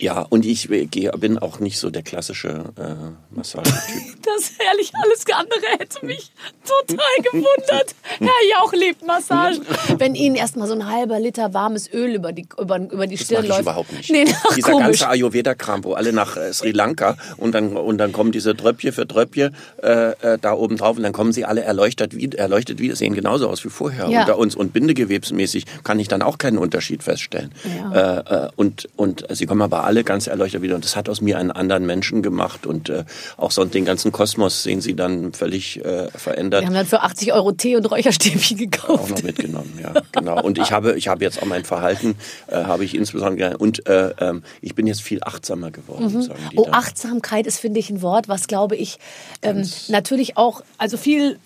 Ja, 0.02 0.22
und 0.30 0.46
ich 0.46 0.70
äh, 0.72 0.86
gehe- 0.86 1.12
bin 1.18 1.38
auch 1.38 1.60
nicht 1.60 1.78
so 1.78 1.90
der 1.90 2.04
klassische 2.04 2.64
äh, 2.78 3.36
Massagetyp. 3.36 3.76
Das 4.22 4.52
ehrlich 4.64 4.92
alles 5.04 5.24
andere 5.34 5.80
hätte 5.80 6.06
mich 6.06 6.32
total 6.64 7.24
gewundert. 7.24 7.96
Herr 8.20 8.28
Jauch 8.60 8.74
liebt 8.74 9.04
Massagen. 9.08 9.66
Wenn 9.98 10.14
Ihnen 10.14 10.36
erstmal 10.36 10.68
so 10.68 10.74
ein 10.76 10.86
halber 10.88 11.20
Liter 11.20 11.54
warmes 11.54 11.92
Öl 11.92 12.14
über 12.16 12.32
die, 12.32 12.48
über, 12.60 12.78
über 12.78 13.08
die 13.08 13.16
Das 13.16 13.26
Stirn 13.26 13.48
läuft. 13.48 13.62
überhaupt 13.62 13.92
nicht. 13.92 14.12
Nee, 14.12 14.26
ach, 14.48 14.54
Dieser 14.56 14.72
komisch. 14.74 14.86
ganze 15.00 15.10
Ayurveda-Kram, 15.10 15.84
wo 15.84 15.94
alle 15.94 16.14
nach 16.14 16.38
äh, 16.38 16.54
Sri 16.54 16.72
Lanka 16.72 17.18
und 17.38 17.56
dann, 17.56 17.76
und 17.76 17.98
dann 17.98 18.12
kommen 18.12 18.32
diese 18.32 18.56
Tröpfchen 18.56 18.92
für 18.92 19.08
Tröpfchen 19.08 19.56
äh, 19.82 20.12
äh, 20.22 20.38
da 20.40 20.54
oben 20.54 20.78
drauf 20.78 20.98
und 20.98 21.04
dann 21.04 21.14
kommen 21.14 21.32
sie 21.34 21.46
alle 21.46 21.62
erleuchtet, 21.62 22.16
wie, 22.16 22.30
erleuchtet 22.32 22.78
wieder, 22.80 22.96
sehen 22.96 23.16
genauso 23.16 23.50
aus 23.50 23.64
wie 23.66 23.70
vorher 23.70 24.10
Ja. 24.10 24.22
unter 24.22 24.38
uns. 24.38 24.56
Und 24.56 24.74
bindegewebsmäßig 24.74 25.66
kann 25.84 25.98
ich 26.00 26.08
dann 26.08 26.22
auch 26.22 26.38
keinen 26.38 26.58
Unterschied 26.60 27.02
feststellen. 27.04 27.52
Ja. 27.78 28.20
Äh, 28.20 28.46
äh, 28.46 28.50
und, 28.58 28.88
und 28.96 29.26
sie 29.32 29.46
kommen 29.48 29.62
aber 29.64 29.86
alle 29.90 30.04
ganz 30.04 30.28
erleuchtet 30.28 30.62
wieder 30.62 30.76
und 30.76 30.86
das 30.86 30.96
hat 30.96 31.10
aus 31.10 31.20
mir 31.20 31.40
einen 31.40 31.50
anderen 31.50 31.84
Menschen 31.84 32.22
gemacht 32.22 32.68
und 32.68 32.90
äh, 32.90 33.06
auch 33.38 33.50
so 33.50 33.66
den 33.66 33.86
ganzen 33.86 34.12
Kosmos 34.12 34.62
sehen 34.62 34.82
sie 34.82 34.96
dann 34.96 35.34
völlig 35.34 35.84
äh, 35.84 36.12
verändert. 36.12 36.62
Wir 36.62 36.68
haben 36.68 36.76
dann 36.76 36.86
für 36.86 37.02
80 37.02 37.34
Euro 37.34 37.52
Tee 37.54 37.76
und 37.76 37.90
Räucherstäbchen 37.90 38.58
auch 38.58 38.62
gekauft. 38.62 39.10
noch 39.10 39.24
mitgenommen, 39.24 39.80
ja, 39.82 39.94
genau. 40.12 40.44
Und 40.44 40.60
ich 40.60 40.72
habe, 40.72 40.96
ich 40.96 41.08
habe 41.08 41.24
jetzt 41.24 41.42
auch 41.42 41.48
mein 41.48 41.66
Verhalten, 41.66 42.16
äh, 42.48 42.58
habe 42.66 42.86
ich 42.86 42.94
insbesondere, 42.94 43.58
und 43.58 43.88
äh, 43.88 44.14
ähm, 44.20 44.44
ich 44.62 44.76
bin 44.76 44.86
jetzt 44.86 45.02
viel 45.02 45.24
achtsamer 45.24 45.72
geworden, 45.72 46.22
sagen 46.22 46.40
die 46.52 46.58
Oh, 46.60 46.66
dann. 46.66 46.76
Achtsamkeit 46.76 47.48
ist, 47.48 47.60
finde 47.60 47.80
ich, 47.80 47.90
ein 47.90 48.04
Wort, 48.04 48.28
was, 48.28 48.46
glaube 48.46 48.76
ich, 48.76 49.00
ähm, 49.42 49.68
natürlich 49.88 50.38
auch, 50.38 50.62
also 50.78 50.98
viel 50.98 51.40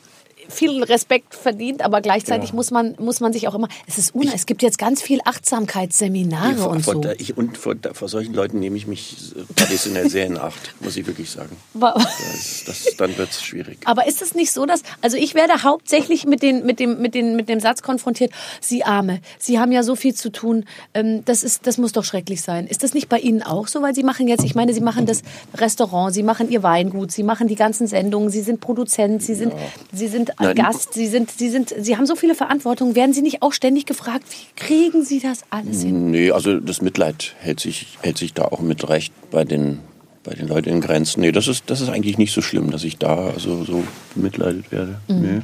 viel 0.54 0.84
Respekt 0.84 1.36
verdient, 1.36 1.82
aber 1.82 2.02
gleichzeitig 2.02 2.50
Ja. 2.50 2.56
muss 2.56 2.72
man 2.72 2.96
muss 3.00 3.20
man 3.20 3.34
sich 3.34 3.48
auch 3.48 3.56
immer. 3.56 3.68
Es 3.88 3.98
ist 3.98 4.13
una, 4.16 4.32
es 4.34 4.46
gibt 4.46 4.62
jetzt 4.62 4.78
ganz 4.78 5.02
viel 5.02 5.20
Achtsamkeitsseminare 5.26 6.56
vor, 6.56 6.70
und 6.72 6.82
vor, 6.84 6.94
so. 6.96 7.00
der- 7.02 7.20
ich, 7.20 7.36
und 7.38 7.58
vor, 7.58 7.76
vor 7.94 8.10
solchen 8.10 8.34
Leuten 8.34 8.60
nehme 8.60 8.78
ich 8.78 8.88
mich 8.88 9.34
äh, 9.36 9.42
traditionell 9.56 10.10
sehr 10.10 10.26
in 10.26 10.38
Acht, 10.38 10.76
muss 10.82 10.96
ich 10.98 11.06
wirklich 11.08 11.30
sagen. 11.30 11.56
Wa- 11.74 11.94
Das, 11.96 12.63
das, 12.66 12.96
dann 12.98 13.18
wird 13.18 13.32
es 13.32 13.44
schwierig. 13.44 13.80
Aber 13.86 14.08
ist 14.08 14.22
es 14.22 14.36
nicht 14.36 14.52
so, 14.52 14.66
dass 14.66 14.82
also 15.02 15.18
ich 15.18 15.36
werde 15.36 15.63
hauptsächlich 15.63 16.26
mit 16.26 16.42
den 16.42 16.66
mit 16.66 16.80
dem 16.80 17.02
mit 17.02 17.13
den 17.16 17.36
mit 17.36 17.50
dem 17.50 17.60
Satz 17.60 17.82
konfrontiert: 17.82 18.32
Sie 18.62 18.84
Arme, 18.84 19.20
Sie 19.39 19.60
haben 19.60 19.72
ja 19.72 19.84
so 19.84 19.96
viel 19.96 20.13
zu 20.13 20.32
tun. 20.32 20.66
Ähm, 20.94 21.24
das 21.26 21.44
ist 21.44 21.66
das 21.68 21.78
muss 21.78 21.92
doch 21.92 22.04
schrecklich 22.04 22.42
sein. 22.42 22.68
Ist 22.68 22.84
das 22.84 22.94
nicht 22.94 23.10
bei 23.10 23.20
Ihnen 23.20 23.42
auch 23.44 23.68
so? 23.68 23.82
Weil 23.82 23.96
Sie 23.96 24.04
machen 24.04 24.28
jetzt, 24.28 24.44
ich 24.44 24.56
meine, 24.56 24.74
Sie 24.74 24.82
machen 24.82 25.06
das 25.06 25.22
Restaurant, 25.56 26.13
Sie 26.13 26.24
machen 26.24 26.50
Ihr 26.50 26.63
Weingut, 26.63 27.12
Sie 27.12 27.24
machen 27.24 27.48
die 27.48 27.56
ganzen 27.56 27.88
Sendungen, 27.88 28.30
Sie 28.30 28.42
sind 28.42 28.60
Produzent, 28.60 29.22
Sie 29.24 29.36
sind 29.36 29.54
Sie 29.92 30.08
sind 30.08 30.39
Nein. 30.43 30.56
Gast, 30.56 30.93
Sie 30.93 31.08
sind 31.08 31.32
Sie 31.32 31.49
sind 31.49 31.73
Sie 31.77 31.97
haben 31.97 32.06
so 32.06 32.15
viele 32.15 32.36
Verantwortungen. 32.36 32.95
Werden 32.95 33.13
Sie 33.13 33.21
nicht 33.21 33.41
auch 33.41 33.53
ständig 33.53 33.86
gefragt, 33.86 34.23
wie 34.29 34.62
kriegen 34.62 35.03
Sie 35.03 35.19
das 35.19 35.43
alles 35.49 35.82
hin? 35.84 36.12
Nee, 36.12 36.32
also 36.32 36.60
das 36.60 36.82
Mitleid 36.82 37.36
hält 37.39 37.60
sich, 37.60 37.97
hält 38.01 38.17
sich 38.17 38.34
da 38.34 38.45
auch 38.45 38.60
mit 38.60 38.88
recht 38.89 39.13
bei 39.32 39.43
den, 39.43 39.79
bei 40.23 40.34
den 40.34 40.47
Leuten 40.47 40.69
in 40.69 40.82
Grenzen. 40.82 41.21
Nee, 41.21 41.32
das 41.32 41.47
ist, 41.47 41.63
das 41.67 41.82
ist 41.82 41.89
eigentlich 41.89 42.17
nicht 42.17 42.34
so 42.34 42.41
schlimm, 42.41 42.71
dass 42.71 42.84
ich 42.84 42.97
da 42.97 43.29
also 43.29 43.63
so 43.63 43.84
bemitleidet 44.15 44.71
werde. 44.71 44.99
Mhm. 45.08 45.21
Nee. 45.21 45.41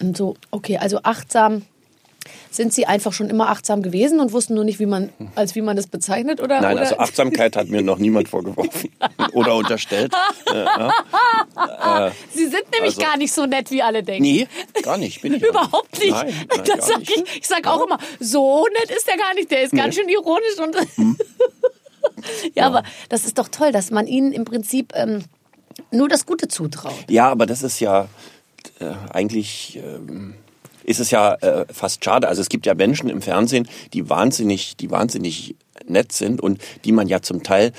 Und 0.00 0.16
so, 0.16 0.36
okay, 0.50 0.78
also 0.78 1.00
achtsam. 1.02 1.62
Sind 2.50 2.72
Sie 2.74 2.86
einfach 2.86 3.12
schon 3.12 3.30
immer 3.30 3.48
achtsam 3.48 3.82
gewesen 3.82 4.20
und 4.20 4.32
wussten 4.32 4.54
nur 4.54 4.64
nicht, 4.64 4.78
wie 4.78 4.86
man, 4.86 5.10
als 5.34 5.54
wie 5.54 5.62
man 5.62 5.76
das 5.76 5.86
bezeichnet? 5.86 6.40
Oder, 6.42 6.60
Nein, 6.60 6.74
oder? 6.74 6.82
also 6.82 6.98
Achtsamkeit 6.98 7.56
hat 7.56 7.68
mir 7.68 7.82
noch 7.82 7.98
niemand 7.98 8.28
vorgeworfen 8.28 8.90
oder 9.32 9.54
unterstellt. 9.56 10.12
Sie 12.34 12.44
sind 12.46 12.64
nämlich 12.72 12.96
Also- 12.96 13.00
gar 13.00 13.16
nicht 13.16 13.32
so 13.32 13.46
nett, 13.46 13.70
wie 13.70 13.82
alle 13.82 14.02
denken. 14.02 14.22
Nee, 14.22 14.48
gar 14.82 14.96
nicht. 14.98 15.20
Bin 15.22 15.34
ich 15.34 15.42
Überhaupt 15.42 15.98
nicht. 15.98 16.10
Nein, 16.12 16.34
nein, 16.48 16.60
das 16.66 16.86
sag 16.86 16.98
nicht. 17.00 17.10
ich 17.16 17.36
ich 17.38 17.46
sag 17.46 17.66
auch 17.66 17.84
immer, 17.84 17.98
so 18.20 18.66
nett 18.80 18.90
ist 18.96 19.06
der 19.06 19.16
gar 19.16 19.34
nicht, 19.34 19.50
der 19.50 19.62
ist 19.62 19.72
ganz 19.72 19.94
schön 19.94 20.08
ironisch. 20.08 20.58
Und 20.58 20.76
Hm. 20.96 21.16
ja, 22.54 22.66
aber 22.66 22.82
das 23.08 23.24
ist 23.24 23.38
doch 23.38 23.48
toll, 23.48 23.72
dass 23.72 23.90
man 23.90 24.06
ihnen 24.06 24.32
im 24.32 24.44
Prinzip 24.44 24.92
ähm, 24.94 25.24
nur 25.90 26.08
das 26.08 26.26
Gute 26.26 26.48
zutraut. 26.48 26.92
Ja, 27.08 27.30
aber 27.30 27.46
das 27.46 27.62
ist 27.62 27.80
ja 27.80 28.08
äh, 28.80 28.92
eigentlich 29.10 29.80
ähm, 29.82 30.34
ist 30.84 31.00
es 31.00 31.10
ja 31.10 31.34
äh, 31.34 31.66
fast 31.72 32.04
schade. 32.04 32.28
Also 32.28 32.40
es 32.42 32.48
gibt 32.48 32.66
ja 32.66 32.74
Menschen 32.74 33.08
im 33.08 33.22
Fernsehen, 33.22 33.68
die 33.92 34.08
wahnsinnig, 34.08 34.76
die 34.76 34.90
wahnsinnig 34.90 35.54
nett 35.86 36.12
sind 36.12 36.40
und 36.40 36.60
die 36.84 36.92
man 36.92 37.08
ja 37.08 37.22
zum 37.22 37.42
Teil 37.42 37.72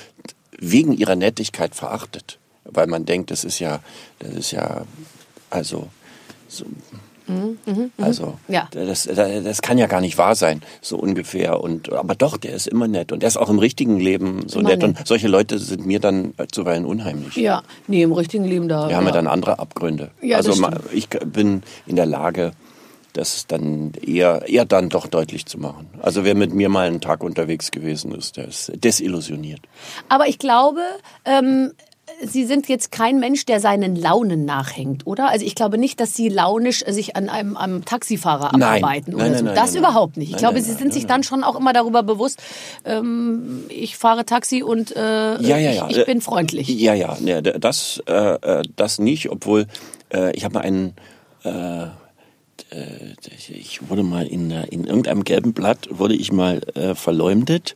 wegen 0.57 0.93
ihrer 0.93 1.15
Nettigkeit 1.15 1.75
verachtet, 1.75 2.39
weil 2.63 2.87
man 2.87 3.05
denkt, 3.05 3.31
das 3.31 3.43
ist 3.43 3.59
ja, 3.59 3.79
das 4.19 4.31
ist 4.33 4.51
ja, 4.51 4.85
also 5.49 5.87
so, 6.47 6.65
also 7.97 8.37
Mhm, 8.45 8.47
Ja. 8.49 8.67
das, 8.71 9.03
das 9.05 9.61
kann 9.61 9.77
ja 9.77 9.87
gar 9.87 10.01
nicht 10.01 10.17
wahr 10.17 10.35
sein, 10.35 10.61
so 10.81 10.97
ungefähr. 10.97 11.61
Und 11.61 11.91
aber 11.93 12.15
doch, 12.15 12.37
der 12.37 12.53
ist 12.53 12.67
immer 12.67 12.87
nett 12.87 13.11
und 13.11 13.21
der 13.21 13.27
ist 13.27 13.37
auch 13.37 13.49
im 13.49 13.59
richtigen 13.59 13.97
Leben 13.99 14.47
so 14.47 14.59
Immer 14.59 14.69
nett. 14.71 14.83
Und 14.83 15.07
solche 15.07 15.27
Leute 15.27 15.57
sind 15.57 15.85
mir 15.85 15.99
dann 15.99 16.33
zuweilen 16.51 16.85
unheimlich. 16.85 17.35
Ja, 17.35 17.63
nee, 17.87 18.03
im 18.03 18.11
richtigen 18.11 18.43
Leben 18.43 18.67
da. 18.67 18.89
Wir 18.89 18.97
haben 18.97 19.05
ja 19.05 19.11
dann 19.11 19.27
andere 19.27 19.59
Abgründe. 19.59 20.11
Ja, 20.21 20.37
also 20.37 20.53
ich 20.91 21.07
bin 21.09 21.63
in 21.85 21.95
der 21.95 22.05
Lage, 22.05 22.51
das 23.13 23.47
dann 23.47 23.93
eher, 24.05 24.47
eher 24.47 24.65
dann 24.65 24.89
doch 24.89 25.07
deutlich 25.07 25.45
zu 25.45 25.59
machen. 25.59 25.87
Also 26.01 26.23
wer 26.23 26.35
mit 26.35 26.53
mir 26.53 26.69
mal 26.69 26.87
einen 26.87 27.01
Tag 27.01 27.23
unterwegs 27.23 27.71
gewesen 27.71 28.13
ist, 28.13 28.37
der 28.37 28.47
ist 28.47 28.71
desillusioniert. 28.75 29.61
Aber 30.09 30.27
ich 30.27 30.39
glaube, 30.39 30.81
ähm, 31.25 31.71
Sie 32.21 32.45
sind 32.45 32.67
jetzt 32.67 32.91
kein 32.91 33.19
Mensch, 33.19 33.45
der 33.45 33.61
seinen 33.61 33.95
Launen 33.95 34.43
nachhängt, 34.43 35.07
oder? 35.07 35.29
Also 35.29 35.45
ich 35.45 35.55
glaube 35.55 35.77
nicht, 35.77 35.99
dass 36.01 36.13
Sie 36.13 36.27
launisch 36.27 36.83
sich 36.85 37.15
an 37.15 37.29
einem, 37.29 37.55
einem 37.55 37.85
Taxifahrer 37.85 38.51
Nein. 38.57 38.83
abarbeiten 38.83 39.13
Nein, 39.13 39.15
oder 39.15 39.29
nein, 39.29 39.37
so. 39.37 39.45
nein, 39.45 39.55
das 39.55 39.75
überhaupt 39.75 40.17
nicht. 40.17 40.31
Ich 40.31 40.37
glaube, 40.37 40.61
Sie 40.61 40.73
sind 40.73 40.93
sich 40.93 41.05
dann 41.07 41.23
schon 41.23 41.43
auch 41.43 41.55
immer 41.55 41.71
darüber 41.71 42.03
bewusst, 42.03 42.41
ähm, 42.83 43.63
ich 43.69 43.95
fahre 43.97 44.25
Taxi 44.25 44.63
und 44.63 44.93
äh, 44.95 44.99
Ja, 45.41 45.57
ja, 45.57 45.71
ja. 45.71 45.87
ich, 45.89 45.97
ich 45.97 46.05
bin 46.05 46.19
freundlich. 46.19 46.67
Ja, 46.67 46.93
ja, 46.93 47.17
ne, 47.21 47.41
das, 47.41 48.03
äh, 48.05 48.13
äh, 48.13 48.63
das 48.75 48.99
nicht, 48.99 49.29
obwohl 49.31 49.67
äh, 50.13 50.35
ich 50.35 50.43
habe 50.43 50.55
mal 50.55 50.61
einen, 50.61 50.93
äh, 51.43 51.87
ich, 53.35 53.53
ich 53.53 53.89
wurde 53.89 54.03
mal 54.03 54.25
in, 54.27 54.51
äh, 54.51 54.65
in 54.67 54.85
irgendeinem 54.85 55.23
gelben 55.23 55.53
Blatt, 55.53 55.87
wurde 55.91 56.15
ich 56.15 56.31
mal 56.31 56.61
äh, 56.75 56.95
verleumdet. 56.95 57.75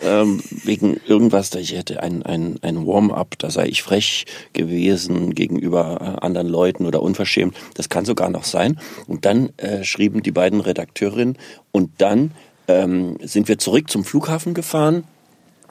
Ähm, 0.00 0.42
wegen 0.64 1.00
irgendwas, 1.06 1.50
da 1.50 1.58
ich 1.58 1.74
hätte 1.74 2.02
ein, 2.02 2.22
ein, 2.22 2.58
ein 2.62 2.86
Warm-up, 2.86 3.38
da 3.38 3.50
sei 3.50 3.66
ich 3.66 3.82
frech 3.82 4.26
gewesen 4.52 5.34
gegenüber 5.34 5.98
äh, 6.00 6.24
anderen 6.24 6.48
Leuten 6.48 6.86
oder 6.86 7.02
unverschämt. 7.02 7.56
Das 7.74 7.88
kann 7.88 8.04
sogar 8.04 8.30
noch 8.30 8.44
sein. 8.44 8.78
Und 9.06 9.24
dann 9.24 9.50
äh, 9.58 9.84
schrieben 9.84 10.22
die 10.22 10.32
beiden 10.32 10.60
Redakteurinnen 10.60 11.38
und 11.70 11.90
dann 11.98 12.32
ähm, 12.68 13.18
sind 13.22 13.48
wir 13.48 13.58
zurück 13.58 13.90
zum 13.90 14.04
Flughafen 14.04 14.54
gefahren. 14.54 15.04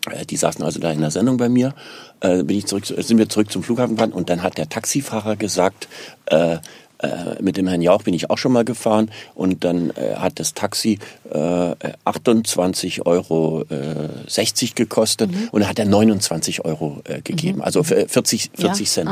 Äh, 0.10 0.26
Die 0.26 0.38
saßen 0.38 0.64
also 0.64 0.80
da 0.80 0.92
in 0.92 1.02
der 1.02 1.12
Sendung 1.12 1.38
bei 1.38 1.50
mir. 1.50 1.74
Äh, 2.22 2.44
bin 2.44 2.58
ich 2.58 2.66
zurück, 2.66 2.86
sind 2.86 3.18
wir 3.18 3.30
zurück 3.30 3.52
zum 3.52 3.64
Flughafen 3.64 3.96
gefahren 3.96 4.14
und 4.14 4.30
dann 4.30 4.44
hat 4.44 4.58
der 4.58 4.70
Taxifahrer 4.70 5.36
gesagt, 5.36 5.88
äh, 6.28 6.58
äh, 7.02 7.42
mit 7.42 7.58
dem 7.58 7.68
Herrn 7.68 7.82
Jauch 7.82 8.04
bin 8.04 8.14
ich 8.14 8.30
auch 8.30 8.38
schon 8.38 8.52
mal 8.52 8.66
gefahren 8.66 9.10
und 9.36 9.64
dann 9.64 9.92
äh, 9.92 10.16
hat 10.16 10.40
das 10.40 10.54
Taxi 10.54 11.00
äh, 11.30 11.38
28,60 11.38 13.06
Euro 13.06 13.64
äh, 13.70 14.10
60 14.28 14.76
gekostet 14.76 15.32
und 15.52 15.62
dann 15.62 15.70
hat 15.70 15.80
er 15.80 15.86
29 15.86 16.66
Euro 16.66 17.02
äh, 17.06 17.22
gegeben, 17.22 17.62
also 17.62 17.84
für 17.84 18.08
40, 18.08 18.52
40 18.56 18.88
Ja, 18.88 18.92
Cent 18.92 19.10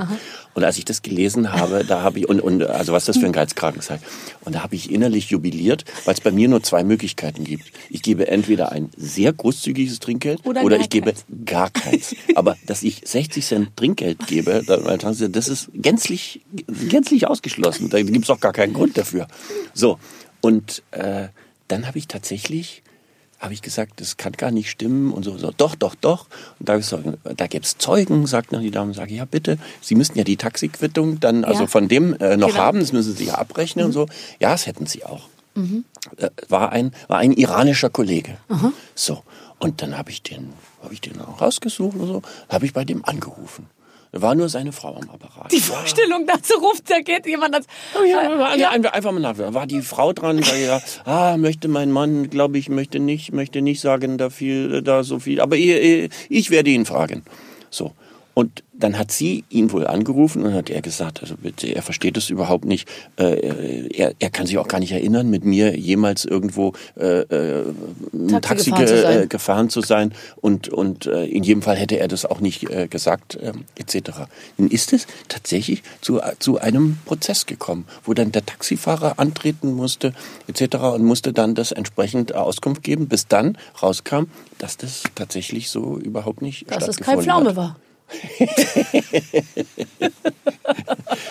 aha. 0.00 0.16
Und 0.58 0.64
als 0.64 0.76
ich 0.76 0.84
das 0.84 1.02
gelesen 1.02 1.52
habe, 1.52 1.84
da 1.84 2.02
habe 2.02 2.18
ich, 2.18 2.28
und, 2.28 2.40
und 2.40 2.64
also 2.64 2.92
was 2.92 3.04
das 3.04 3.16
für 3.16 3.26
ein 3.26 3.32
Geizkragen 3.32 3.80
sei, 3.80 4.00
und 4.44 4.56
da 4.56 4.64
habe 4.64 4.74
ich 4.74 4.90
innerlich 4.90 5.30
jubiliert, 5.30 5.84
weil 6.04 6.14
es 6.14 6.20
bei 6.20 6.32
mir 6.32 6.48
nur 6.48 6.64
zwei 6.64 6.82
Möglichkeiten 6.82 7.44
gibt. 7.44 7.70
Ich 7.90 8.02
gebe 8.02 8.26
entweder 8.26 8.72
ein 8.72 8.90
sehr 8.96 9.32
großzügiges 9.32 10.00
Trinkgeld 10.00 10.44
Oder 10.44 10.64
oder, 10.64 10.80
ich 10.80 10.90
gebe 10.90 11.14
gar 11.44 11.70
keins. 11.70 12.12
Aber 12.34 12.56
dass 12.66 12.82
ich 12.82 13.02
60 13.04 13.46
Cent 13.46 13.76
Trinkgeld 13.76 14.26
gebe, 14.26 14.64
das 14.66 15.46
ist 15.46 15.70
gänzlich, 15.74 16.40
gänzlich 16.88 17.28
ausgeschlossen. 17.28 17.88
Da 17.88 18.02
gibt 18.02 18.24
es 18.24 18.30
auch 18.30 18.40
gar 18.40 18.52
keinen 18.52 18.72
Grund 18.72 18.98
dafür. 18.98 19.28
So, 19.74 20.00
und 20.40 20.82
äh, 20.90 21.28
dann 21.68 21.86
habe 21.86 21.98
ich 21.98 22.08
tatsächlich 22.08 22.82
habe 23.38 23.54
ich 23.54 23.62
gesagt, 23.62 24.00
das 24.00 24.16
kann 24.16 24.32
gar 24.32 24.50
nicht 24.50 24.68
stimmen 24.70 25.12
und 25.12 25.22
so, 25.22 25.38
so 25.38 25.52
doch, 25.56 25.74
doch, 25.76 25.94
doch. 25.94 26.26
Und 26.58 26.68
da, 26.68 26.76
gesagt, 26.76 27.04
da 27.36 27.46
gäbe 27.46 27.64
es 27.64 27.78
Zeugen, 27.78 28.26
sagt 28.26 28.52
dann 28.52 28.62
die 28.62 28.70
Dame, 28.70 28.94
sage 28.94 29.14
ja 29.14 29.24
bitte, 29.24 29.58
Sie 29.80 29.94
müssten 29.94 30.18
ja 30.18 30.24
die 30.24 30.36
Taxiquittung 30.36 31.20
dann 31.20 31.44
also 31.44 31.62
Ja. 31.62 31.66
von 31.68 31.86
dem 31.88 32.14
äh, 32.14 32.36
noch 32.36 32.48
Genau. 32.48 32.58
haben, 32.60 32.80
das 32.80 32.92
müssen 32.92 33.14
Sie 33.14 33.26
ja 33.26 33.34
abrechnen 33.36 33.84
und 33.86 33.92
so. 33.92 34.06
Ja, 34.40 34.50
das 34.52 34.66
hätten 34.66 34.86
Sie 34.86 35.04
auch. 35.04 35.28
Äh, 36.16 36.30
war 36.48 36.70
ein 36.72 36.92
war 37.08 37.18
ein 37.18 37.32
iranischer 37.32 37.90
Kollege. 37.90 38.36
So 38.94 39.22
und 39.58 39.82
dann 39.82 39.98
habe 39.98 40.10
ich 40.10 40.22
den 40.22 40.52
habe 40.82 40.94
ich 40.94 41.00
den 41.00 41.20
auch 41.20 41.40
rausgesucht 41.40 41.96
und 41.96 42.06
so, 42.06 42.22
habe 42.48 42.64
ich 42.66 42.72
bei 42.72 42.84
dem 42.84 43.04
angerufen. 43.04 43.66
War 44.12 44.34
nur 44.34 44.48
seine 44.48 44.72
Frau 44.72 44.96
am 44.96 45.10
Apparat. 45.10 45.52
Die 45.52 45.60
Vorstellung 45.60 46.26
dazu 46.26 46.54
ruft, 46.58 46.90
da 46.90 47.00
geht 47.00 47.26
jemand 47.26 47.54
als. 47.54 47.66
Oh 47.94 48.04
ja, 48.04 48.20
also 48.20 48.64
einfach, 48.64 48.92
einfach 48.92 49.12
mal 49.12 49.20
nach. 49.20 49.36
War 49.36 49.66
die 49.66 49.82
Frau 49.82 50.12
dran? 50.12 50.38
Ich, 50.38 50.50
ja, 50.66 50.80
ah, 51.04 51.36
möchte 51.36 51.68
mein 51.68 51.92
Mann, 51.92 52.30
glaube 52.30 52.58
ich, 52.58 52.68
möchte 52.68 53.00
nicht, 53.00 53.32
möchte 53.32 53.60
nicht 53.60 53.80
sagen, 53.80 54.16
da 54.16 54.30
viel, 54.30 54.82
da 54.82 55.04
so 55.04 55.18
viel. 55.18 55.40
Aber 55.40 55.56
ich, 55.56 56.10
ich 56.28 56.50
werde 56.50 56.70
ihn 56.70 56.86
fragen. 56.86 57.22
So. 57.70 57.92
Und 58.38 58.62
dann 58.72 58.96
hat 58.96 59.10
sie 59.10 59.42
ihn 59.50 59.72
wohl 59.72 59.84
angerufen 59.84 60.44
und 60.44 60.54
hat 60.54 60.70
er 60.70 60.80
gesagt, 60.80 61.20
also 61.22 61.34
bitte, 61.36 61.74
er 61.74 61.82
versteht 61.82 62.16
es 62.16 62.30
überhaupt 62.30 62.66
nicht. 62.66 62.88
Äh, 63.16 63.88
er, 63.88 64.14
er 64.16 64.30
kann 64.30 64.46
sich 64.46 64.58
auch 64.58 64.68
gar 64.68 64.78
nicht 64.78 64.92
erinnern, 64.92 65.28
mit 65.28 65.44
mir 65.44 65.76
jemals 65.76 66.24
irgendwo 66.24 66.74
äh, 66.96 67.22
äh, 67.22 67.64
Taxi 68.40 68.70
Taxi 68.70 68.70
gefahren 68.70 68.86
zu 68.86 68.94
ge, 68.94 69.02
sein. 69.02 69.22
äh, 69.22 69.26
gefahren 69.26 69.70
zu 69.70 69.80
sein. 69.80 70.14
Und, 70.36 70.68
und 70.68 71.06
äh, 71.06 71.24
in 71.24 71.42
jedem 71.42 71.62
Fall 71.62 71.74
hätte 71.74 71.98
er 71.98 72.06
das 72.06 72.24
auch 72.26 72.38
nicht 72.38 72.70
äh, 72.70 72.86
gesagt, 72.86 73.36
ähm, 73.42 73.64
etc. 73.74 74.10
Nun 74.56 74.68
ist 74.70 74.92
es 74.92 75.08
tatsächlich 75.26 75.82
zu, 76.00 76.20
zu 76.38 76.60
einem 76.60 76.98
Prozess 77.06 77.44
gekommen, 77.44 77.86
wo 78.04 78.14
dann 78.14 78.30
der 78.30 78.46
Taxifahrer 78.46 79.18
antreten 79.18 79.72
musste, 79.72 80.14
etc. 80.46 80.76
und 80.94 81.02
musste 81.02 81.32
dann 81.32 81.56
das 81.56 81.72
entsprechend 81.72 82.36
Auskunft 82.36 82.84
geben, 82.84 83.08
bis 83.08 83.26
dann 83.26 83.58
rauskam, 83.82 84.26
dass 84.58 84.76
das 84.76 85.02
tatsächlich 85.16 85.70
so 85.70 85.98
überhaupt 85.98 86.40
nicht 86.40 86.70
Dass 86.70 86.86
es 86.86 86.98
kein 86.98 87.20
stattgefunden 87.20 87.24
Pflaume 87.24 87.48
hat. 87.50 87.56
war. 87.56 87.76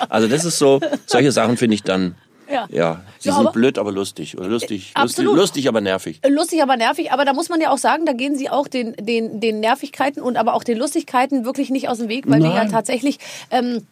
Also 0.10 0.28
das 0.28 0.46
ist 0.46 0.58
so, 0.58 0.80
solche 1.06 1.32
Sachen 1.32 1.58
finde 1.58 1.76
ich 1.76 1.84
dann, 1.84 2.16
Ja. 2.50 2.68
ja, 2.72 3.02
sie 3.20 3.30
Ja, 3.30 3.36
sind 3.36 3.46
aber- 3.48 3.52
blöd, 3.52 3.78
aber 3.78 3.92
lustig. 3.92 4.38
Oder 4.38 4.48
lustig, 4.48 4.70
lustig, 4.70 4.92
absolut. 4.96 5.36
lustig, 5.36 5.68
aber 5.68 5.82
nervig. 5.82 6.22
Lustig, 6.28 6.62
aber 6.62 6.78
nervig. 6.78 7.12
Aber 7.12 7.26
da 7.26 7.34
muss 7.34 7.50
man 7.50 7.60
ja 7.62 7.72
auch 7.72 7.78
sagen, 7.78 8.06
da 8.06 8.14
gehen 8.14 8.36
sie 8.38 8.50
auch 8.50 8.68
den, 8.68 8.94
den, 9.00 9.40
den 9.42 9.60
Nervigkeiten 9.60 10.22
und 10.22 10.38
aber 10.38 10.54
auch 10.54 10.64
den 10.64 10.78
Lustigkeiten 10.78 11.46
wirklich 11.46 11.70
nicht 11.70 11.90
aus 11.90 11.98
dem 11.98 12.10
Weg, 12.10 12.26
weil 12.28 12.40
wir 12.42 12.50
ja 12.50 12.56
Nein. 12.64 12.72
tatsächlich 12.72 13.20
ähm, 13.52 13.86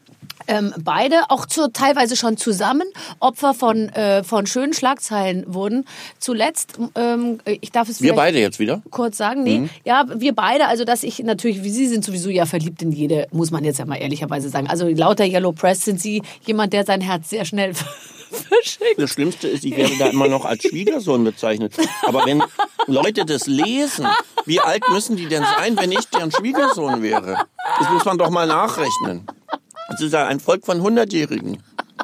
ähm, 0.47 0.73
beide 0.83 1.29
auch 1.29 1.45
zu, 1.45 1.71
teilweise 1.71 2.15
schon 2.15 2.37
zusammen 2.37 2.83
Opfer 3.19 3.53
von, 3.53 3.89
äh, 3.89 4.23
von 4.23 4.45
schönen 4.47 4.73
Schlagzeilen 4.73 5.43
wurden. 5.53 5.85
Zuletzt, 6.19 6.77
ähm, 6.95 7.39
ich 7.45 7.71
darf 7.71 7.89
es 7.89 8.01
Wir 8.01 8.13
beide 8.13 8.39
jetzt 8.39 8.59
wieder? 8.59 8.81
kurz 8.91 9.17
sagen, 9.17 9.43
nee, 9.43 9.59
Mhm. 9.59 9.69
ja, 9.83 10.05
wir 10.15 10.33
beide, 10.35 10.67
also 10.67 10.83
dass 10.85 11.03
ich 11.03 11.19
natürlich, 11.19 11.63
wie 11.63 11.69
Sie 11.69 11.87
sind 11.87 12.03
sowieso 12.05 12.29
ja 12.29 12.45
verliebt 12.45 12.81
in 12.81 12.91
jede, 12.91 13.27
muss 13.31 13.51
man 13.51 13.63
jetzt 13.63 13.79
ja 13.79 13.85
mal 13.85 13.95
ehrlicherweise 13.95 14.49
sagen. 14.49 14.67
Also 14.67 14.87
lauter 14.87 15.25
Yellow 15.25 15.51
Press 15.51 15.85
sind 15.85 15.99
Sie 16.01 16.21
jemand, 16.45 16.73
der 16.73 16.85
sein 16.85 17.01
Herz 17.01 17.29
sehr 17.29 17.45
schnell 17.45 17.73
verschickt. 18.29 18.97
Das 18.99 19.11
Schlimmste 19.11 19.47
ist, 19.47 19.63
ich 19.63 19.75
werde 19.77 19.97
da 19.97 20.07
immer 20.07 20.27
noch 20.27 20.45
als 20.45 20.63
Schwiegersohn 20.63 21.23
bezeichnet. 21.23 21.73
Aber 22.05 22.25
wenn 22.25 22.43
Leute 22.87 23.25
das 23.25 23.47
lesen, 23.47 24.07
wie 24.45 24.59
alt 24.59 24.83
müssen 24.89 25.15
die 25.15 25.27
denn 25.27 25.43
sein, 25.43 25.77
wenn 25.77 25.91
ich 25.91 26.07
deren 26.09 26.31
Schwiegersohn 26.31 27.01
wäre? 27.01 27.45
Das 27.79 27.89
muss 27.89 28.05
man 28.05 28.17
doch 28.17 28.29
mal 28.29 28.47
nachrechnen. 28.47 29.25
Das 29.89 30.01
ist 30.01 30.13
ja 30.13 30.25
ein 30.27 30.39
Volk 30.39 30.65
von 30.65 30.81
Hundertjährigen. 30.81 31.61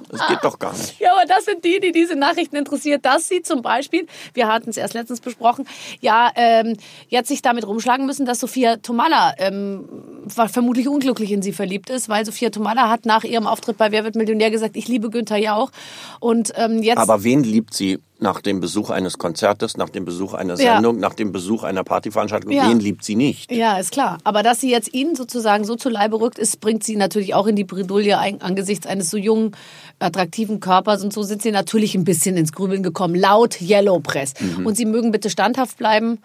Das 0.09 0.27
geht 0.27 0.39
doch 0.43 0.59
gar 0.59 0.73
nicht. 0.73 0.99
Ja, 0.99 1.13
aber 1.13 1.25
das 1.25 1.45
sind 1.45 1.63
die, 1.65 1.79
die 1.79 1.91
diese 1.91 2.15
Nachrichten 2.15 2.55
interessiert, 2.55 3.05
dass 3.05 3.27
sie 3.27 3.41
zum 3.41 3.61
Beispiel, 3.61 4.07
wir 4.33 4.47
hatten 4.47 4.69
es 4.69 4.77
erst 4.77 4.93
letztens 4.93 5.19
besprochen, 5.19 5.67
ja, 5.99 6.31
ähm, 6.35 6.77
jetzt 7.09 7.27
sich 7.27 7.41
damit 7.41 7.65
rumschlagen 7.65 8.05
müssen, 8.05 8.25
dass 8.25 8.39
Sophia 8.39 8.77
Tomala 8.77 9.33
ähm, 9.37 9.87
vermutlich 10.27 10.87
unglücklich 10.87 11.31
in 11.31 11.41
sie 11.41 11.53
verliebt 11.53 11.89
ist, 11.89 12.09
weil 12.09 12.25
Sophia 12.25 12.49
Tomala 12.49 12.89
hat 12.89 13.05
nach 13.05 13.23
ihrem 13.23 13.47
Auftritt 13.47 13.77
bei 13.77 13.91
Wer 13.91 14.03
wird 14.03 14.15
Millionär 14.15 14.51
gesagt, 14.51 14.75
ich 14.75 14.87
liebe 14.87 15.09
Günther 15.09 15.37
Jauch. 15.37 15.71
Und 16.19 16.53
ähm, 16.55 16.83
jetzt 16.83 16.99
Aber 16.99 17.23
wen 17.23 17.43
liebt 17.43 17.73
sie 17.73 17.99
nach 18.21 18.39
dem 18.39 18.59
Besuch 18.59 18.89
eines 18.91 19.17
Konzertes, 19.17 19.77
nach 19.77 19.89
dem 19.89 20.05
Besuch 20.05 20.33
einer 20.33 20.57
Ja. 20.59 20.75
Sendung, 20.75 20.99
nach 20.99 21.15
dem 21.15 21.31
Besuch 21.31 21.63
einer 21.63 21.83
Partyveranstaltung? 21.83 22.51
Ja. 22.51 22.69
Wen 22.69 22.79
liebt 22.79 23.03
sie 23.03 23.15
nicht? 23.15 23.51
Ja, 23.51 23.77
ist 23.77 23.91
klar. 23.91 24.19
Aber 24.23 24.43
dass 24.43 24.61
sie 24.61 24.69
jetzt 24.69 24.93
ihn 24.93 25.15
sozusagen 25.15 25.65
so 25.65 25.75
zu 25.75 25.89
Leibe 25.89 26.19
rückt, 26.21 26.37
ist, 26.37 26.61
bringt 26.61 26.83
sie 26.83 26.95
natürlich 26.95 27.33
auch 27.33 27.47
in 27.47 27.55
die 27.55 27.63
Bredouille 27.63 28.17
angesichts 28.17 28.85
eines 28.85 29.09
so 29.09 29.17
jungen, 29.17 29.51
attraktiven 29.99 30.59
Körpers. 30.59 31.03
Und 31.03 31.11
so 31.11 31.23
sind 31.23 31.41
sie 31.41 31.51
natürlich 31.51 31.95
ein 31.95 32.03
bisschen 32.03 32.37
ins 32.37 32.53
Grübeln 32.53 32.83
gekommen, 32.83 33.15
laut 33.15 33.59
Yellow 33.59 33.99
Press. 33.99 34.33
Und 34.63 34.77
sie 34.77 34.85
mögen 34.85 35.11
bitte 35.11 35.29
standhaft 35.29 35.77
bleiben, 35.77 36.19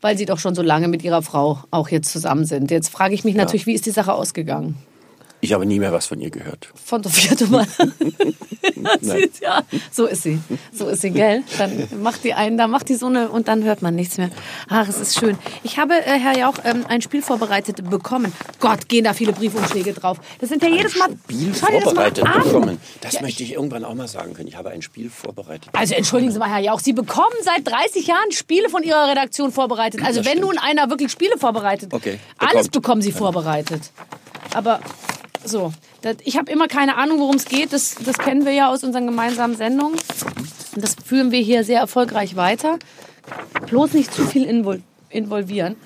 weil 0.00 0.16
sie 0.16 0.26
doch 0.26 0.38
schon 0.38 0.54
so 0.54 0.62
lange 0.62 0.88
mit 0.88 1.02
ihrer 1.02 1.22
Frau 1.22 1.58
auch 1.70 1.88
jetzt 1.88 2.12
zusammen 2.12 2.44
sind. 2.44 2.70
Jetzt 2.70 2.90
frage 2.90 3.14
ich 3.14 3.24
mich 3.24 3.34
natürlich, 3.34 3.66
wie 3.66 3.74
ist 3.74 3.86
die 3.86 3.90
Sache 3.90 4.14
ausgegangen? 4.14 4.76
Ich 5.42 5.52
habe 5.52 5.64
nie 5.66 5.78
mehr 5.78 5.92
was 5.92 6.06
von 6.06 6.20
ihr 6.20 6.30
gehört. 6.30 6.68
Von 6.84 7.02
Sophia 7.02 7.32
ist- 9.16 9.40
ja, 9.40 9.62
so 9.90 10.06
ist 10.06 10.22
sie. 10.22 10.38
So 10.72 10.88
ist 10.88 11.00
sie, 11.02 11.10
gell? 11.10 11.42
Dann 11.58 11.88
macht 12.02 12.24
die 12.24 12.34
einen, 12.34 12.58
da 12.58 12.66
macht 12.66 12.88
die 12.88 12.94
so 12.94 13.06
eine 13.06 13.28
und 13.30 13.48
dann 13.48 13.64
hört 13.64 13.80
man 13.82 13.94
nichts 13.94 14.18
mehr. 14.18 14.30
Ach, 14.68 14.86
es 14.88 14.98
ist 15.00 15.18
schön. 15.18 15.38
Ich 15.62 15.78
habe, 15.78 15.94
äh, 15.94 16.18
Herr 16.18 16.36
Jauch, 16.38 16.54
ähm, 16.64 16.84
ein 16.88 17.00
Spiel 17.02 17.22
vorbereitet 17.22 17.88
bekommen. 17.88 18.32
Gott, 18.58 18.88
gehen 18.88 19.04
da 19.04 19.14
viele 19.14 19.32
Briefumschläge 19.32 19.92
drauf. 19.94 20.18
Das 20.40 20.48
sind 20.50 20.62
ja 20.62 20.68
jedes 20.68 20.96
Mal. 20.96 21.08
Spiel 21.24 21.52
Schau 21.58 21.66
dir 21.68 21.72
das 21.80 21.84
mal 21.94 22.12
vorbereitet 22.12 22.24
bekommen. 22.24 22.78
Das 23.00 23.14
Ja, 23.14 23.22
möchte 23.22 23.42
ich 23.42 23.52
irgendwann 23.54 23.84
auch 23.84 23.94
mal 23.94 24.08
sagen 24.08 24.34
können. 24.34 24.48
Ich 24.48 24.56
habe 24.56 24.70
ein 24.70 24.82
Spiel 24.82 25.08
vorbereitet. 25.10 25.70
Also 25.72 25.94
entschuldigen 25.94 26.32
Sie 26.32 26.38
mal, 26.38 26.50
Herr 26.50 26.60
Jauch, 26.60 26.80
Sie 26.80 26.92
bekommen 26.92 27.34
seit 27.42 27.66
30 27.66 28.06
Jahren 28.06 28.30
Spiele 28.32 28.68
von 28.68 28.82
Ihrer 28.82 29.08
Redaktion 29.08 29.52
vorbereitet. 29.52 30.02
Also 30.04 30.20
Das 30.20 30.26
wenn 30.26 30.38
stimmt. 30.38 30.52
nun 30.54 30.58
einer 30.58 30.90
wirklich 30.90 31.10
Spiele 31.10 31.38
vorbereitet, 31.38 31.92
Okay, 31.94 32.18
alles 32.38 32.68
bekommen 32.68 33.00
Sie 33.02 33.12
vorbereitet. 33.12 33.90
Aber 34.54 34.80
so, 35.44 35.72
das, 36.02 36.16
ich 36.24 36.36
habe 36.36 36.50
immer 36.50 36.68
keine 36.68 36.96
Ahnung, 36.96 37.18
worum 37.18 37.36
es 37.36 37.44
geht. 37.44 37.72
Das, 37.72 37.96
das 38.04 38.18
kennen 38.18 38.44
wir 38.44 38.52
ja 38.52 38.70
aus 38.70 38.84
unseren 38.84 39.06
gemeinsamen 39.06 39.56
Sendungen. 39.56 39.98
Und 40.74 40.84
das 40.84 40.96
führen 41.04 41.30
wir 41.30 41.40
hier 41.40 41.64
sehr 41.64 41.80
erfolgreich 41.80 42.36
weiter. 42.36 42.78
Bloß 43.66 43.92
nicht 43.92 44.12
zu 44.12 44.24
viel 44.26 44.44
invol 44.44 44.82
involvieren. 45.08 45.76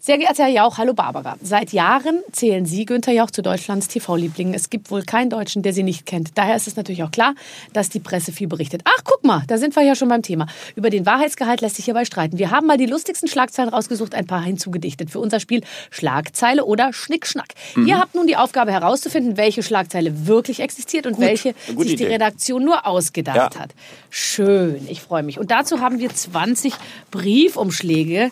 Sehr 0.00 0.16
geehrter 0.16 0.44
Herr 0.44 0.50
Jauch, 0.50 0.78
hallo 0.78 0.94
Barbara. 0.94 1.36
Seit 1.42 1.72
Jahren 1.72 2.22
zählen 2.30 2.64
Sie, 2.64 2.84
Günther 2.84 3.12
Jauch, 3.12 3.32
zu 3.32 3.42
Deutschlands 3.42 3.88
TV-Lieblingen. 3.88 4.54
Es 4.54 4.70
gibt 4.70 4.92
wohl 4.92 5.02
keinen 5.02 5.28
Deutschen, 5.28 5.62
der 5.62 5.72
Sie 5.72 5.82
nicht 5.82 6.06
kennt. 6.06 6.38
Daher 6.38 6.54
ist 6.54 6.68
es 6.68 6.76
natürlich 6.76 7.02
auch 7.02 7.10
klar, 7.10 7.34
dass 7.72 7.88
die 7.88 7.98
Presse 7.98 8.30
viel 8.30 8.46
berichtet. 8.46 8.82
Ach, 8.84 9.02
guck 9.02 9.24
mal, 9.24 9.42
da 9.48 9.58
sind 9.58 9.74
wir 9.74 9.82
ja 9.82 9.96
schon 9.96 10.08
beim 10.08 10.22
Thema. 10.22 10.46
Über 10.76 10.88
den 10.90 11.04
Wahrheitsgehalt 11.04 11.62
lässt 11.62 11.76
sich 11.76 11.86
hierbei 11.86 12.04
streiten. 12.04 12.38
Wir 12.38 12.52
haben 12.52 12.68
mal 12.68 12.76
die 12.78 12.86
lustigsten 12.86 13.28
Schlagzeilen 13.28 13.70
rausgesucht, 13.70 14.14
ein 14.14 14.26
paar 14.26 14.40
hinzugedichtet 14.42 15.10
für 15.10 15.18
unser 15.18 15.40
Spiel 15.40 15.62
Schlagzeile 15.90 16.64
oder 16.64 16.92
Schnickschnack. 16.92 17.48
Ihr 17.84 17.98
habt 17.98 18.14
nun 18.14 18.28
die 18.28 18.36
Aufgabe 18.36 18.70
herauszufinden, 18.70 19.36
welche 19.36 19.64
Schlagzeile 19.64 20.28
wirklich 20.28 20.60
existiert 20.60 21.06
und 21.08 21.18
welche 21.18 21.54
gute 21.74 21.88
sich 21.88 21.96
die 21.96 22.04
Idee. 22.04 22.12
Redaktion 22.12 22.64
nur 22.64 22.86
ausgedacht 22.86 23.54
Ja. 23.56 23.60
hat. 23.60 23.74
Schön, 24.10 24.86
ich 24.88 25.02
freue 25.02 25.24
mich. 25.24 25.40
Und 25.40 25.50
dazu 25.50 25.80
haben 25.80 25.98
wir 25.98 26.08
20 26.14 26.72
Briefumschläge, 27.10 28.30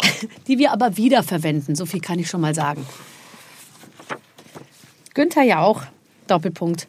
die 0.48 0.58
wir 0.58 0.72
aber 0.72 0.96
wiederverwenden. 0.96 1.74
So 1.74 1.86
viel 1.86 2.00
kann 2.00 2.18
ich 2.18 2.28
schon 2.28 2.40
mal 2.40 2.54
sagen. 2.54 2.86
Günther 5.14 5.42
Jauch, 5.42 5.82
Doppelpunkt, 6.26 6.86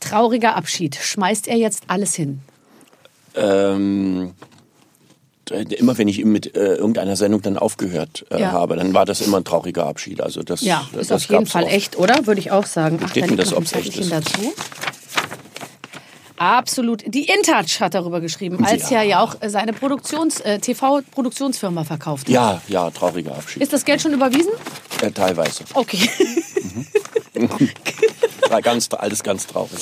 Trauriger 0.00 0.56
Abschied. 0.56 0.96
Schmeißt 0.96 1.48
er 1.48 1.56
jetzt 1.56 1.84
alles 1.86 2.14
hin? 2.14 2.40
Ähm, 3.34 4.34
immer 5.50 5.96
wenn 5.98 6.08
ich 6.08 6.24
mit 6.24 6.54
äh, 6.54 6.74
irgendeiner 6.74 7.16
Sendung 7.16 7.42
dann 7.42 7.56
aufgehört 7.56 8.26
äh, 8.30 8.40
Ja. 8.40 8.52
habe, 8.52 8.76
dann 8.76 8.92
war 8.94 9.04
das 9.06 9.20
immer 9.20 9.38
ein 9.38 9.44
trauriger 9.44 9.86
Abschied. 9.86 10.20
Also 10.20 10.42
das, 10.42 10.60
Ja, 10.60 10.86
das 10.92 11.02
ist 11.02 11.12
auf 11.12 11.24
jeden 11.26 11.46
Fall 11.46 11.64
oft. 11.64 11.72
echt, 11.72 11.96
oder? 11.98 12.26
Würde 12.26 12.40
ich 12.40 12.50
auch 12.50 12.66
sagen. 12.66 12.98
Ach, 13.02 13.08
steht 13.10 13.30
da 13.30 13.36
das, 13.36 13.52
ein 13.52 13.58
ob's 13.58 13.72
echt 13.72 13.96
ist? 13.96 14.12
dazu. 14.12 14.52
Absolut. 16.40 17.02
Die 17.06 17.26
InTouch 17.28 17.80
hat 17.80 17.92
darüber 17.92 18.20
geschrieben, 18.22 18.64
als 18.64 18.88
Ja. 18.88 18.98
er 18.98 19.02
ja 19.02 19.20
auch 19.22 19.36
seine 19.46 19.74
Produktions, 19.74 20.40
äh, 20.40 20.58
TV-Produktionsfirma 20.58 21.84
verkauft 21.84 22.28
hat. 22.28 22.32
Ja, 22.32 22.62
ja, 22.66 22.90
trauriger 22.90 23.32
Abschied. 23.34 23.62
Ist 23.62 23.74
das 23.74 23.84
Geld 23.84 24.00
schon 24.00 24.14
überwiesen? 24.14 24.50
Äh, 25.02 25.10
teilweise. 25.10 25.64
Okay. 25.74 26.08
War 28.48 28.62
ganz, 28.62 28.88
alles 28.96 29.22
ganz 29.22 29.46
traurig. 29.46 29.80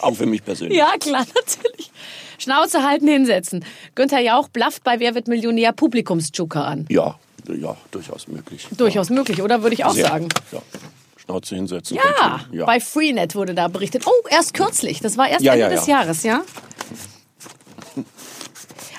Auch 0.00 0.14
für 0.14 0.24
mich 0.24 0.42
persönlich. 0.42 0.78
ja, 0.78 0.92
klar, 0.98 1.26
natürlich. 1.34 1.90
Schnauze 2.38 2.82
halten, 2.82 3.06
hinsetzen. 3.06 3.64
Günther 3.94 4.20
Jauch 4.20 4.48
blafft 4.48 4.82
bei 4.82 4.98
Wer 4.98 5.14
wird 5.14 5.28
Millionär 5.28 5.72
Publikumsjoker 5.72 6.64
an. 6.64 6.86
Ja, 6.88 7.18
ja, 7.54 7.76
durchaus 7.90 8.28
möglich. 8.28 8.66
Durchaus 8.76 9.10
möglich, 9.10 9.42
oder? 9.42 9.62
Würde 9.62 9.74
ich 9.74 9.84
auch 9.84 9.92
Sehr. 9.92 10.06
sagen. 10.08 10.28
Ja. 10.52 10.62
Schnauze 11.28 11.54
hinsetzen. 11.56 11.96
Ja, 11.96 12.02
könnte- 12.40 12.56
ja. 12.56 12.64
bei 12.64 12.80
Freenet 12.80 13.34
wurde 13.34 13.54
da 13.54 13.68
berichtet. 13.68 14.04
Oh, 14.06 14.28
erst 14.30 14.54
kürzlich. 14.54 15.00
Das 15.00 15.18
war 15.18 15.28
erst 15.28 15.44
Ja, 15.44 15.52
Ende 15.52 15.64
ja, 15.64 15.68
des 15.70 15.86
ja. 15.86 15.98
Jahres, 16.00 16.22
ja? 16.22 16.40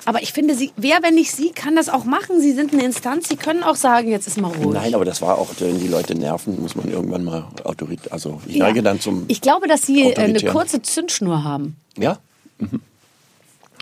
Aber 0.05 0.21
ich 0.23 0.31
finde, 0.33 0.55
Sie, 0.55 0.71
wer, 0.75 1.01
wenn 1.03 1.15
nicht 1.15 1.31
Sie, 1.31 1.51
kann 1.51 1.75
das 1.75 1.89
auch 1.89 2.03
machen. 2.03 2.39
Sie 2.41 2.53
sind 2.53 2.73
eine 2.73 2.83
Instanz, 2.83 3.29
Sie 3.29 3.35
können 3.35 3.63
auch 3.63 3.75
sagen, 3.75 4.09
jetzt 4.09 4.27
ist 4.27 4.39
mal 4.39 4.51
ruhig. 4.51 4.73
Nein, 4.73 4.93
aber 4.95 5.05
das 5.05 5.21
war 5.21 5.37
auch, 5.37 5.49
wenn 5.59 5.79
die 5.79 5.87
Leute 5.87 6.15
nerven, 6.15 6.59
muss 6.61 6.75
man 6.75 6.89
irgendwann 6.89 7.23
mal 7.23 7.47
Autorität. 7.63 8.11
Also 8.11 8.41
ich 8.47 8.55
Ja. 8.55 8.65
neige 8.65 8.81
dann 8.81 8.99
zum. 8.99 9.25
Ich 9.27 9.41
glaube, 9.41 9.67
dass 9.67 9.83
Sie 9.83 10.11
äh, 10.11 10.15
eine 10.15 10.39
kurze 10.41 10.81
Zündschnur 10.81 11.43
haben. 11.43 11.77
ja? 11.97 12.17
Mhm. 12.59 12.81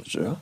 Ja. 0.05 0.37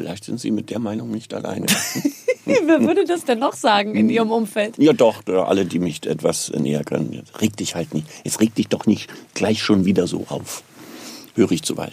Vielleicht 0.00 0.24
sind 0.24 0.40
Sie 0.40 0.50
mit 0.50 0.70
der 0.70 0.78
Meinung 0.78 1.10
nicht 1.10 1.34
alleine. 1.34 1.66
wer 2.46 2.80
würde 2.80 3.04
das 3.04 3.26
denn 3.26 3.38
noch 3.38 3.52
sagen 3.52 3.94
in 3.94 4.08
Ihrem 4.08 4.30
Umfeld? 4.30 4.78
ja, 4.78 4.94
doch, 4.94 5.22
ja, 5.28 5.44
alle, 5.44 5.66
die 5.66 5.78
mich 5.78 6.06
etwas 6.06 6.50
näher 6.56 6.84
können. 6.84 7.12
Jetzt 7.12 7.38
reg 7.42 7.54
dich 7.54 7.74
halt 7.74 7.92
nicht. 7.92 8.06
Jetzt 8.24 8.40
reg 8.40 8.54
dich 8.54 8.68
doch 8.68 8.86
nicht 8.86 9.10
gleich 9.34 9.62
schon 9.62 9.84
wieder 9.84 10.06
so 10.06 10.24
auf. 10.30 10.62
Höre 11.34 11.52
ich 11.52 11.64
zuweilen. 11.64 11.92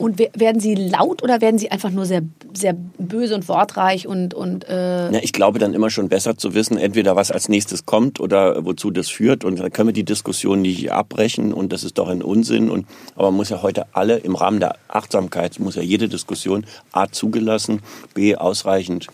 Und 0.00 0.18
we- 0.18 0.30
werden 0.34 0.60
Sie 0.60 0.74
laut 0.74 1.22
oder 1.22 1.40
werden 1.40 1.58
Sie 1.58 1.70
einfach 1.70 1.90
nur 1.90 2.06
sehr, 2.06 2.22
sehr 2.54 2.74
böse 2.98 3.34
und 3.34 3.46
wortreich 3.48 4.06
und, 4.06 4.32
und 4.34 4.66
äh, 4.68 5.12
Ja, 5.12 5.18
ich 5.22 5.32
glaube 5.32 5.58
dann 5.58 5.74
immer 5.74 5.90
schon 5.90 6.08
besser 6.08 6.36
zu 6.36 6.54
wissen, 6.54 6.78
entweder 6.78 7.16
was 7.16 7.30
als 7.30 7.48
nächstes 7.48 7.84
kommt 7.86 8.18
oder 8.18 8.64
wozu 8.64 8.90
das 8.90 9.08
führt. 9.10 9.44
Und 9.44 9.58
dann 9.60 9.70
können 9.70 9.88
wir 9.88 9.92
die 9.92 10.04
Diskussion 10.04 10.62
nicht 10.62 10.90
abbrechen 10.90 11.52
und 11.52 11.72
das 11.72 11.84
ist 11.84 11.98
doch 11.98 12.08
ein 12.08 12.22
Unsinn. 12.22 12.70
Und, 12.70 12.86
aber 13.14 13.30
man 13.30 13.36
muss 13.36 13.50
ja 13.50 13.60
heute 13.62 13.84
alle 13.92 14.16
im 14.16 14.34
Rahmen 14.34 14.58
der 14.58 14.76
Achtsamkeit, 14.88 15.60
muss 15.60 15.76
ja 15.76 15.82
jede 15.82 16.08
Diskussion 16.08 16.64
A 16.92 17.06
zugelassen, 17.08 17.80
B 18.14 18.34
ausreichend 18.36 19.06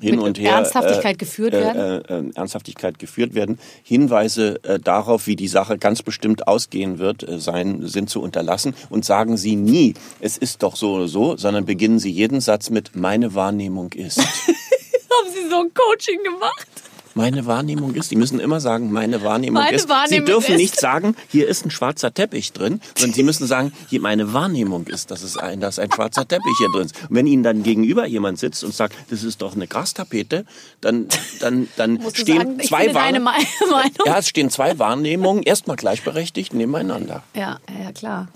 hin 0.00 0.16
mit 0.16 0.24
und 0.24 0.38
her. 0.38 0.52
Ernsthaftigkeit 0.56 1.18
geführt 1.18 1.52
werden? 1.54 2.02
Äh, 2.08 2.18
äh, 2.18 2.30
Ernsthaftigkeit 2.34 2.98
geführt 2.98 3.34
werden. 3.34 3.58
Hinweise 3.82 4.62
äh, 4.64 4.78
darauf, 4.78 5.26
wie 5.26 5.36
die 5.36 5.48
Sache 5.48 5.78
ganz 5.78 6.02
bestimmt 6.02 6.46
ausgehen 6.46 6.98
wird, 6.98 7.26
äh, 7.26 7.38
sein, 7.38 7.86
sind 7.86 8.10
zu 8.10 8.20
unterlassen. 8.20 8.74
Und 8.90 9.04
sagen 9.06 9.36
Sie 9.38 9.56
nie, 9.56 9.94
es 10.26 10.36
ist 10.36 10.62
doch 10.62 10.76
so 10.76 10.94
oder 10.94 11.08
so, 11.08 11.36
sondern 11.36 11.64
beginnen 11.64 11.98
Sie 11.98 12.10
jeden 12.10 12.40
Satz 12.40 12.68
mit, 12.68 12.96
meine 12.96 13.34
Wahrnehmung 13.34 13.92
ist. 13.92 14.18
haben 15.16 15.32
Sie 15.32 15.48
so 15.48 15.60
ein 15.60 15.72
Coaching 15.72 16.22
gemacht? 16.22 16.66
Meine 17.14 17.46
Wahrnehmung 17.46 17.94
ist, 17.94 18.10
die 18.10 18.16
müssen 18.16 18.40
immer 18.40 18.60
sagen, 18.60 18.92
meine 18.92 19.22
Wahrnehmung 19.22 19.62
Meine 19.62 19.74
ist. 19.74 19.88
Wahrnehmung 19.88 20.26
Sie 20.26 20.32
dürfen 20.32 20.54
ist. 20.56 20.60
nicht 20.60 20.78
sagen, 20.78 21.16
hier 21.30 21.48
ist 21.48 21.64
ein 21.64 21.70
schwarzer 21.70 22.12
Teppich 22.12 22.52
drin, 22.52 22.82
sondern 22.94 23.14
Sie 23.14 23.22
müssen 23.22 23.46
sagen, 23.46 23.72
hier 23.88 24.02
meine 24.02 24.34
Wahrnehmung 24.34 24.86
ist, 24.86 25.10
dass 25.10 25.22
es 25.22 25.38
ein, 25.38 25.60
dass 25.60 25.78
ein 25.78 25.90
schwarzer 25.90 26.28
Teppich 26.28 26.52
hier 26.58 26.68
drin 26.74 26.84
ist. 26.84 27.00
Und 27.08 27.16
wenn 27.16 27.26
Ihnen 27.26 27.42
dann 27.42 27.62
gegenüber 27.62 28.06
jemand 28.06 28.38
sitzt 28.38 28.64
und 28.64 28.74
sagt, 28.74 28.94
das 29.08 29.22
ist 29.22 29.40
doch 29.40 29.54
eine 29.54 29.66
Grastapete, 29.66 30.44
dann, 30.82 31.06
dann, 31.40 31.68
dann 31.76 32.02
stehen 32.12 32.36
sagen, 32.36 32.60
zwei 32.60 32.92
Wahrnehmungen. 32.92 33.40
Ja, 34.04 34.18
es 34.18 34.28
stehen 34.28 34.50
zwei 34.50 34.78
Wahrnehmungen 34.78 35.42
erstmal 35.42 35.76
gleichberechtigt 35.76 36.52
nebeneinander. 36.52 37.22
Ja, 37.34 37.60
ja, 37.82 37.92
klar. 37.92 38.28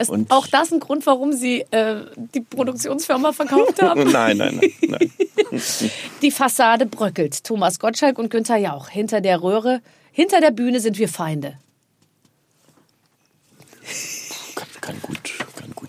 Ist 0.00 0.08
Und- 0.10 0.30
auch 0.30 0.46
das 0.46 0.72
ein 0.72 0.80
Grund, 0.80 1.04
warum 1.06 1.32
Sie 1.32 1.60
äh, 1.70 2.06
die 2.34 2.40
Produktionsfirma 2.40 3.32
verkauft 3.32 3.80
haben? 3.82 4.10
Nein, 4.10 4.38
nein, 4.38 4.58
nein, 4.60 4.72
nein. 4.88 5.12
Die 6.22 6.30
Fassade 6.30 6.86
bröckelt. 6.86 7.44
Thomas 7.44 7.78
Gottschalk 7.78 8.18
und 8.18 8.30
Günther 8.30 8.56
Jauch. 8.56 8.88
Hinter 8.88 9.20
der 9.20 9.42
Röhre, 9.42 9.82
hinter 10.12 10.40
der 10.40 10.52
Bühne 10.52 10.80
sind 10.80 10.98
wir 10.98 11.08
Feinde. 11.08 11.58
Kann, 14.54 14.68
kann 14.80 15.02
gut, 15.02 15.34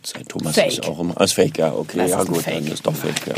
sein. 0.07 0.25
Thomas 0.27 0.55
Fake. 0.55 0.67
ist 0.67 0.85
auch 0.87 0.99
immer. 0.99 1.19
Als 1.19 1.33
Fake, 1.33 1.57
ja, 1.57 1.73
okay, 1.73 1.97
Das 1.97 2.11
ja 2.11 2.23
gut, 2.23 2.45
dann 2.45 2.67
ist 2.67 2.85
doch 2.85 2.95
Fake, 2.95 3.27
ja. 3.27 3.35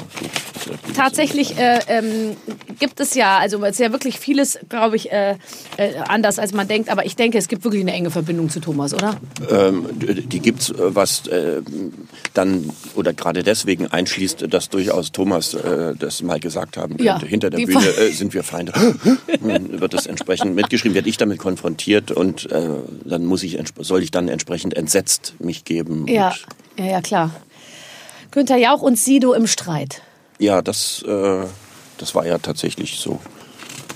Tatsächlich 0.96 1.58
äh, 1.58 1.80
ähm, 1.88 2.38
gibt 2.80 3.00
es 3.00 3.16
ja, 3.16 3.38
also 3.38 3.64
es 3.64 3.72
ist 3.72 3.80
ja 3.80 3.92
wirklich 3.92 4.20
vieles, 4.20 4.60
glaube 4.70 4.96
ich, 4.96 5.12
äh, 5.12 5.36
äh, 5.78 5.96
anders 6.08 6.40
als 6.40 6.54
man 6.54 6.68
denkt. 6.68 6.90
Aber 6.90 7.06
ich 7.06 7.16
denke, 7.16 7.38
es 7.38 7.48
gibt 7.48 7.64
wirklich 7.64 7.82
eine 7.82 7.94
enge 7.94 8.12
Verbindung 8.12 8.50
zu 8.50 8.60
Thomas, 8.60 8.94
oder? 8.94 9.20
Ähm, 9.50 9.88
die 10.00 10.40
gibt's, 10.40 10.70
äh, 10.70 10.74
was 10.78 11.28
äh, 11.28 11.62
dann 12.34 12.70
oder 12.96 13.14
gerade 13.14 13.44
deswegen 13.44 13.88
einschließt, 13.88 14.54
dass 14.54 14.70
durchaus 14.70 15.12
Thomas 15.12 15.54
äh, 15.54 15.96
das 15.98 16.22
mal 16.22 16.40
gesagt 16.40 16.78
haben 16.78 16.98
könnte. 16.98 17.04
Ja, 17.04 17.20
Hinter 17.20 17.50
der 17.50 17.66
Bühne 17.66 17.82
sind 18.12 18.34
wir 18.34 18.44
Feinde. 18.44 18.74
dann 19.42 19.80
wird 19.82 19.94
das 19.94 20.06
entsprechend 20.06 20.56
mitgeschrieben, 20.56 20.96
werde 20.96 21.10
ich 21.10 21.18
damit 21.18 21.40
konfrontiert 21.40 22.12
und 22.12 22.48
dann 22.52 23.26
muss 23.26 23.44
ich 23.44 23.58
soll 23.80 24.04
ich 24.04 24.12
dann 24.12 24.28
entsprechend 24.28 24.76
entsetzt 24.76 25.36
mich 25.40 25.64
geben. 25.66 26.08
Ja, 26.08 26.30
Und, 26.30 26.46
ja, 26.78 26.86
ja, 26.86 27.02
klar. 27.02 27.32
Günther 28.32 28.58
Jauch 28.58 28.82
und 28.82 28.98
Sido 28.98 29.34
im 29.34 29.48
Streit. 29.48 30.02
ja, 30.40 30.62
das 30.62 31.04
äh, 31.08 31.44
das 31.98 32.16
war 32.16 32.26
ja 32.26 32.38
tatsächlich 32.40 32.98
so 33.00 33.20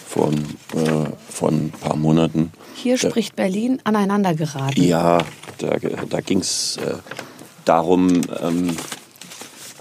vor, 0.08 0.32
äh, 0.32 1.10
vor 1.30 1.50
ein 1.50 1.72
paar 1.72 1.96
Monaten. 1.96 2.52
Hier 2.76 2.98
Da- 2.98 3.10
spricht 3.10 3.36
Berlin 3.36 3.82
aneinander 3.84 4.36
geraten. 4.36 4.82
Ja, 4.84 5.18
da, 5.58 5.76
da 6.10 6.22
ging 6.22 6.40
es 6.40 6.78
äh, 6.78 6.94
darum, 7.66 8.22
ähm, 8.42 8.78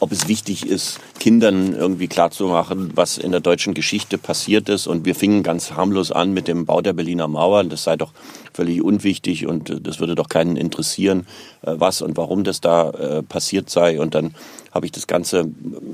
ob 0.00 0.12
es 0.12 0.26
wichtig 0.28 0.66
ist, 0.66 0.98
Kindern 1.18 1.74
irgendwie 1.74 2.08
klarzumachen, 2.08 2.92
was 2.94 3.18
in 3.18 3.30
der 3.30 3.40
deutschen 3.40 3.74
Geschichte 3.74 4.18
passiert 4.18 4.68
ist. 4.68 4.86
Und 4.86 5.04
wir 5.04 5.14
fingen 5.14 5.42
ganz 5.42 5.72
harmlos 5.72 6.12
an 6.12 6.32
mit 6.32 6.48
dem 6.48 6.66
Bau 6.66 6.80
der 6.80 6.92
Berliner 6.92 7.28
Mauer. 7.28 7.64
Das 7.64 7.84
sei 7.84 7.96
doch 7.96 8.12
völlig 8.56 8.82
unwichtig 8.82 9.46
und 9.46 9.70
äh, 9.70 9.80
das 9.80 10.00
würde 10.00 10.14
doch 10.14 10.28
keinen 10.28 10.56
interessieren, 10.56 11.26
äh, 11.62 11.74
was 11.76 12.02
und 12.02 12.16
warum 12.16 12.42
das 12.42 12.60
da 12.60 12.90
äh, 12.90 13.22
passiert 13.22 13.70
sei. 13.70 14.00
Und 14.00 14.14
dann 14.14 14.34
habe 14.72 14.86
ich 14.86 14.92
das 14.92 15.06
Ganze 15.06 15.48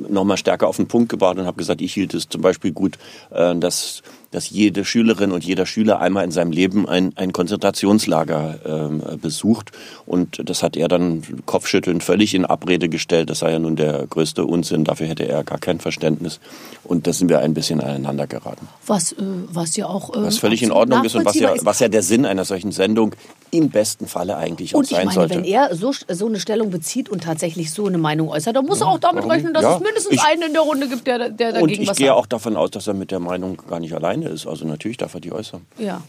nochmal 0.09 0.37
stärker 0.37 0.69
auf 0.69 0.77
den 0.77 0.89
Punkt 0.89 1.09
gebracht 1.09 1.39
und 1.39 1.47
habe 1.47 1.59
gesagt, 1.59 1.81
ich 1.81 1.93
hielt 1.93 2.15
es 2.15 2.29
zum 2.29 2.41
Beispiel 2.41 2.73
gut, 2.73 2.99
dass 3.31 4.03
dass 4.33 4.51
jede 4.51 4.85
Schülerin 4.85 5.31
und 5.31 5.45
jeder 5.45 5.67
Schüler 5.67 6.01
einmal 6.01 6.25
in 6.25 6.33
seinem 6.33 6.51
Leben 6.51 6.89
ein, 6.89 7.13
ein 7.17 7.33
Konzentrationslager 7.33 8.59
ähm, 8.65 9.03
besucht. 9.21 9.71
Und 10.07 10.49
das 10.49 10.63
hat 10.63 10.77
er 10.77 10.89
dann 10.89 11.23
kopfschüttelnd 11.47 12.03
völlig 12.03 12.35
in 12.35 12.45
Abrede 12.45 12.89
gestellt. 12.89 13.31
Das 13.31 13.41
sei 13.41 13.53
ja 13.53 13.59
nun 13.59 13.77
der 13.77 14.07
größte 14.09 14.45
Unsinn. 14.45 14.85
Dafür 14.85 15.07
hätte 15.13 15.29
er 15.29 15.45
gar 15.45 15.59
kein 15.59 15.79
Verständnis. 15.81 16.41
Und 16.85 17.07
da 17.07 17.13
sind 17.13 17.29
wir 17.29 17.39
ein 17.39 17.55
bisschen 17.55 17.81
aneinander 17.81 18.27
geraten. 18.27 18.67
Was, 18.87 19.13
äh, 19.13 19.17
was 19.21 19.77
ja 19.77 19.87
auch. 19.87 20.11
Äh, 20.15 20.23
Was 20.25 20.39
völlig 20.39 20.63
in 20.63 20.73
Ordnung 20.73 21.05
ist 21.05 21.15
und 21.15 21.25
was 21.25 21.35
ja, 21.37 21.55
was 21.63 21.79
ja 21.81 21.89
der 21.89 22.03
Sinn 22.03 22.27
einer 22.27 22.45
solchen 22.45 22.73
Sendung 22.73 23.15
im 23.51 23.71
besten 23.71 24.07
Falle 24.09 24.37
eigentlich 24.37 24.75
auch 24.75 24.79
Und 24.79 24.85
ich 24.85 24.91
sein 24.97 25.07
meine, 25.07 25.15
sollte. 25.15 25.35
wenn 25.37 25.45
er 25.45 25.75
so, 25.77 25.93
so 26.09 26.27
eine 26.27 26.41
Stellung 26.41 26.71
bezieht 26.71 27.09
und 27.09 27.23
tatsächlich 27.23 27.71
so 27.73 27.87
eine 27.87 27.99
Meinung 27.99 28.29
äußert, 28.29 28.57
dann 28.57 28.67
muss 28.67 28.81
er 28.81 28.89
auch 28.89 28.99
damit 28.99 29.19
warum 29.25 29.31
rechnen, 29.31 29.55
dass 29.55 29.63
nicht? 29.63 29.73
es 29.75 29.79
Ja, 29.81 29.85
mindestens 29.85 30.15
ich- 30.15 30.23
einen 30.25 30.43
in 30.43 30.53
der 30.55 30.63
Runde 30.63 30.89
gibt, 30.89 31.07
der, 31.07 31.29
der 31.31 31.49
und 31.49 31.55
dagegen 31.61 31.83
ich 31.83 31.89
was 31.89 31.97
gehe 31.97 32.09
sagt. 32.09 32.19
auch 32.19 32.27
davon 32.27 32.57
aus, 32.57 32.71
dass 32.71 32.87
er 32.87 32.95
mit 32.95 33.11
der 33.11 33.21
Meinung 33.21 33.59
gar 33.69 33.79
nicht 33.81 33.93
alleine 33.95 34.29
ist. 34.29 34.47
Also 34.47 34.67
natürlich 34.67 34.97
darf 34.97 35.15
er 35.15 35.21
die 35.21 35.33
äußern. 35.33 35.61
Ja. 35.79 36.01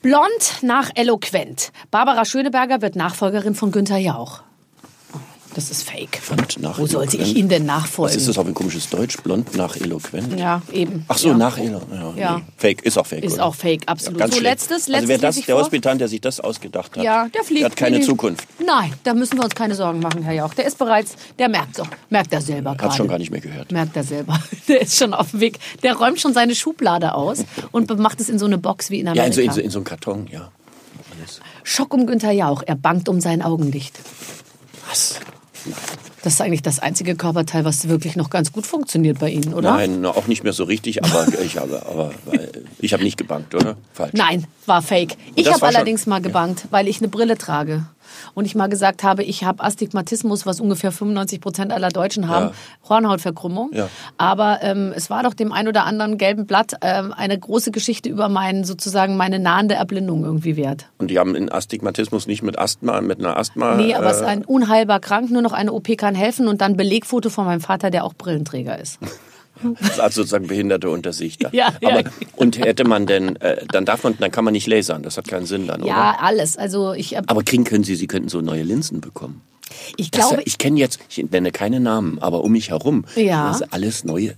Blond 0.00 0.62
nach 0.62 0.90
eloquent. 0.94 1.72
Barbara 1.90 2.24
Schöneberger 2.24 2.80
wird 2.82 2.94
Nachfolgerin 2.94 3.54
von 3.56 3.72
Günther 3.72 3.98
Jauch. 3.98 4.42
Das 5.58 5.70
ist 5.72 5.90
fake. 5.90 6.20
Blond 6.28 6.60
nach 6.60 6.78
Wo 6.78 6.86
sollte 6.86 7.16
ich 7.16 7.22
eloquent? 7.22 7.36
ihm 7.38 7.48
denn 7.48 7.62
Was 7.66 7.66
nachfolgen? 7.66 8.16
ist 8.16 8.28
das 8.28 8.38
auch 8.38 8.46
ein 8.46 8.54
komisches 8.54 8.88
Deutsch? 8.90 9.16
Blond 9.24 9.56
nach 9.56 9.74
eloquent? 9.76 10.38
Ja, 10.38 10.62
eben. 10.72 11.04
Ach 11.08 11.18
so, 11.18 11.30
ja. 11.30 11.34
nach 11.36 11.58
Elo. 11.58 11.82
Ja, 11.90 12.14
Ja. 12.16 12.36
Nee. 12.36 12.44
Fake, 12.56 12.82
ist 12.82 12.96
auch 12.96 13.06
fake. 13.06 13.24
Ist 13.24 13.34
oder? 13.34 13.46
auch 13.46 13.54
fake, 13.56 13.82
absolut. 13.86 14.20
ganz 14.20 14.36
so, 14.36 14.40
letztes, 14.40 14.70
letztes 14.86 14.94
Also 14.94 15.08
wer 15.08 15.18
das, 15.18 15.34
der 15.34 15.44
vor. 15.56 15.58
Hospitant, 15.64 16.00
der 16.00 16.06
sich 16.06 16.20
das 16.20 16.38
ausgedacht 16.38 16.96
hat, 16.96 17.02
Ja, 17.02 17.26
der 17.28 17.42
fliegt. 17.42 17.62
der 17.62 17.70
hat 17.70 17.76
keine 17.76 18.00
Zukunft. 18.02 18.46
Nein, 18.64 18.92
da 19.02 19.14
müssen 19.14 19.36
wir 19.36 19.42
uns 19.44 19.54
keine 19.56 19.74
Sorgen 19.74 19.98
machen, 19.98 20.22
Herr 20.22 20.34
Jauch. 20.34 20.54
Der 20.54 20.64
ist 20.64 20.78
bereits, 20.78 21.16
der 21.40 21.48
merkt 21.48 21.80
doch, 21.80 21.88
merkt 22.08 22.32
er 22.32 22.40
selber 22.40 22.76
gerade. 22.76 22.90
Hat 22.90 22.96
schon 22.96 23.08
gar 23.08 23.18
nicht 23.18 23.32
mehr 23.32 23.40
gehört. 23.40 23.72
Merkt 23.72 23.96
er 23.96 24.04
selber. 24.04 24.40
Der 24.68 24.82
ist 24.82 24.96
schon 24.96 25.12
auf 25.14 25.32
dem 25.32 25.40
Weg. 25.40 25.58
Der 25.82 25.96
räumt 25.96 26.20
schon 26.20 26.34
seine 26.34 26.54
Schublade 26.54 27.14
aus 27.14 27.44
und 27.72 27.98
macht 27.98 28.20
es 28.20 28.28
in 28.28 28.38
so 28.38 28.46
eine 28.46 28.58
Box 28.58 28.90
wie 28.90 29.00
in 29.00 29.06
Ja, 29.06 29.12
Amerika. 29.12 29.26
in 29.26 29.32
so, 29.32 29.40
in, 29.40 29.50
so, 29.52 29.60
in 29.62 29.70
so 29.70 29.78
einem 29.78 29.84
Karton, 29.86 30.28
ja. 30.30 30.52
Alles. 31.18 31.40
Schock 31.64 31.94
um 31.94 32.06
Günther 32.06 32.30
Jauch. 32.30 32.62
Er 32.64 32.76
bangt 32.76 33.08
um 33.08 33.20
sein 33.20 33.42
Augenlicht. 33.42 33.98
Was? 34.88 35.18
Das 36.22 36.34
ist 36.34 36.40
eigentlich 36.40 36.62
das 36.62 36.78
einzige 36.80 37.14
Körperteil, 37.14 37.64
was 37.64 37.88
wirklich 37.88 38.16
noch 38.16 38.30
ganz 38.30 38.52
gut 38.52 38.66
funktioniert 38.66 39.18
bei 39.18 39.30
Ihnen, 39.30 39.54
oder? 39.54 39.72
Nein, 39.72 40.04
auch 40.04 40.26
nicht 40.26 40.44
mehr 40.44 40.52
so 40.52 40.64
richtig, 40.64 41.04
aber 41.04 41.26
ich 41.44 41.58
habe, 41.58 41.86
aber 41.86 42.12
weil 42.26 42.47
Ich 42.80 42.92
habe 42.92 43.02
nicht 43.02 43.16
gebankt, 43.16 43.54
oder? 43.54 43.76
Falsch. 43.92 44.12
Nein, 44.14 44.46
war 44.66 44.82
fake. 44.82 45.16
Ich 45.34 45.46
habe 45.48 45.60
war 45.60 45.68
schon- 45.68 45.76
allerdings 45.76 46.06
mal 46.06 46.20
gebankt, 46.20 46.66
weil 46.70 46.88
ich 46.88 46.98
eine 46.98 47.08
Brille 47.08 47.36
trage. 47.36 47.86
Und 48.34 48.44
ich 48.46 48.54
mal 48.54 48.68
gesagt 48.68 49.02
habe, 49.02 49.22
ich 49.22 49.44
habe 49.44 49.62
Astigmatismus, 49.62 50.46
was 50.46 50.60
ungefähr 50.60 50.92
95 50.92 51.40
Prozent 51.40 51.72
aller 51.72 51.90
Deutschen 51.90 52.28
haben, 52.28 52.50
Hornhautverkrümmung. 52.88 53.70
Ja. 53.74 53.88
Aber 54.16 54.60
ähm, 54.62 54.92
es 54.94 55.10
war 55.10 55.22
doch 55.22 55.34
dem 55.34 55.52
ein 55.52 55.68
oder 55.68 55.84
anderen 55.84 56.18
gelben 56.18 56.46
Blatt 56.46 56.74
ähm, 56.80 57.12
eine 57.12 57.38
große 57.38 57.70
Geschichte 57.70 58.08
über 58.08 58.28
meinen 58.28 58.64
sozusagen 58.64 59.16
meine 59.16 59.38
nahende 59.38 59.74
Erblindung 59.74 60.24
irgendwie 60.24 60.56
wert. 60.56 60.86
Und 60.98 61.10
die 61.10 61.18
haben 61.18 61.34
in 61.34 61.50
Astigmatismus 61.50 62.26
nicht 62.26 62.42
mit 62.42 62.58
Asthma, 62.58 63.00
mit 63.00 63.18
einer 63.18 63.36
Asthma. 63.36 63.74
Nee, 63.74 63.94
aber 63.94 64.10
es 64.10 64.16
ist 64.18 64.22
äh, 64.22 64.26
ein 64.26 64.44
unheilbar 64.44 65.00
krank, 65.00 65.30
nur 65.30 65.42
noch 65.42 65.52
eine 65.52 65.72
OP 65.72 65.96
kann 65.96 66.14
helfen 66.14 66.48
und 66.48 66.60
dann 66.60 66.76
Belegfoto 66.76 67.30
von 67.30 67.44
meinem 67.44 67.60
Vater, 67.60 67.90
der 67.90 68.04
auch 68.04 68.14
Brillenträger 68.14 68.78
ist. 68.78 68.98
also 69.98 70.22
sozusagen 70.22 70.46
Behinderte 70.46 70.90
unter 70.90 71.12
sich. 71.12 71.38
Da. 71.38 71.48
Ja, 71.52 71.72
ja. 71.80 71.88
aber, 71.90 72.04
und 72.36 72.58
hätte 72.58 72.84
man 72.84 73.06
denn, 73.06 73.36
äh, 73.36 73.64
dann 73.72 73.84
darf 73.84 74.04
man, 74.04 74.16
dann 74.18 74.30
kann 74.30 74.44
man 74.44 74.52
nicht 74.52 74.66
lasern. 74.66 75.02
Das 75.02 75.16
hat 75.16 75.26
keinen 75.28 75.46
Sinn 75.46 75.66
dann, 75.66 75.84
Ja, 75.84 76.12
oder? 76.12 76.22
alles. 76.22 76.56
Also 76.56 76.92
ich, 76.92 77.16
hab- 77.16 77.30
Aber 77.30 77.42
kriegen 77.42 77.64
können 77.64 77.84
Sie, 77.84 77.94
Sie 77.96 78.06
könnten 78.06 78.28
so 78.28 78.40
neue 78.40 78.62
Linsen 78.62 79.00
bekommen. 79.00 79.40
ich 79.96 80.10
Das, 80.10 80.28
glaube, 80.28 80.42
ich 80.46 80.58
kenne 80.58 80.78
jetzt, 80.78 80.98
ich 81.08 81.30
nenne 81.30 81.50
keine 81.52 81.80
Namen, 81.80 82.18
aber 82.20 82.42
um 82.44 82.52
mich 82.52 82.70
herum, 82.70 83.04
Ja. 83.16 83.48
das 83.48 83.62
alles 83.72 84.04
neue, 84.04 84.34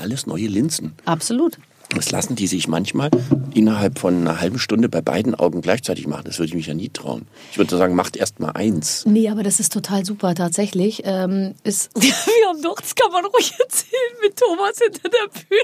alles 0.00 0.26
neue 0.26 0.46
Linsen. 0.46 0.92
absolut. 1.04 1.58
Das 1.94 2.10
lassen 2.10 2.36
die 2.36 2.46
sich 2.46 2.68
manchmal 2.68 3.10
innerhalb 3.54 3.98
von 3.98 4.16
einer 4.22 4.40
halben 4.40 4.58
Stunde 4.58 4.88
bei 4.88 5.02
beiden 5.02 5.34
Augen 5.34 5.60
gleichzeitig 5.60 6.06
machen. 6.06 6.24
Das 6.24 6.38
würde 6.38 6.48
ich 6.48 6.54
mich 6.54 6.66
ja 6.66 6.74
nie 6.74 6.88
trauen. 6.88 7.26
Ich 7.50 7.58
würde 7.58 7.76
sagen, 7.76 7.94
macht 7.94 8.16
erst 8.16 8.40
mal 8.40 8.50
eins. 8.50 9.04
Nee, 9.06 9.28
aber 9.28 9.42
das 9.42 9.60
ist 9.60 9.72
total 9.72 10.04
super 10.04 10.34
tatsächlich. 10.34 11.02
Ähm, 11.04 11.54
ist, 11.64 11.90
wir 11.94 12.12
haben 12.48 12.62
doch, 12.62 12.80
das 12.80 12.94
kann 12.94 13.12
man 13.12 13.24
ruhig 13.26 13.52
erzählen, 13.58 14.12
mit 14.22 14.36
Thomas 14.36 14.78
hinter 14.78 15.08
der 15.08 15.28
Bühne. 15.28 15.62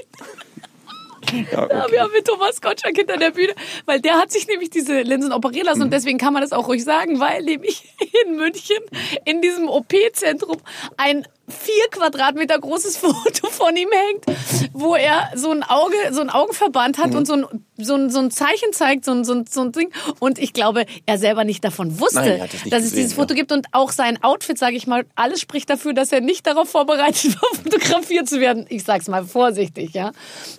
Ja, 1.51 1.67
Ja, 1.69 1.91
wir 1.91 2.01
haben 2.01 2.11
mit 2.11 2.25
Thomas 2.25 2.61
Gottschalk 2.61 2.95
hinter 2.95 3.17
der 3.17 3.31
Bühne, 3.31 3.53
weil 3.85 3.99
der 3.99 4.15
hat 4.15 4.31
sich 4.31 4.47
nämlich 4.47 4.69
diese 4.69 5.01
Linsen 5.01 5.31
operieren 5.31 5.65
lassen 5.65 5.83
und 5.83 5.91
deswegen 5.91 6.17
kann 6.17 6.33
man 6.33 6.41
das 6.41 6.53
auch 6.53 6.67
ruhig 6.67 6.83
sagen, 6.83 7.19
weil 7.19 7.43
nämlich 7.43 7.93
in 8.25 8.35
München 8.35 8.77
in 9.25 9.41
diesem 9.41 9.67
OP-Zentrum 9.67 10.57
ein 10.97 11.27
vier 11.49 11.83
Quadratmeter 11.91 12.59
großes 12.59 12.97
Foto 12.99 13.47
von 13.49 13.75
ihm 13.75 13.89
hängt, 13.91 14.25
wo 14.73 14.95
er 14.95 15.29
so 15.35 15.51
ein 15.51 15.63
Auge, 15.63 15.95
so 16.11 16.21
ein 16.21 16.29
Augenverband 16.29 16.97
hat 16.97 17.15
und 17.15 17.25
so 17.25 17.33
ein, 17.33 17.45
so 17.77 17.95
ein, 17.95 18.09
so 18.09 18.19
ein 18.19 18.31
Zeichen 18.31 18.71
zeigt, 18.73 19.05
so 19.05 19.11
ein, 19.11 19.23
so 19.23 19.33
ein, 19.33 19.45
so 19.49 19.61
ein 19.61 19.71
Ding. 19.71 19.91
Und 20.19 20.39
ich 20.39 20.53
glaube, 20.53 20.85
er 21.05 21.17
selber 21.17 21.43
nicht 21.43 21.63
davon 21.63 21.99
wusste, 21.99 22.19
Nein, 22.19 22.41
es 22.45 22.53
nicht 22.53 22.73
dass 22.73 22.79
es 22.83 22.89
gesehen, 22.91 22.95
dieses 22.97 23.13
Foto 23.13 23.33
ja. 23.33 23.39
gibt 23.39 23.51
und 23.51 23.67
auch 23.71 23.91
sein 23.91 24.21
Outfit, 24.23 24.57
sage 24.57 24.75
ich 24.75 24.87
mal, 24.87 25.05
alles 25.15 25.39
spricht 25.41 25.69
dafür, 25.69 25.93
dass 25.93 26.11
er 26.11 26.21
nicht 26.21 26.45
darauf 26.47 26.69
vorbereitet 26.69 27.35
war, 27.41 27.61
fotografiert 27.63 28.27
zu 28.29 28.39
werden. 28.39 28.65
Ich 28.69 28.83
sag's 28.83 29.07
mal 29.07 29.23
vorsichtig, 29.25 29.93
ja. 29.93 30.11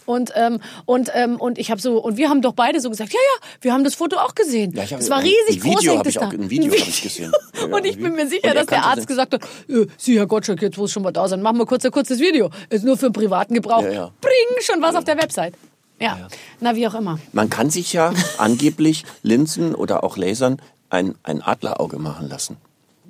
Und 0.07 0.33
ähm, 0.35 0.61
und 0.87 1.11
ähm, 1.15 1.37
und 1.41 1.59
ich 1.59 1.71
habe 1.71 1.81
so 1.81 1.99
und 2.03 2.17
wir 2.17 2.29
haben 2.29 2.43
doch 2.43 2.53
beide 2.55 2.81
so 2.81 2.91
gesagt, 2.91 3.13
ja 3.13 3.19
ja, 3.21 3.47
wir 3.61 3.73
haben 3.73 3.85
das 3.85 3.95
Foto 3.95 4.17
auch 4.17 4.35
gesehen. 4.35 4.73
Ja, 4.75 4.85
es 4.99 5.11
war 5.11 5.23
riesig 5.23 5.61
groß 5.61 5.79
Video 5.81 5.93
hängt 5.93 6.01
hab 6.01 6.07
es 6.07 6.15
ich 6.15 6.21
da. 6.21 6.27
auch- 6.29 6.33
ein 6.33 6.51
Video 6.51 6.73
hab 6.73 6.89
ich 6.89 7.03
gesehen. 7.03 7.33
Ja, 7.61 7.67
und 7.77 7.85
ich 7.85 7.99
bin 7.99 8.15
mir 8.15 8.27
sicher, 8.27 8.45
er 8.49 8.55
dass 8.55 8.67
der 8.67 8.85
Arzt 8.85 9.07
gesagt 9.07 9.35
hat, 9.35 9.43
äh, 9.69 9.87
Sie 9.99 10.17
Herr 10.19 10.27
Gottschalk, 10.27 10.63
jetzt 10.63 10.79
muss 10.81 10.93
schon 10.93 11.03
mal 11.03 11.13
da 11.13 11.29
sein, 11.29 11.43
machen 11.43 11.59
wir 11.59 11.67
kurz 11.67 11.85
ein 11.85 11.93
kurzes 11.93 12.19
Video. 12.19 12.51
Ist 12.69 12.85
nur 12.85 12.97
für 12.97 13.07
den 13.07 13.13
privaten 13.13 13.55
Gebrauch. 13.55 13.83
Ja, 13.83 13.91
ja. 13.93 14.11
Bring 14.21 14.63
schon 14.63 14.83
was 14.83 14.97
auf 14.97 15.05
der 15.05 15.17
Website. 15.17 15.55
Ja. 16.01 16.29
Na 16.61 16.75
wie 16.75 16.87
auch 16.89 16.95
immer. 16.95 17.19
Man 17.33 17.51
kann 17.51 17.71
sich 17.71 17.93
ja 17.93 18.13
angeblich 18.39 19.05
Linsen 19.23 19.75
oder 19.75 20.03
auch 20.03 20.17
Lasern 20.17 20.61
ein, 20.89 21.15
ein 21.23 21.43
Adlerauge 21.43 21.99
machen 21.99 22.29
lassen. 22.29 22.57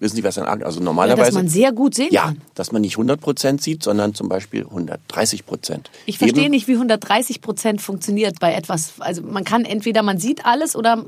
Wissen 0.01 0.17
Sie, 0.17 0.25
was 0.25 0.39
ein 0.39 0.45
Adler, 0.47 0.67
also 0.67 0.81
Ja, 0.81 0.85
normalerweise... 0.87 1.27
dass 1.27 1.35
man 1.35 1.49
sehr 1.49 1.73
gut 1.73 1.95
sehen 1.95 2.09
Ja, 2.11 2.23
kann. 2.25 2.41
dass 2.55 2.73
man 2.73 2.81
nicht 2.83 2.97
100% 2.97 3.61
sieht, 3.63 3.83
sondern 3.85 4.15
zum 4.15 4.29
Beispiel 4.29 4.65
130%. 4.65 5.81
Ich 6.07 6.19
verstehe 6.19 6.45
Eben- 6.45 6.51
nicht, 6.51 6.67
wie 6.69 6.73
130 6.75 7.41
Prozent 7.41 7.81
funktioniert 7.83 8.41
bei 8.41 8.53
etwas. 8.55 8.95
Also 9.01 9.23
man 9.23 9.45
kann 9.45 9.65
entweder 9.65 10.03
man 10.03 10.19
sieht 10.19 10.45
alles 10.47 10.75
oder 10.75 11.05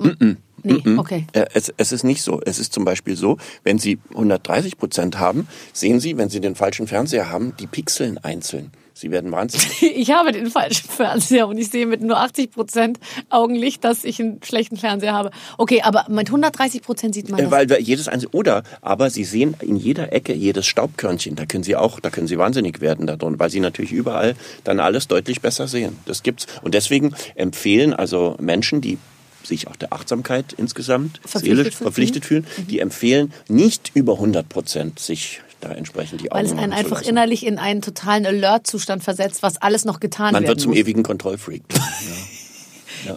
nee, 0.62 0.82
okay. 0.96 1.26
Äh, 1.32 1.46
Es, 1.54 1.72
es 1.76 1.90
ist 1.92 2.04
nicht 2.04 2.22
so. 2.22 2.40
Es 2.44 2.58
ist 2.58 2.72
zum 2.72 2.84
Beispiel 2.84 3.16
so, 3.16 3.38
wenn 3.64 3.78
Sie 3.78 3.98
130 4.10 4.76
Prozent 4.78 5.18
haben, 5.18 5.48
sehen 5.72 5.98
Sie, 5.98 6.16
wenn 6.18 6.28
Sie 6.28 6.40
den 6.40 6.54
falschen 6.54 6.86
Fernseher 6.86 7.30
haben, 7.30 7.54
die 7.58 7.66
Pixeln 7.66 8.18
einzeln. 8.18 8.70
Sie 8.94 9.10
werden 9.10 9.30
wahnsinnig. 9.32 9.82
Ich 10.02 10.10
habe 10.10 10.32
den 10.32 10.50
falschen 10.50 10.88
Fernseher 10.88 11.46
und 11.46 11.58
ich 11.58 11.70
sehe 11.70 11.86
mit 11.86 12.02
nur 12.02 12.18
80 12.18 12.50
Prozent 12.50 12.98
Augenlicht, 13.30 13.84
dass 13.84 14.04
ich 14.04 14.20
einen 14.20 14.40
schlechten 14.42 14.76
Fernseher 14.76 15.12
habe. 15.12 15.30
Okay, 15.58 15.82
aber 15.82 16.06
mit 16.08 16.28
130 16.28 16.82
Prozent 16.82 17.14
sieht 17.14 17.28
man 17.28 17.38
Äh, 17.38 17.42
das. 17.44 17.52
Weil 17.52 17.80
jedes 17.80 18.08
einzelne, 18.08 18.30
oder, 18.32 18.62
aber 18.80 19.10
Sie 19.10 19.24
sehen 19.24 19.54
in 19.60 19.76
jeder 19.76 20.12
Ecke 20.12 20.32
jedes 20.32 20.66
Staubkörnchen. 20.66 21.36
Da 21.36 21.46
können 21.46 21.62
Sie 21.62 21.76
auch, 21.76 22.00
da 22.00 22.10
können 22.10 22.26
Sie 22.26 22.38
wahnsinnig 22.38 22.80
werden 22.80 23.06
da 23.06 23.16
drin, 23.16 23.38
weil 23.38 23.50
Sie 23.50 23.60
natürlich 23.60 23.92
überall 23.92 24.34
dann 24.64 24.80
alles 24.80 25.08
deutlich 25.08 25.40
besser 25.40 25.68
sehen. 25.68 25.98
Das 26.06 26.22
gibt's. 26.22 26.46
Und 26.62 26.74
deswegen 26.74 27.14
empfehlen 27.34 27.92
also 27.94 28.36
Menschen, 28.40 28.80
die 28.80 28.98
sich 29.44 29.68
auch 29.68 29.76
der 29.76 29.92
Achtsamkeit 29.92 30.52
insgesamt 30.56 31.20
Verpflichtet 31.24 31.42
seelisch 31.42 31.56
fühlen. 31.56 31.72
Mhm. 31.72 31.82
verpflichtet 31.84 32.24
fühlen, 32.24 32.46
die 32.68 32.78
empfehlen 32.78 33.32
nicht 33.48 33.90
über 33.94 34.14
100 34.14 34.48
Prozent 34.48 34.98
sich 34.98 35.40
da 35.62 35.70
entsprechend 35.72 36.20
die 36.20 36.30
Augen 36.30 36.38
weil 36.38 36.46
es 36.46 36.52
einen 36.52 36.72
einfach 36.72 36.98
lassen. 36.98 37.08
innerlich 37.10 37.46
in 37.46 37.58
einen 37.58 37.80
totalen 37.82 38.26
Alert-Zustand 38.26 39.02
versetzt, 39.02 39.42
was 39.42 39.56
alles 39.60 39.84
noch 39.84 40.00
getan 40.00 40.32
Man 40.32 40.42
werden 40.42 40.48
wird 40.48 40.60
zum 40.60 40.70
muss. 40.70 40.78
ewigen 40.78 41.02
Kontrollfreak. 41.02 41.62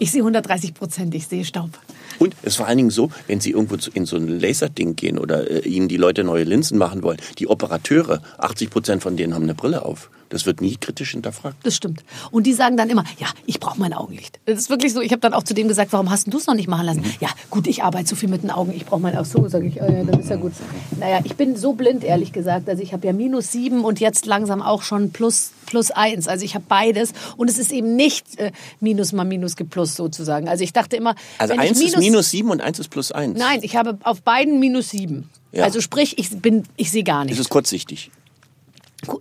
Ich 0.00 0.10
sehe 0.10 0.20
130 0.22 0.74
Prozent, 0.74 1.14
ich 1.14 1.28
sehe 1.28 1.44
Staub. 1.44 1.70
Und 2.18 2.34
es 2.42 2.48
ist 2.48 2.56
vor 2.56 2.66
allen 2.66 2.78
Dingen 2.78 2.90
so, 2.90 3.10
wenn 3.28 3.40
Sie 3.40 3.50
irgendwo 3.52 3.76
in 3.94 4.04
so 4.04 4.16
ein 4.16 4.40
Laserding 4.40 4.96
gehen 4.96 5.16
oder 5.16 5.48
äh, 5.48 5.68
Ihnen 5.68 5.86
die 5.86 5.96
Leute 5.96 6.24
neue 6.24 6.42
Linsen 6.42 6.76
machen 6.76 7.04
wollen, 7.04 7.18
die 7.38 7.46
Operateure, 7.46 8.20
80 8.38 8.70
Prozent 8.70 9.02
von 9.04 9.16
denen 9.16 9.32
haben 9.34 9.44
eine 9.44 9.54
Brille 9.54 9.84
auf. 9.84 10.10
Das 10.28 10.46
wird 10.46 10.60
nie 10.60 10.76
kritisch 10.76 11.12
hinterfragt. 11.12 11.56
Das 11.64 11.76
stimmt. 11.76 12.02
Und 12.30 12.46
die 12.46 12.52
sagen 12.52 12.76
dann 12.76 12.90
immer, 12.90 13.04
ja, 13.18 13.28
ich 13.46 13.60
brauche 13.60 13.78
mein 13.78 13.92
Augenlicht. 13.92 14.40
Das 14.46 14.58
ist 14.58 14.70
wirklich 14.70 14.92
so. 14.92 15.00
Ich 15.00 15.12
habe 15.12 15.20
dann 15.20 15.34
auch 15.34 15.44
zu 15.44 15.54
dem 15.54 15.68
gesagt, 15.68 15.92
warum 15.92 16.10
hast 16.10 16.32
du 16.32 16.38
es 16.38 16.46
noch 16.46 16.54
nicht 16.54 16.68
machen 16.68 16.86
lassen? 16.86 17.00
Mhm. 17.02 17.12
Ja, 17.20 17.28
gut, 17.50 17.66
ich 17.66 17.82
arbeite 17.84 18.08
so 18.08 18.16
viel 18.16 18.28
mit 18.28 18.42
den 18.42 18.50
Augen, 18.50 18.72
ich 18.74 18.86
brauche 18.86 19.00
mein 19.00 19.16
Auge. 19.16 19.26
So, 19.28 19.46
sage 19.48 19.66
ich, 19.66 19.76
ja, 19.76 19.86
dann 19.86 20.20
ist 20.20 20.28
ja 20.30 20.36
gut. 20.36 20.52
Naja, 20.98 21.20
ich 21.24 21.36
bin 21.36 21.56
so 21.56 21.72
blind, 21.74 22.02
ehrlich 22.04 22.32
gesagt. 22.32 22.68
Also 22.68 22.82
ich 22.82 22.92
habe 22.92 23.06
ja 23.06 23.12
minus 23.12 23.52
sieben 23.52 23.84
und 23.84 24.00
jetzt 24.00 24.26
langsam 24.26 24.62
auch 24.62 24.82
schon 24.82 25.10
plus, 25.10 25.52
plus 25.66 25.90
eins. 25.90 26.26
Also 26.28 26.44
ich 26.44 26.54
habe 26.54 26.64
beides. 26.68 27.12
Und 27.36 27.48
es 27.50 27.58
ist 27.58 27.70
eben 27.72 27.94
nicht 27.96 28.38
äh, 28.38 28.52
minus 28.80 29.12
mal 29.12 29.24
minus 29.24 29.56
geplus 29.56 29.94
sozusagen. 29.94 30.48
Also 30.48 30.64
ich 30.64 30.72
dachte 30.72 30.96
immer, 30.96 31.14
Also 31.38 31.54
eins 31.54 31.80
ich 31.80 31.88
ist 31.88 31.98
minus 31.98 32.30
sieben 32.30 32.50
und 32.50 32.60
eins 32.60 32.78
ist 32.78 32.88
plus 32.88 33.12
eins. 33.12 33.38
Nein, 33.38 33.60
ich 33.62 33.76
habe 33.76 33.98
auf 34.02 34.22
beiden 34.22 34.58
minus 34.58 34.90
sieben. 34.90 35.30
Ja. 35.52 35.64
Also 35.64 35.80
sprich, 35.80 36.18
ich 36.18 36.30
bin, 36.40 36.64
ich 36.76 36.90
sehe 36.90 37.04
gar 37.04 37.22
Es 37.22 37.30
nicht. 37.30 37.40
ist 37.40 37.48
kurzsichtig. 37.48 38.10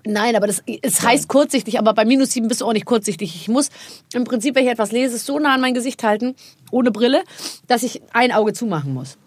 Nein, 0.05 0.35
aber 0.35 0.47
das, 0.47 0.63
es 0.81 1.01
heißt 1.01 1.27
kurzsichtig, 1.27 1.77
aber 1.79 1.93
bei 1.93 2.05
minus 2.05 2.31
sieben 2.31 2.47
bist 2.47 2.61
du 2.61 2.65
auch 2.65 2.73
nicht 2.73 2.85
kurzsichtig. 2.85 3.35
Ich 3.35 3.47
muss 3.47 3.69
im 4.13 4.23
Prinzip, 4.23 4.55
wenn 4.55 4.65
ich 4.65 4.71
etwas 4.71 4.91
lese, 4.91 5.17
so 5.17 5.37
nah 5.37 5.53
an 5.53 5.61
mein 5.61 5.73
Gesicht 5.73 6.01
halten, 6.03 6.35
ohne 6.71 6.91
Brille, 6.91 7.23
dass 7.67 7.83
ich 7.83 8.01
ein 8.13 8.31
Auge 8.31 8.53
zumachen 8.53 8.93
muss. 8.93 9.17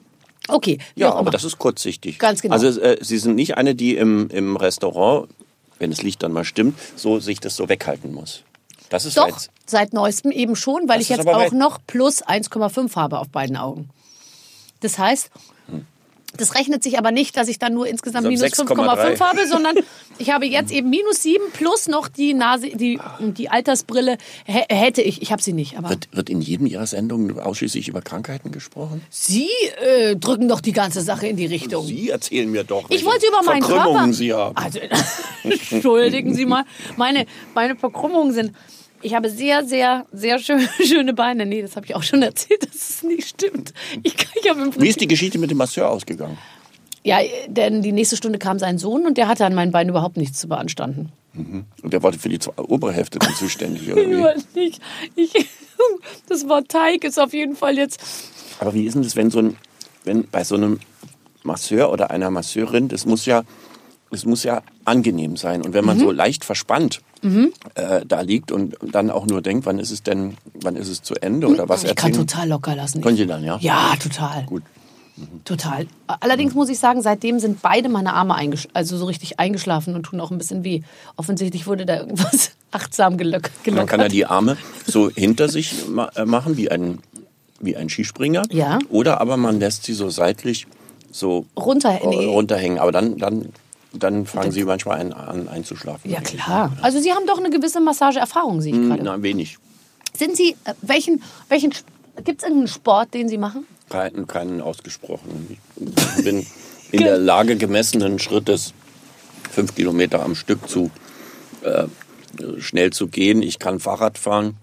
Okay, 0.49 0.78
Ja, 0.94 1.14
aber 1.14 1.30
das 1.30 1.44
ist 1.44 1.59
kurzsichtig. 1.59 2.18
Ganz 2.18 2.40
genau. 2.40 2.55
Also 2.55 2.80
äh, 2.80 2.96
Sie 3.03 3.18
sind 3.18 3.34
nicht 3.34 3.59
eine, 3.59 3.74
die 3.74 3.96
im, 3.96 4.30
im 4.30 4.57
Restaurant, 4.57 5.28
wenn 5.78 5.90
das 5.90 6.03
Licht 6.03 6.22
dann 6.22 6.32
mal 6.32 6.44
stimmt, 6.44 6.78
so 6.96 7.20
sich 7.20 7.38
das 7.40 7.55
so 7.55 7.68
weghalten 7.68 8.14
muss. 8.14 8.42
Das 8.88 9.05
ist 9.05 9.18
Doch, 9.18 9.28
jetzt. 9.28 9.51
seit 9.66 9.92
neuestem 9.92 10.30
eben 10.32 10.57
schon, 10.57 10.88
weil 10.88 10.99
Das 10.99 11.03
ich 11.03 11.09
jetzt 11.11 11.28
auch 11.28 11.53
noch 11.53 11.78
plus 11.86 12.24
1,5 12.24 12.96
habe 12.96 13.18
auf 13.18 13.28
beiden 13.28 13.59
Augen. 13.59 13.90
Das 14.80 14.99
heißt, 14.99 15.30
das 16.39 16.55
rechnet 16.55 16.82
sich 16.82 16.97
aber 16.99 17.11
nicht, 17.11 17.36
dass 17.36 17.49
ich 17.49 17.59
dann 17.59 17.74
nur 17.74 17.86
insgesamt 17.86 18.26
Also 18.26 18.43
minus 18.43 18.59
6,3. 18.59 18.74
5,5 19.16 19.20
habe, 19.20 19.47
sondern 19.47 19.76
ich 20.18 20.30
habe 20.32 20.47
jetzt 20.47 20.72
eben 20.72 20.89
minus 20.89 21.22
7 21.22 21.43
plus 21.53 21.86
noch 21.89 22.09
die 22.09 22.32
Nase, 22.32 22.68
die, 22.70 22.99
die 23.20 23.49
Altersbrille 23.51 24.16
hä- 24.47 24.64
hätte 24.70 25.03
ich. 25.03 25.20
Ich 25.20 25.30
habe 25.32 25.43
sie 25.43 25.53
nicht, 25.53 25.76
aber 25.76 25.91
Wird, 25.91 26.09
wird 26.12 26.30
in 26.30 26.41
jedem 26.41 26.66
Ihrer 26.66 26.86
Sendungen 26.86 27.39
ausschließlich 27.39 27.89
über 27.89 28.01
Krankheiten 28.01 28.51
gesprochen? 28.53 29.03
Sie 29.11 29.49
äh, 29.84 30.16
drücken 30.16 30.49
doch 30.49 30.61
die 30.62 30.72
ganze 30.72 31.03
Sache 31.03 31.26
in 31.26 31.36
die 31.36 31.47
Richtung. 31.47 31.86
Sie 31.86 32.09
erzählen 32.11 32.51
mir 32.51 32.64
doch. 32.64 32.89
Ich 32.91 33.05
wollte 33.05 33.26
über 33.26 33.43
meinen 33.43 33.62
Verkrümmungen 33.62 33.99
Körper. 33.99 34.12
Sie 34.14 34.32
haben. 34.32 34.57
Also, 34.57 34.78
entschuldigen 35.70 36.34
Sie 36.34 36.47
mal, 36.47 36.64
meine, 36.97 37.26
meine 37.55 37.76
Verkrümmungen 37.76 38.32
sind. 38.32 38.53
Ich 39.03 39.14
habe 39.14 39.30
sehr, 39.30 39.64
sehr, 39.64 40.07
sehr 40.12 40.38
schön, 40.38 40.61
schöne 40.84 41.14
Beine. 41.14 41.46
Nee, 41.46 41.62
das 41.62 41.76
habe 41.76 41.86
ich 41.86 41.94
auch 41.94 42.03
schon 42.03 42.22
erzählt, 42.22 42.64
dass 42.66 42.74
es 42.90 43.03
nicht 43.03 43.28
stimmt. 43.28 43.72
Ich, 44.03 44.14
ich 44.40 44.51
habe 44.51 44.61
im 44.62 44.80
Wie 44.80 44.88
ist 44.88 45.01
die 45.01 45.09
Geschichte 45.09 45.38
mit 45.38 45.51
dem 45.51 45.59
Masseur 45.59 45.88
ausgegangen? 45.90 46.38
ja, 47.05 47.18
denn 47.46 47.80
die 47.80 47.92
nächste 47.92 48.16
Stunde 48.16 48.38
kam 48.38 48.59
sein 48.59 48.76
Sohn 48.76 49.07
und 49.07 49.16
der 49.16 49.28
hatte 49.28 49.46
an 49.46 49.55
meinen 49.55 49.72
Beinen 49.72 49.88
überhaupt 49.90 50.16
nichts 50.18 50.38
zu 50.40 50.49
beanstanden. 50.49 51.11
Und 51.34 51.92
der 51.92 52.03
war 52.03 52.12
für 52.12 52.28
die 52.28 52.38
obere 52.57 52.92
Hälfte 52.92 53.18
dann 53.20 53.32
zuständig, 53.34 53.90
oder 53.92 54.03
Ich 54.36 54.44
wie? 54.55 54.61
nicht. 54.61 54.82
Ich, 55.14 55.32
das 56.28 56.49
war 56.49 56.64
Teig, 56.64 57.05
ist 57.05 57.18
auf 57.18 57.32
jeden 57.32 57.55
Fall 57.57 57.78
jetzt. 57.78 58.01
Aber 58.59 58.74
wie 58.74 58.84
ist 58.84 58.94
denn 58.94 59.03
das, 59.05 59.14
wenn 59.16 59.30
so 59.30 59.38
ein, 59.38 59.57
wenn 60.05 60.26
bei 60.28 60.42
so 60.44 60.57
einem 60.57 60.80
Masseur 61.44 61.90
oder 61.92 62.11
einer 62.11 62.30
Masseurin, 62.30 62.88
das 62.88 63.07
muss 63.07 63.24
ja, 63.24 63.42
es 64.11 64.24
muss 64.24 64.42
ja 64.44 64.62
angenehm 64.84 65.36
sein. 65.36 65.62
Und 65.62 65.72
wenn 65.74 65.82
Mhm. 65.82 65.86
man 65.86 65.98
so 65.98 66.11
leicht 66.11 66.44
verspannt 66.44 67.00
äh, 67.74 68.06
da 68.06 68.20
liegt 68.20 68.52
und 68.52 68.76
dann 68.80 69.11
auch 69.11 69.26
nur 69.26 69.42
denkt, 69.42 69.66
wann 69.66 69.78
ist 69.80 69.90
es 69.90 70.04
denn, 70.04 70.36
wann 70.54 70.76
ist 70.76 70.88
es 70.88 71.02
zu 71.02 71.14
Ende 71.16 71.48
oder 71.48 71.68
was 71.68 71.82
Ich 71.82 71.94
kann 71.96 72.11
erzählen? 72.12 72.26
total 72.28 72.48
locker 72.48 72.76
lassen. 72.76 73.00
Können 73.02 73.16
Sie 73.16 73.26
dann, 73.26 73.42
ja? 73.42 73.59
Ja, 73.61 73.94
total. 74.00 74.44
Gut. 74.44 74.62
Total. 75.44 75.88
Allerdings 76.06 76.54
muss 76.54 76.68
ich 76.68 76.78
sagen, 76.78 77.02
seitdem 77.02 77.40
sind 77.40 77.61
beide 77.61 77.88
meine 77.88 78.12
Arme 78.14 78.36
also 78.72 78.96
so 78.96 79.06
richtig 79.06 79.40
eingeschlafen 79.40 79.96
und 79.96 80.04
tun 80.04 80.20
auch 80.20 80.30
ein 80.30 80.38
bisschen 80.38 80.62
weh. 80.62 80.82
Offensichtlich 81.16 81.66
wurde 81.66 81.86
da 81.86 81.96
irgendwas 81.96 82.52
achtsam 82.70 83.16
gelock 83.18 83.42
Man 83.42 83.50
gelockert. 83.64 83.88
kann 83.88 84.00
ja 84.00 84.09
die 84.09 84.26
Arme 84.26 84.56
so 84.86 85.11
hinter 85.11 85.48
sich 85.48 85.88
ma 85.88 86.09
äh, 86.14 86.24
machen, 86.24 86.56
wie 86.56 86.70
ein, 86.70 87.00
wie 87.59 87.76
ein 87.76 87.88
Skispringer. 87.88 88.44
Ja. 88.52 88.78
Oder 88.90 89.20
aber 89.20 89.36
man 89.36 89.59
lässt 89.59 89.82
sie 89.82 89.92
so 89.94 90.09
seitlich 90.09 90.68
so 91.11 91.46
Runter- 91.59 91.98
nee. 92.09 92.26
runterhängen. 92.26 92.78
Aber 92.78 92.92
dann, 92.92 93.18
dann, 93.18 93.48
dann 93.93 94.26
fangen 94.26 94.53
sie 94.53 94.64
manchmal 94.64 94.99
ein, 94.99 95.12
an 95.12 95.49
einzuschlafen. 95.49 96.11
ja, 96.11 96.20
klar. 96.20 96.76
Also 96.82 97.01
Sie 97.01 97.12
haben 97.12 97.26
doch 97.26 97.39
eine 97.39 97.51
gewisse 97.51 97.80
Massageerfahrung, 97.80 98.61
sehe 98.61 98.74
ich 98.74 98.89
gerade. 98.89 99.03
Na, 99.03 99.22
wenig. 99.22 99.59
Sind 100.16 100.36
Sie, 100.36 100.57
äh, 100.64 100.74
welchen, 100.82 101.22
welchen, 101.49 101.70
gibt 102.24 102.43
es 102.43 102.43
irgendeinen 102.43 102.68
Sport, 102.68 103.14
den 103.14 103.28
Sie 103.28 103.39
machen? 103.39 103.66
Keinen, 103.89 104.26
keinen 104.26 104.61
ausgesprochenen. 104.61 105.59
Ich 105.76 106.24
bin 106.24 106.47
in 106.91 107.01
der 107.01 107.18
Lage, 107.18 107.57
gemessenen 107.57 108.18
Schrittes 108.18 108.74
fünf 109.51 109.74
Kilometer 109.74 110.22
am 110.22 110.34
Stück 110.34 110.68
zu 110.68 110.91
äh, 111.62 111.84
schnell 112.59 112.93
zu 112.93 113.09
gehen. 113.09 113.43
Ich 113.43 113.59
kann 113.59 113.80
Fahrrad 113.80 114.18
fahren, 114.18 114.57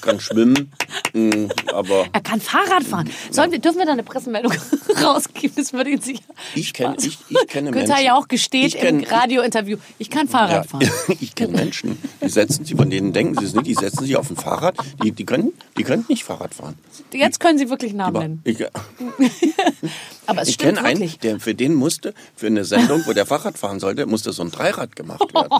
kann 0.00 0.20
schwimmen, 0.20 0.72
mm, 1.12 1.46
aber 1.72 2.06
Er 2.12 2.20
kann 2.20 2.40
Fahrrad 2.40 2.82
fahren. 2.84 3.10
Sollen 3.30 3.50
wir, 3.52 3.58
dürfen 3.58 3.78
wir 3.78 3.86
da 3.86 3.92
eine 3.92 4.02
Pressemeldung 4.02 4.52
rausgeben? 5.02 5.56
Das 5.56 5.72
würde 5.72 5.90
ihn 5.90 6.00
sicher. 6.00 6.22
Ich 6.54 6.70
kenn- 6.72 6.94
ich- 6.98 7.18
ich 7.28 7.46
kenne 7.48 7.70
Günther 7.70 7.88
Menschen. 7.94 8.04
ja 8.06 8.14
auch 8.16 8.28
gesteht 8.28 8.66
Ich 8.74 8.76
kenn- 8.78 9.00
im 9.02 9.04
Radiointerview, 9.04 9.78
ich 9.98 10.10
kann 10.10 10.28
Fahrrad 10.28 10.50
ja, 10.50 10.62
fahren. 10.64 10.90
ich 11.20 11.34
kenne 11.34 11.52
Menschen, 11.56 11.98
die 12.22 12.28
setzen 12.28 12.64
sich, 12.64 12.76
von 12.76 12.90
denen 12.90 13.12
denken 13.12 13.38
sie 13.38 13.44
es 13.46 13.54
nicht, 13.54 13.66
die 13.66 13.74
setzen 13.74 14.04
sich 14.04 14.16
auf 14.16 14.30
ein 14.30 14.36
Fahrrad, 14.36 14.76
die, 15.02 15.12
die, 15.12 15.24
können, 15.24 15.52
die 15.78 15.84
können 15.84 16.04
nicht 16.08 16.24
Fahrrad 16.24 16.54
fahren. 16.54 16.76
Jetzt 17.12 17.40
können 17.40 17.58
Sie 17.58 17.70
wirklich 17.70 17.92
Namen 17.92 18.18
nennen. 18.18 18.40
ich, 18.44 18.58
Aber 20.26 20.42
es 20.42 20.48
ich 20.48 20.58
kenne 20.58 20.82
einen, 20.82 21.12
der, 21.22 21.38
für 21.40 21.54
den 21.54 21.74
musste, 21.74 22.14
für 22.34 22.46
eine 22.46 22.64
Sendung, 22.64 23.02
wo 23.06 23.12
der 23.12 23.26
Fahrrad 23.26 23.58
fahren 23.58 23.78
sollte, 23.80 24.06
musste 24.06 24.32
so 24.32 24.42
ein 24.42 24.50
Dreirad 24.50 24.96
gemacht 24.96 25.32
werden. 25.34 25.50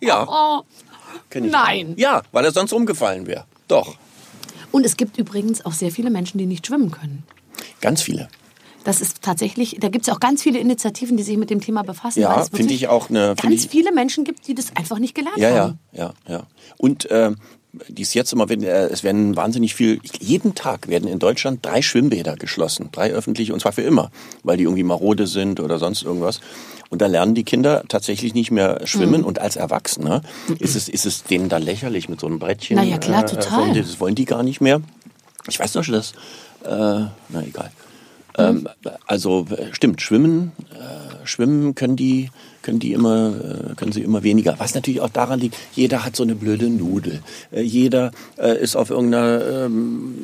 Ja. 0.00 0.62
Nein. 1.34 1.54
einen. 1.54 1.96
Ja, 1.98 2.22
weil 2.32 2.44
er 2.44 2.52
sonst 2.52 2.72
umgefallen 2.72 3.26
wäre. 3.26 3.44
Doch. 3.72 3.96
Und 4.70 4.86
es 4.86 4.96
gibt 4.96 5.18
übrigens 5.18 5.64
auch 5.66 5.72
sehr 5.72 5.90
viele 5.90 6.10
Menschen, 6.10 6.38
die 6.38 6.46
nicht 6.46 6.66
schwimmen 6.66 6.90
können. 6.90 7.24
Ganz 7.80 8.02
viele. 8.02 8.28
Das 8.84 9.00
ist 9.00 9.22
tatsächlich, 9.22 9.76
da 9.80 9.88
gibt 9.88 10.08
es 10.08 10.12
auch 10.12 10.18
ganz 10.18 10.42
viele 10.42 10.58
Initiativen, 10.58 11.16
die 11.16 11.22
sich 11.22 11.36
mit 11.36 11.50
dem 11.50 11.60
Thema 11.60 11.82
befassen. 11.82 12.20
Ja, 12.20 12.44
finde 12.52 12.74
ich 12.74 12.88
auch 12.88 13.10
eine- 13.10 13.34
Ganz 13.40 13.64
ich- 13.64 13.70
viele 13.70 13.92
Menschen 13.92 14.24
gibt, 14.24 14.46
die 14.48 14.54
das 14.54 14.74
einfach 14.76 14.98
nicht 14.98 15.14
gelernt 15.14 15.36
Ja, 15.38 15.50
ja, 15.50 15.60
haben. 15.62 15.78
ja, 15.92 16.12
ja. 16.28 16.42
Und 16.78 17.08
äh, 17.10 17.30
dies 17.88 18.12
jetzt 18.14 18.32
immer, 18.32 18.48
wenn, 18.48 18.62
äh, 18.62 18.86
es 18.88 19.02
werden 19.02 19.34
wahnsinnig 19.36 19.74
viel, 19.74 20.00
jeden 20.20 20.54
Tag 20.54 20.88
werden 20.88 21.08
in 21.08 21.18
Deutschland 21.18 21.64
drei 21.64 21.80
Schwimmbäder 21.82 22.36
geschlossen, 22.36 22.90
drei 22.92 23.10
öffentliche, 23.12 23.54
und 23.54 23.60
zwar 23.60 23.72
für 23.72 23.82
immer, 23.82 24.10
weil 24.42 24.56
die 24.58 24.64
irgendwie 24.64 24.82
marode 24.82 25.26
sind 25.26 25.58
oder 25.60 25.78
sonst 25.78 26.02
irgendwas. 26.02 26.40
Und 26.90 27.00
da 27.00 27.06
lernen 27.06 27.34
die 27.34 27.44
Kinder 27.44 27.84
tatsächlich 27.88 28.34
nicht 28.34 28.50
mehr 28.50 28.86
schwimmen. 28.86 29.20
Mhm. 29.22 29.26
Und 29.26 29.38
als 29.38 29.56
Erwachsener 29.56 30.20
ist 30.58 30.76
es, 30.76 30.90
ist 30.90 31.06
es 31.06 31.22
denen 31.24 31.48
dann 31.48 31.62
lächerlich 31.62 32.10
mit 32.10 32.20
so 32.20 32.26
einem 32.26 32.38
Brettchen. 32.38 32.76
Na 32.76 32.82
ja, 32.82 32.98
klar, 32.98 33.24
äh, 33.24 33.26
total. 33.28 33.60
wollen 33.62 33.72
die- 33.74 33.80
Das 33.80 33.98
wollen 34.00 34.14
die 34.14 34.26
gar 34.26 34.42
nicht 34.42 34.60
mehr. 34.60 34.82
Ich 35.48 35.58
weiß 35.58 35.74
noch 35.74 35.84
schon, 35.84 35.94
dass, 35.94 36.12
äh, 36.64 36.68
na 36.68 37.42
egal. 37.46 37.70
Ähm, 38.36 38.68
also 39.06 39.46
äh, 39.50 39.72
stimmt, 39.74 40.02
schwimmen, 40.02 40.52
äh, 40.74 41.26
schwimmen 41.26 41.74
können 41.74 41.96
die, 41.96 42.30
können 42.62 42.78
die 42.78 42.92
immer, 42.92 43.28
äh, 43.28 43.74
können 43.74 43.92
sie 43.92 44.02
immer 44.02 44.22
weniger. 44.22 44.54
Was 44.58 44.74
natürlich 44.74 45.00
auch 45.00 45.10
daran 45.10 45.40
liegt, 45.40 45.56
jeder 45.74 46.04
hat 46.04 46.16
so 46.16 46.22
eine 46.22 46.34
blöde 46.34 46.68
Nudel. 46.68 47.20
Äh, 47.50 47.62
jeder 47.62 48.12
äh, 48.38 48.60
ist 48.60 48.76
auf 48.76 48.90
irgendeiner 48.90 49.64
ähm, 49.66 50.14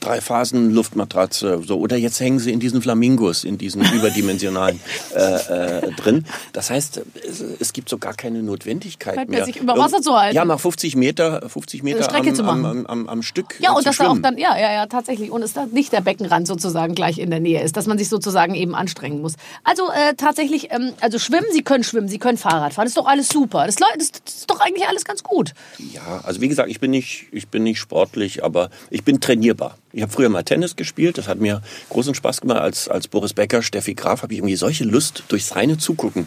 Drei-Phasen 0.00 0.70
Luftmatratze 0.72 1.62
so 1.66 1.78
oder 1.78 1.96
jetzt 1.96 2.20
hängen 2.20 2.38
sie 2.38 2.52
in 2.52 2.60
diesen 2.60 2.82
Flamingos, 2.82 3.44
in 3.44 3.58
diesen 3.58 3.82
überdimensionalen 3.94 4.80
äh, 5.14 5.78
äh, 5.78 5.92
drin. 5.92 6.26
Das 6.52 6.70
heißt, 6.70 7.02
es, 7.28 7.44
es 7.58 7.72
gibt 7.72 7.88
so 7.88 7.98
gar 7.98 8.14
keine 8.14 8.42
Notwendigkeit 8.42 9.16
mir 9.28 9.36
mehr. 9.36 9.44
sich 9.44 9.56
über 9.56 9.76
Wasser 9.76 10.00
zu 10.00 10.14
halten. 10.16 10.36
Ja, 10.36 10.44
mal 10.44 10.58
50 10.58 10.96
Meter, 10.96 11.48
50 11.48 11.82
Meter 11.82 12.02
Strecke 12.02 12.30
am, 12.30 12.34
zu 12.34 12.42
machen. 12.42 12.64
am, 12.64 12.86
am, 12.86 13.08
am 13.08 13.22
Stück. 13.22 13.56
Ja, 13.60 13.72
und 13.72 13.86
dass 13.86 13.96
da 13.96 14.08
auch 14.08 14.18
dann, 14.18 14.38
ja, 14.38 14.56
ja, 14.58 14.72
ja, 14.72 14.86
tatsächlich. 14.86 15.30
Und 15.30 15.42
es 15.42 15.52
da 15.52 15.66
nicht 15.66 15.92
der 15.92 16.00
Beckenrand 16.00 16.46
sozusagen 16.46 16.94
gleich 16.94 17.18
in 17.18 17.30
der 17.30 17.40
Nähe 17.40 17.62
ist, 17.62 17.76
dass 17.76 17.86
man 17.86 17.98
sich 17.98 18.08
sozusagen 18.08 18.54
eben 18.54 18.74
anstrengen 18.74 19.20
muss. 19.20 19.34
Also 19.64 19.90
äh, 19.90 20.14
tatsächlich, 20.16 20.70
ähm, 20.72 20.92
also 21.00 21.18
schwimmen, 21.18 21.46
Sie 21.52 21.62
können 21.70 21.84
schwimmen, 21.84 22.08
Sie 22.08 22.18
können 22.18 22.36
Fahrrad 22.36 22.74
fahren, 22.74 22.86
das 22.86 22.90
ist 22.90 22.96
doch 22.96 23.06
alles 23.06 23.28
super. 23.28 23.64
Das, 23.64 23.76
ist 23.76 24.50
doch 24.50 24.60
eigentlich 24.60 24.88
alles 24.88 25.04
ganz 25.04 25.22
gut. 25.22 25.54
Ja, 25.78 26.20
also 26.24 26.40
wie 26.40 26.48
gesagt, 26.48 26.68
ich 26.68 26.80
bin 26.80 26.90
nicht, 26.90 27.28
ich 27.30 27.46
bin 27.46 27.62
nicht 27.62 27.78
sportlich, 27.78 28.42
aber 28.42 28.70
ich 28.90 29.04
bin 29.04 29.20
trainierbar. 29.20 29.78
Ich 29.92 30.02
habe 30.02 30.10
früher 30.10 30.28
mal 30.30 30.42
Tennis 30.42 30.74
gespielt, 30.74 31.16
das 31.16 31.28
hat 31.28 31.38
mir 31.38 31.62
großen 31.88 32.16
Spaß 32.16 32.40
gemacht. 32.40 32.58
Als, 32.58 32.88
als 32.88 33.06
Boris 33.06 33.34
Becker, 33.34 33.62
Steffi 33.62 33.94
Graf, 33.94 34.22
habe 34.22 34.32
ich 34.32 34.40
irgendwie 34.40 34.56
solche 34.56 34.82
Lust 34.82 35.22
durchs 35.28 35.54
reine 35.54 35.78
Zugucken 35.78 36.26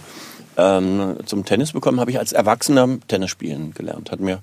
ähm, 0.56 1.18
zum 1.26 1.44
Tennis 1.44 1.74
bekommen, 1.74 2.00
habe 2.00 2.12
ich 2.12 2.20
als 2.20 2.32
Erwachsener 2.32 2.88
Tennis 3.10 3.30
spielen 3.30 3.74
gelernt. 3.74 4.12
Hat 4.12 4.22
mir, 4.22 4.39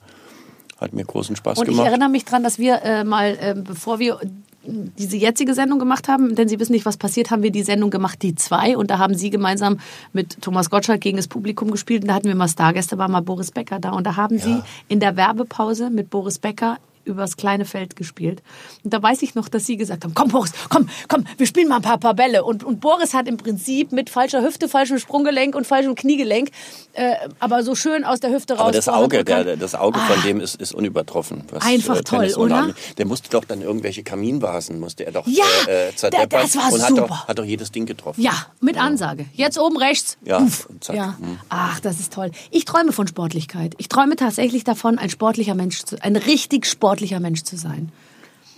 hat 0.78 0.92
mir 0.92 1.04
großen 1.06 1.34
Spaß 1.34 1.60
Und 1.60 1.64
ich 1.64 1.70
gemacht. 1.70 1.86
erinnere 1.86 2.10
mich 2.10 2.26
dran, 2.26 2.42
dass 2.42 2.58
wir 2.58 2.82
äh, 2.82 3.04
mal, 3.04 3.38
äh, 3.40 3.54
bevor 3.56 4.00
wir 4.00 4.20
diese 4.62 5.16
jetzige 5.16 5.54
Sendung 5.54 5.78
gemacht 5.78 6.08
haben, 6.08 6.34
denn 6.34 6.48
Sie 6.48 6.60
wissen 6.60 6.72
nicht, 6.72 6.84
was 6.84 6.96
passiert, 6.96 7.30
haben 7.30 7.42
wir 7.42 7.50
die 7.50 7.62
Sendung 7.62 7.90
gemacht, 7.90 8.22
die 8.22 8.34
zwei. 8.34 8.76
Und 8.76 8.90
da 8.90 8.98
haben 8.98 9.14
Sie 9.14 9.30
gemeinsam 9.30 9.78
mit 10.12 10.42
Thomas 10.42 10.70
Gottschalk 10.70 11.00
gegen 11.00 11.16
das 11.16 11.28
Publikum 11.28 11.70
gespielt. 11.70 12.02
Und 12.02 12.08
da 12.08 12.14
hatten 12.14 12.28
wir 12.28 12.34
mal 12.34 12.48
Stargäste, 12.48 12.98
war 12.98 13.08
mal 13.08 13.22
Boris 13.22 13.50
Becker 13.50 13.80
da. 13.80 13.90
Und 13.90 14.06
da 14.06 14.16
haben 14.16 14.38
Sie 14.38 14.60
in 14.88 15.00
der 15.00 15.16
Werbepause 15.16 15.90
mit 15.90 16.10
Boris 16.10 16.38
Becker 16.38 16.78
übers 17.04 17.36
kleine 17.36 17.64
Feld 17.64 17.96
gespielt. 17.96 18.42
Und 18.84 18.92
da 18.92 19.02
weiß 19.02 19.22
ich 19.22 19.34
noch, 19.34 19.48
dass 19.48 19.66
Sie 19.66 19.76
gesagt 19.76 20.04
haben, 20.04 20.14
komm 20.14 20.28
Boris, 20.28 20.52
komm, 20.68 20.88
komm, 21.08 21.24
wir 21.36 21.46
spielen 21.46 21.68
mal 21.68 21.76
ein 21.76 21.82
paar, 21.82 21.98
paar 21.98 22.14
Bälle. 22.14 22.44
Und, 22.44 22.62
und 22.62 22.80
Boris 22.80 23.14
hat 23.14 23.26
im 23.26 23.36
Prinzip 23.36 23.92
mit 23.92 24.10
falscher 24.10 24.42
Hüfte, 24.42 24.68
falschem 24.68 24.98
Sprunggelenk 24.98 25.54
und 25.54 25.66
falschem 25.66 25.94
Kniegelenk, 25.94 26.50
äh, 26.92 27.14
aber 27.38 27.62
so 27.62 27.74
schön 27.74 28.04
aus 28.04 28.20
der 28.20 28.30
Hüfte 28.30 28.54
raus. 28.54 28.62
Aber 28.62 28.72
das 28.72 28.88
Auge, 28.88 29.24
der, 29.24 29.56
das 29.56 29.74
Auge 29.74 29.98
von 29.98 30.22
dem 30.22 30.40
ist, 30.40 30.56
ist 30.56 30.74
unübertroffen. 30.74 31.44
Einfach 31.60 31.98
äh, 31.98 32.02
toll, 32.02 32.34
oder? 32.36 32.74
Der 32.98 33.06
musste 33.06 33.30
doch 33.30 33.44
dann 33.44 33.62
irgendwelche 33.62 34.02
Kaminvasen, 34.02 34.78
musste 34.78 35.06
er 35.06 35.12
doch 35.12 35.26
Ja, 35.26 35.44
äh, 35.66 35.88
äh, 35.88 35.96
zerdeppern 35.96 36.42
das 36.42 36.56
war 36.56 36.72
und 36.72 36.82
hat 36.82 36.88
super. 36.88 37.06
doch, 37.06 37.28
hat 37.28 37.38
doch 37.38 37.44
jedes 37.44 37.72
Ding 37.72 37.86
getroffen. 37.86 38.20
Ja, 38.20 38.32
mit 38.60 38.78
Ansage. 38.78 39.26
Jetzt 39.32 39.58
oben 39.58 39.76
rechts. 39.76 40.18
Ja, 40.24 40.46
ja. 40.92 41.16
Mhm. 41.18 41.38
Ach, 41.48 41.80
das 41.80 41.98
ist 42.00 42.12
toll. 42.12 42.30
Ich 42.50 42.64
träume 42.64 42.92
von 42.92 43.06
Sportlichkeit. 43.06 43.74
Ich 43.78 43.88
träume 43.88 44.16
tatsächlich 44.16 44.64
davon, 44.64 44.98
ein 44.98 45.10
sportlicher 45.10 45.54
Mensch 45.54 45.84
zu, 45.84 45.96
ein 46.02 46.16
richtig 46.16 46.66
sportlicher 46.66 46.89
Mensch 47.20 47.42
zu 47.42 47.56
sein. 47.56 47.90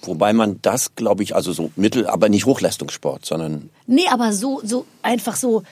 Wobei 0.04 0.32
man 0.32 0.58
das, 0.62 0.96
glaube 0.96 1.22
ich, 1.22 1.36
also 1.36 1.52
so 1.52 1.70
mittel, 1.76 2.06
aber 2.08 2.28
nicht 2.28 2.44
Hochleistungssport, 2.44 3.24
sondern 3.24 3.70
Nee, 3.86 4.08
aber 4.10 4.32
so, 4.32 4.60
so 4.64 4.84
einfach 5.02 5.36
so 5.36 5.62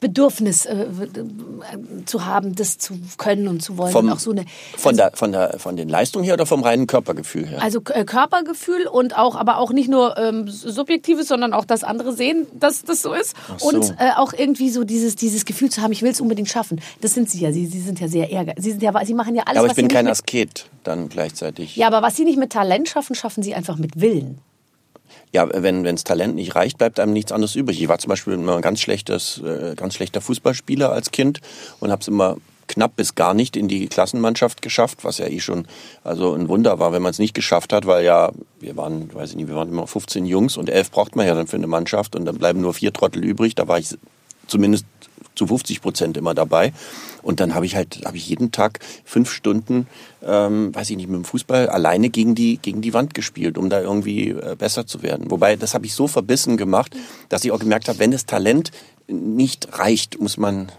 Bedürfnis 0.00 0.64
äh, 0.66 0.86
zu 2.06 2.24
haben, 2.24 2.54
das 2.54 2.78
zu 2.78 2.94
können 3.18 3.48
und 3.48 3.62
zu 3.62 3.76
wollen. 3.76 3.92
vom, 3.92 4.06
und 4.06 4.12
auch 4.12 4.18
so 4.18 4.30
eine, 4.30 4.46
von, 4.76 4.96
der, 4.96 5.12
von, 5.14 5.32
der, 5.32 5.58
von 5.58 5.76
den 5.76 5.88
Leistungen 5.88 6.24
her 6.24 6.34
oder 6.34 6.46
vom 6.46 6.62
reinen 6.62 6.86
Körpergefühl 6.86 7.46
her? 7.46 7.62
Also 7.62 7.80
äh, 7.90 8.04
Körpergefühl 8.04 8.86
und 8.86 9.16
auch, 9.16 9.36
aber 9.36 9.58
auch 9.58 9.72
nicht 9.72 9.88
nur 9.88 10.16
ähm, 10.18 10.48
subjektives, 10.48 11.28
sondern 11.28 11.52
auch 11.52 11.64
das 11.64 11.84
andere 11.84 12.14
sehen, 12.14 12.46
dass 12.54 12.82
das 12.82 13.02
so 13.02 13.12
ist. 13.12 13.36
so. 13.58 13.68
Und 13.68 13.94
äh, 13.98 14.12
auch 14.16 14.32
irgendwie 14.32 14.70
so 14.70 14.84
dieses, 14.84 15.16
dieses 15.16 15.44
Gefühl 15.44 15.70
zu 15.70 15.82
haben, 15.82 15.92
ich 15.92 16.02
will 16.02 16.10
es 16.10 16.20
unbedingt 16.20 16.48
schaffen. 16.48 16.80
Das 17.00 17.14
sind 17.14 17.28
sie 17.28 17.40
ja. 17.40 17.52
Sie, 17.52 17.66
sie 17.66 17.80
sind 17.80 18.00
ja 18.00 18.08
sehr 18.08 18.30
ehrgeizig. 18.30 18.64
Sie 18.64 18.70
sind 18.70 18.82
ja, 18.82 19.04
sie 19.04 19.14
machen 19.14 19.34
ja 19.34 19.42
alles, 19.44 19.58
aber 19.58 19.66
ich 19.66 19.70
was 19.70 19.76
bin 19.76 19.88
kein 19.88 20.08
Asket 20.08 20.66
dann 20.82 21.08
gleichzeitig. 21.10 21.76
Ja, 21.76 21.86
aber 21.86 22.02
was 22.02 22.16
sie 22.16 22.24
nicht 22.24 22.38
mit 22.38 22.52
Talent 22.52 22.88
schaffen, 22.88 23.14
schaffen 23.14 23.42
sie 23.42 23.54
einfach 23.54 23.76
mit 23.76 24.00
Willen. 24.00 24.38
Ja, 25.32 25.48
wenn 25.52 25.84
wenns 25.84 26.04
Talent 26.04 26.34
nicht 26.34 26.54
reicht, 26.54 26.78
bleibt 26.78 26.98
einem 26.98 27.12
nichts 27.12 27.32
anderes 27.32 27.54
übrig. 27.54 27.80
Ich 27.80 27.88
war 27.88 27.98
zum 27.98 28.08
Beispiel 28.08 28.34
immer 28.34 28.56
ein 28.56 28.62
ganz 28.62 28.80
schlechtes, 28.80 29.38
äh, 29.38 29.74
ganz 29.76 29.94
schlechter 29.94 30.20
Fußballspieler 30.20 30.90
als 30.90 31.10
Kind 31.10 31.40
und 31.78 31.90
habe 31.90 32.02
es 32.02 32.08
immer 32.08 32.36
knapp 32.70 32.94
bis 32.94 33.16
gar 33.16 33.34
nicht 33.34 33.56
in 33.56 33.66
die 33.66 33.88
Klassenmannschaft 33.88 34.62
geschafft, 34.62 34.98
was 35.02 35.18
ja 35.18 35.26
eh 35.26 35.40
schon 35.40 35.66
also 36.04 36.34
ein 36.34 36.48
Wunder 36.48 36.78
war, 36.78 36.92
wenn 36.92 37.02
man 37.02 37.10
es 37.10 37.18
nicht 37.18 37.34
geschafft 37.34 37.72
hat, 37.72 37.84
weil 37.86 38.04
ja 38.04 38.30
wir 38.60 38.76
waren, 38.76 39.12
weiß 39.12 39.30
ich 39.30 39.36
nicht, 39.36 39.48
wir 39.48 39.56
waren 39.56 39.68
immer 39.68 39.86
15 39.86 40.24
Jungs 40.24 40.56
und 40.56 40.70
elf 40.70 40.90
braucht 40.90 41.16
man 41.16 41.26
ja 41.26 41.34
dann 41.34 41.48
für 41.48 41.56
eine 41.56 41.66
Mannschaft 41.66 42.14
und 42.14 42.24
dann 42.24 42.38
bleiben 42.38 42.60
nur 42.60 42.74
vier 42.74 42.92
Trottel 42.92 43.24
übrig. 43.24 43.56
Da 43.56 43.66
war 43.66 43.78
ich 43.78 43.96
zumindest 44.46 44.86
zu 45.34 45.46
50 45.46 45.82
Prozent 45.82 46.16
immer 46.16 46.34
dabei. 46.34 46.72
Und 47.22 47.40
dann 47.40 47.54
habe 47.54 47.66
ich 47.66 47.76
halt, 47.76 48.02
habe 48.04 48.16
ich 48.16 48.28
jeden 48.28 48.52
Tag 48.52 48.80
fünf 49.04 49.30
Stunden, 49.30 49.86
ähm, 50.22 50.74
weiß 50.74 50.90
ich 50.90 50.96
nicht, 50.96 51.08
mit 51.08 51.16
dem 51.16 51.24
Fußball 51.24 51.68
alleine 51.68 52.10
gegen 52.10 52.34
die, 52.34 52.58
gegen 52.58 52.80
die 52.80 52.94
Wand 52.94 53.14
gespielt, 53.14 53.58
um 53.58 53.70
da 53.70 53.80
irgendwie 53.80 54.30
äh, 54.30 54.56
besser 54.58 54.86
zu 54.86 55.02
werden. 55.02 55.30
Wobei, 55.30 55.56
das 55.56 55.74
habe 55.74 55.86
ich 55.86 55.94
so 55.94 56.06
verbissen 56.06 56.56
gemacht, 56.56 56.96
dass 57.28 57.44
ich 57.44 57.52
auch 57.52 57.60
gemerkt 57.60 57.88
habe, 57.88 57.98
wenn 57.98 58.10
das 58.10 58.26
Talent 58.26 58.70
nicht 59.06 59.78
reicht, 59.78 60.20
muss 60.20 60.36
man 60.36 60.70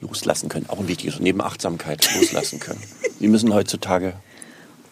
loslassen 0.00 0.48
können. 0.48 0.66
Auch 0.68 0.78
ein 0.78 0.88
wichtiges, 0.88 1.20
neben 1.20 1.40
Achtsamkeit 1.40 2.08
loslassen 2.14 2.60
können. 2.60 2.80
Wir 3.18 3.28
müssen 3.28 3.52
heutzutage 3.52 4.14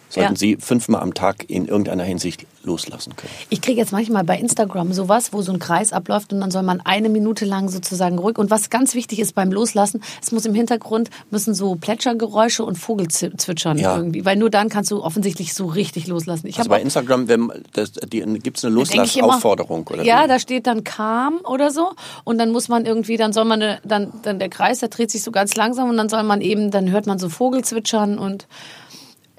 sollten 0.09 0.35
Ja. 0.35 0.39
Sie 0.39 0.57
fünfmal 0.57 1.01
am 1.03 1.15
Tag 1.15 1.49
in 1.49 1.67
irgendeiner 1.67 2.05
Hinsicht 2.05 2.47
loslassen 2.63 3.15
können. 3.17 3.33
Ich 3.49 3.61
kriege 3.61 3.79
jetzt 3.81 3.93
manchmal 3.93 4.25
bei 4.25 4.37
Instagram 4.39 4.93
sowas, 4.93 5.33
wo 5.33 5.41
so 5.43 5.53
ein 5.53 5.59
Kreis 5.61 5.93
abläuft 5.93 6.33
und 6.33 6.41
dann 6.41 6.51
soll 6.51 6.63
man 6.65 6.81
eine 6.81 7.09
Minute 7.09 7.45
lang 7.45 7.69
sozusagen 7.69 8.19
ruhig. 8.19 8.39
Und 8.39 8.51
was 8.51 8.71
ganz 8.71 8.95
wichtig 8.95 9.21
ist 9.21 9.35
beim 9.35 9.53
Loslassen, 9.53 10.03
es 10.21 10.33
muss 10.33 10.45
im 10.47 10.55
Hintergrund 10.55 11.11
müssen 11.31 11.55
so 11.55 11.77
Plätschergeräusche 11.77 12.65
und 12.65 12.77
Vogelzwitschern 12.77 13.79
Ja. 13.79 13.97
irgendwie, 13.97 14.25
weil 14.25 14.37
nur 14.37 14.51
dann 14.51 14.69
kannst 14.69 14.91
du 14.91 15.03
offensichtlich 15.03 15.55
so 15.55 15.67
richtig 15.67 16.07
loslassen. 16.09 16.47
Ich 16.49 16.59
Also 16.59 16.71
bei 16.71 16.81
Instagram 16.83 17.27
gibt 17.27 18.59
es 18.59 18.65
eine 18.65 18.75
Loslassaufforderung 18.75 19.87
oder 19.87 20.03
Ja, 20.03 20.25
wie? 20.25 20.29
da 20.29 20.39
steht 20.39 20.67
dann 20.67 20.83
calm 20.85 21.39
oder 21.45 21.71
so 21.71 21.91
und 22.25 22.39
dann 22.39 22.51
muss 22.51 22.69
man 22.69 22.85
irgendwie, 22.85 23.17
dann 23.17 23.33
soll 23.33 23.45
man 23.45 23.63
eine, 23.63 23.79
dann 23.85 24.13
dann 24.23 24.39
der 24.39 24.49
Kreis, 24.49 24.81
der 24.81 24.89
dreht 24.89 25.11
sich 25.11 25.23
so 25.23 25.31
ganz 25.31 25.55
langsam 25.57 25.89
und 25.91 25.97
dann 25.97 26.09
soll 26.09 26.23
man 26.25 26.41
eben, 26.41 26.71
dann 26.71 26.91
hört 26.91 27.07
man 27.07 27.19
so 27.19 27.29
Vogelzwitschern 27.29 28.19
und 28.19 28.47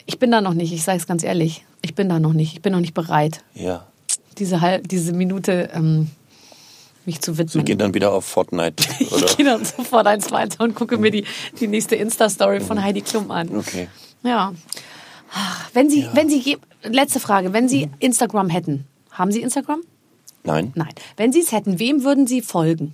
ich 0.07 0.17
bin 0.17 0.31
da 0.31 0.41
noch 0.41 0.53
nicht. 0.55 0.73
Ich 0.73 0.83
sage 0.83 0.97
es 0.97 1.05
ganz 1.05 1.23
ehrlich, 1.23 1.63
ich 1.83 1.93
bin 1.93 2.09
da 2.09 2.19
noch 2.19 2.33
nicht. 2.33 2.53
Ich 2.53 2.61
bin 2.63 2.73
noch 2.73 2.79
nicht 2.79 2.95
bereit, 2.95 3.43
Ja. 3.53 3.85
diese 4.39 4.61
halb, 4.61 4.87
diese 4.87 5.13
Minute 5.13 5.69
ähm, 5.73 6.09
mich 7.05 7.21
zu 7.21 7.33
Sie 7.33 7.37
widmen. 7.39 7.65
gehen 7.65 7.77
dann 7.77 7.93
wieder 7.93 8.11
auf 8.11 8.25
Fortnite, 8.25 8.83
oder? 9.11 9.25
ich 9.27 9.37
gehe 9.37 9.45
dann 9.45 9.63
sofort 9.63 10.07
eins 10.07 10.31
weiter 10.31 10.63
und 10.63 10.73
gucke 10.75 10.97
mir 10.97 11.11
die, 11.11 11.25
die 11.59 11.67
nächste 11.67 11.95
Insta-Story 11.95 12.59
von 12.61 12.81
Heidi 12.83 13.01
Klum 13.01 13.29
an. 13.31 13.55
Okay. 13.55 13.87
Ja. 14.23 14.53
Wenn 15.73 15.89
Sie, 15.89 16.07
wenn 16.13 16.29
Sie, 16.29 16.57
letzte 16.83 17.19
Frage, 17.19 17.53
wenn 17.53 17.67
Sie 17.69 17.89
Instagram 17.99 18.49
hätten, 18.49 18.85
haben 19.11 19.31
Sie 19.31 19.41
Instagram? 19.41 19.81
Nein? 20.43 20.71
Nein. 20.75 20.89
Wenn 21.17 21.33
Sie 21.33 21.41
es 21.41 21.51
hätten, 21.51 21.79
wem 21.79 22.03
würden 22.03 22.27
Sie 22.27 22.41
folgen? 22.41 22.93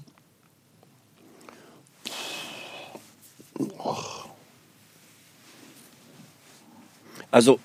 Also, 7.34 7.60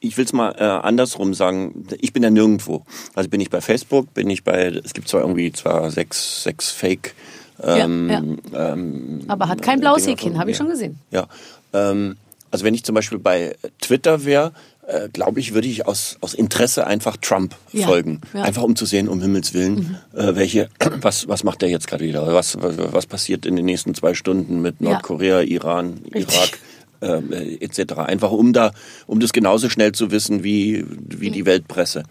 ich 0.00 0.16
will 0.16 0.24
es 0.24 0.32
mal 0.32 0.50
äh, 0.58 0.64
andersrum 0.64 1.34
sagen. 1.34 1.86
Ich 2.00 2.12
bin 2.12 2.22
ja 2.22 2.30
nirgendwo. 2.30 2.84
Also 3.14 3.28
bin 3.30 3.40
ich 3.40 3.48
bei 3.50 3.60
Facebook, 3.60 4.12
bin 4.14 4.28
ich 4.28 4.44
bei, 4.44 4.66
es 4.84 4.92
gibt 4.92 5.08
zwar 5.08 5.20
irgendwie 5.20 5.52
zwar 5.52 5.90
sechs, 5.90 6.42
sechs 6.42 6.70
Fake. 6.70 7.14
Ähm, 7.62 8.38
ähm, 8.54 9.20
Aber 9.28 9.48
hat 9.48 9.60
kein 9.62 9.80
blaues 9.80 10.06
Häkchen, 10.06 10.38
habe 10.38 10.50
ich 10.50 10.56
schon 10.56 10.68
gesehen. 10.68 10.98
Ja. 11.10 11.26
Ähm, 11.74 12.16
also 12.50 12.64
wenn 12.64 12.74
ich 12.74 12.82
zum 12.84 12.94
Beispiel 12.94 13.18
bei 13.18 13.54
Twitter 13.80 14.24
wäre, 14.24 14.52
äh, 14.88 15.08
glaube 15.10 15.38
ich, 15.38 15.52
würde 15.54 15.68
ich 15.68 15.86
aus, 15.86 16.16
aus 16.22 16.32
Interesse 16.34 16.86
einfach 16.86 17.18
Trump 17.18 17.54
Ja, 17.72 17.86
folgen. 17.86 18.22
ja. 18.32 18.40
Mhm. 18.40 18.46
Einfach 18.46 18.62
um 18.62 18.74
zu 18.76 18.86
sehen, 18.86 19.08
um 19.08 19.20
Himmels 19.20 19.52
Willen, 19.54 19.98
äh, 20.14 20.34
welche, 20.34 20.70
was, 21.02 21.28
was 21.28 21.44
macht 21.44 21.60
der 21.62 21.68
jetzt 21.68 21.86
gerade 21.86 22.04
wieder? 22.04 22.26
Was, 22.34 22.60
was, 22.60 22.76
was 22.78 23.06
passiert 23.06 23.44
in 23.46 23.54
den 23.54 23.66
nächsten 23.66 23.94
zwei 23.94 24.14
Stunden 24.14 24.62
mit 24.62 24.76
Ja. 24.80 24.92
Nordkorea, 24.92 25.42
Iran. 25.42 26.00
Irak? 26.14 26.58
Ähm, 27.02 27.32
äh, 27.32 27.54
etc. 27.56 27.94
Einfach 27.98 28.30
um 28.30 28.52
da, 28.52 28.72
um 29.06 29.20
das 29.20 29.32
genauso 29.32 29.68
schnell 29.68 29.92
zu 29.92 30.10
wissen 30.10 30.44
wie, 30.44 30.84
wie 30.88 31.30
die 31.30 31.46
Weltpresse. 31.46 32.04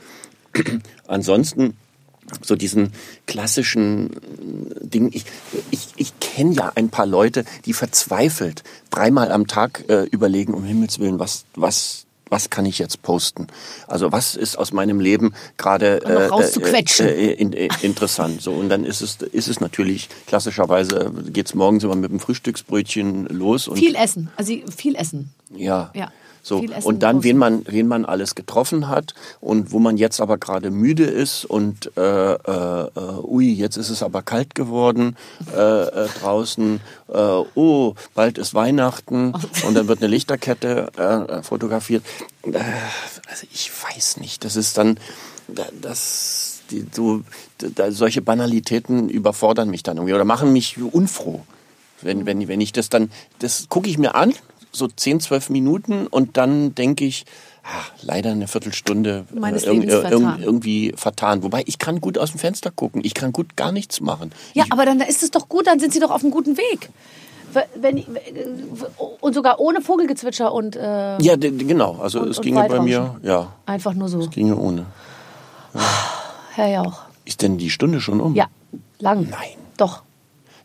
Ansonsten 1.08 1.76
so 2.44 2.56
diesen 2.56 2.94
klassischen 3.26 4.12
Ding. 4.82 5.10
Ich, 5.14 5.26
ich, 5.72 5.88
ich 5.98 6.20
kenne 6.20 6.54
ja 6.54 6.72
ein 6.76 6.90
paar 6.90 7.06
Leute, 7.06 7.46
die 7.66 7.74
verzweifelt 7.74 8.64
dreimal 8.90 9.32
am 9.32 9.48
Tag 9.48 9.86
äh, 9.90 10.04
überlegen, 10.04 10.54
um 10.54 10.64
Himmels 10.64 11.00
Willen, 11.00 11.20
was, 11.20 11.46
was, 11.56 12.06
was 12.30 12.50
kann 12.50 12.66
ich 12.66 12.80
jetzt 12.80 13.02
posten? 13.02 13.48
Also 13.88 14.12
was 14.12 14.36
ist 14.36 14.58
aus 14.58 14.72
meinem 14.72 15.00
Leben 15.00 15.34
gerade 15.58 16.00
Und 16.06 16.14
noch 16.14 16.32
rauszuquetschen. 16.32 17.08
äh, 17.08 17.32
in, 17.34 17.54
in, 17.54 17.70
interessant? 17.82 18.42
So 18.42 18.54
und 18.54 18.70
dann 18.70 18.86
ist 18.86 19.02
es 19.02 19.18
ist 19.18 19.48
es 19.48 19.60
natürlich 19.60 20.10
klassischerweise 20.28 21.12
geht's 21.32 21.54
morgens 21.56 21.84
immer 21.84 21.96
mit 21.96 22.12
dem 22.12 22.20
Frühstücksbrötchen 22.20 23.28
los 23.28 23.68
und 23.68 23.78
Viel 23.78 23.96
essen. 23.96 24.30
Also 24.36 24.54
viel 24.76 24.96
essen. 24.96 25.34
ja. 25.56 25.92
Ja, 25.94 26.12
So, 26.42 26.60
und 26.86 27.04
dann, 27.04 27.24
wen 27.24 27.38
man, 27.38 27.64
wen 27.68 27.88
man 27.88 28.06
alles 28.06 28.34
getroffen 28.36 28.88
hat 28.88 29.14
und 29.42 29.72
wo 29.72 29.80
man 29.80 29.98
jetzt 29.98 30.22
aber 30.22 30.38
gerade 30.38 30.72
müde 30.72 31.04
ist 31.04 31.46
und 31.46 31.92
äh, 31.98 32.34
äh, 32.34 32.90
ui, 33.24 33.52
jetzt 33.54 33.76
ist 33.78 33.90
es 33.90 34.02
aber 34.04 34.22
kalt 34.22 34.56
geworden 34.56 35.16
äh, 35.56 35.60
äh, 35.84 36.08
draußen, 36.22 36.80
äh, 37.10 37.18
oh, 37.56 37.94
bald 38.16 38.38
ist 38.38 38.54
Weihnachten 38.54 39.34
und 39.68 39.76
dann 39.76 39.88
wird 39.88 40.00
eine 40.00 40.08
Lichterkette 40.08 40.92
äh, 40.98 41.44
fotografiert. 41.44 42.04
Äh, 42.44 42.58
also 43.30 43.46
ich 43.52 43.72
weiß 43.84 44.18
nicht, 44.18 44.46
das 44.46 44.56
ist 44.56 44.78
dann, 44.78 44.98
da- 45.48 45.68
das, 45.82 46.62
die, 46.72 46.86
so, 46.92 47.22
da, 47.58 47.92
solche 47.92 48.22
Banalitäten 48.22 49.10
überfordern 49.10 49.70
mich 49.70 49.84
dann 49.84 49.98
irgendwie 49.98 50.14
oder 50.14 50.26
machen 50.26 50.54
mich 50.54 50.78
unfroh. 50.82 51.42
Wenn, 52.02 52.26
wenn, 52.26 52.48
wenn 52.48 52.62
ich 52.62 52.72
das 52.72 52.88
dann, 52.88 53.12
das 53.40 53.68
gucke 53.68 53.90
ich 53.90 53.98
mir 53.98 54.16
an, 54.16 54.34
so 54.72 54.88
10, 54.88 55.20
12 55.20 55.50
Minuten 55.50 56.08
und 56.08 56.38
dann 56.38 56.76
denke 56.76 57.06
ich, 57.06 57.26
ah, 57.64 57.68
leider 58.02 58.32
eine 58.32 58.48
Viertelstunde 58.48 59.26
äh, 59.36 59.40
Meines 59.40 59.66
irg- 59.66 59.72
Lebens 59.72 59.94
irg- 59.94 60.02
vertan. 60.02 60.42
irgendwie 60.44 60.94
vertan. 60.96 61.44
Wobei 61.44 61.64
ich 61.66 61.80
kann 61.80 62.02
gut 62.02 62.18
aus 62.18 62.32
dem 62.32 62.40
Fenster 62.40 62.70
gucken, 62.72 63.02
ich 63.04 63.14
kann 63.14 63.32
gut 63.34 63.56
gar 63.56 63.72
nichts 63.72 64.00
machen. 64.02 64.32
Ja, 64.54 64.66
ich, 64.66 64.72
aber 64.72 64.86
dann 64.86 65.02
ist 65.02 65.24
es 65.24 65.32
doch 65.32 65.50
gut, 65.50 65.68
dann 65.68 65.80
sind 65.80 65.94
Sie 65.94 66.00
doch 66.00 66.12
auf 66.12 66.22
einem 66.24 66.32
guten 66.32 66.56
Weg. 66.58 66.90
Wenn, 67.76 68.06
und 69.22 69.34
sogar 69.34 69.60
ohne 69.60 69.82
Vogelgezwitscher 69.82 70.54
und 70.54 70.76
äh, 70.76 71.20
ja, 71.20 71.36
genau. 71.36 71.96
Also 72.00 72.20
Und- 72.22 72.30
es 72.30 72.42
ginge 72.42 72.64
bei 72.68 72.80
mir, 72.80 73.20
ja, 73.24 73.52
einfach 73.66 73.96
nur 73.96 74.08
so. 74.08 74.20
es 74.20 74.30
ginge 74.30 74.56
ohne. 74.56 74.86
Herr 76.54 76.68
Jauch. 76.68 77.02
Ist 77.26 77.42
denn 77.42 77.58
die 77.58 77.70
Stunde 77.70 78.02
schon 78.02 78.22
um? 78.22 78.36
Ja, 78.36 78.46
lang. 79.00 79.28
Nein. 79.30 79.50
Doch. 79.78 80.04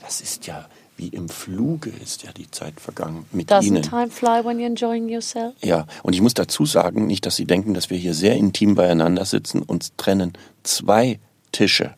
Das 0.00 0.20
ist 0.20 0.46
ja 0.46 0.66
wie 0.96 1.08
im 1.08 1.28
Fluge 1.28 1.90
ist 2.02 2.22
ja 2.22 2.32
die 2.32 2.50
Zeit 2.50 2.80
vergangen 2.80 3.24
mit 3.32 3.50
Doesn't 3.50 3.64
Ihnen. 3.66 3.82
time 3.82 4.08
fly 4.10 4.44
when 4.44 4.58
you're 4.58 4.66
enjoying 4.66 5.08
yourself? 5.08 5.54
Ja, 5.62 5.86
und 6.02 6.12
ich 6.14 6.20
muss 6.20 6.34
dazu 6.34 6.66
sagen, 6.66 7.06
nicht, 7.06 7.26
dass 7.26 7.36
Sie 7.36 7.46
denken, 7.46 7.74
dass 7.74 7.90
wir 7.90 7.98
hier 7.98 8.14
sehr 8.14 8.36
intim 8.36 8.74
beieinander 8.74 9.24
sitzen. 9.24 9.62
Uns 9.62 9.92
trennen 9.96 10.32
zwei 10.62 11.18
Tische, 11.52 11.94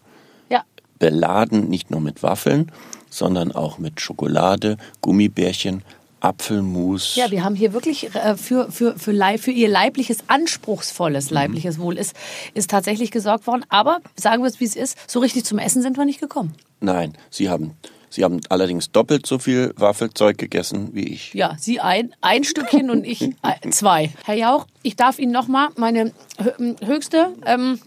Ja. 0.49 0.63
beladen 0.99 1.69
nicht 1.69 1.91
nur 1.91 2.01
mit 2.01 2.23
Waffeln, 2.23 2.73
sondern 3.11 3.53
auch 3.53 3.79
mit 3.79 4.01
Schokolade, 4.01 4.77
Gummibärchen, 5.03 5.83
Apfelmus. 6.21 7.15
Ja, 7.17 7.31
wir 7.31 7.45
haben 7.45 7.55
hier 7.55 7.73
wirklich 7.73 8.15
äh, 8.15 8.37
für, 8.37 8.71
für, 8.73 8.99
für, 8.99 9.13
Leib, 9.13 9.41
für 9.41 9.51
ihr 9.53 9.69
leibliches, 9.69 10.19
anspruchsvolles 10.29 11.31
leibliches 11.31 11.79
Wohl 11.79 11.97
ist, 11.99 12.15
ist 12.55 12.71
tatsächlich 12.71 13.11
gesorgt 13.11 13.47
worden. 13.47 13.65
Aber 13.69 14.01
sagen 14.17 14.43
wir 14.43 14.49
es, 14.49 14.59
wie 14.59 14.65
es 14.65 14.75
ist, 14.77 14.99
so 15.09 15.21
richtig 15.21 15.45
zum 15.45 15.59
Essen 15.59 15.83
sind 15.83 15.97
wir 15.97 16.05
nicht 16.05 16.21
gekommen. 16.21 16.55
Nein, 16.81 17.15
Sie 17.31 17.49
haben, 17.49 17.73
Sie 18.09 18.25
haben 18.25 18.41
allerdings 18.49 18.91
doppelt 18.93 19.27
so 19.27 19.39
viel 19.39 19.73
Waffelzeug 19.77 20.39
gegessen 20.39 20.91
wie 20.93 21.05
ich. 21.09 21.35
Ja, 21.35 21.57
Sie 21.59 21.81
ein, 21.81 22.15
ein 22.21 22.45
Stückchen 22.45 22.91
und 22.91 23.05
ich 23.05 23.31
zwei. 23.71 24.13
Herr 24.25 24.37
Jauch, 24.37 24.67
ich 24.83 24.97
darf 24.97 25.19
Ihnen 25.19 25.33
nochmal 25.33 25.69
meine 25.77 26.13
hö- 26.39 26.87
höchste 26.87 27.29
ähm, 27.45 27.79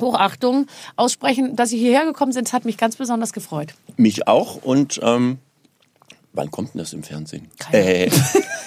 Hochachtung 0.00 0.66
aussprechen, 0.96 1.56
dass 1.56 1.70
Sie 1.70 1.78
hierher 1.78 2.04
gekommen 2.04 2.32
sind. 2.32 2.48
Das 2.48 2.52
hat 2.52 2.64
mich 2.64 2.76
ganz 2.76 2.96
besonders 2.96 3.32
gefreut. 3.32 3.74
Mich 3.96 4.28
auch 4.28 4.56
und 4.56 5.00
ähm, 5.02 5.38
wann 6.34 6.50
kommt 6.50 6.74
denn 6.74 6.80
das 6.80 6.92
im 6.92 7.02
Fernsehen? 7.02 7.48
Keine 7.58 8.04
Äh, 8.04 8.10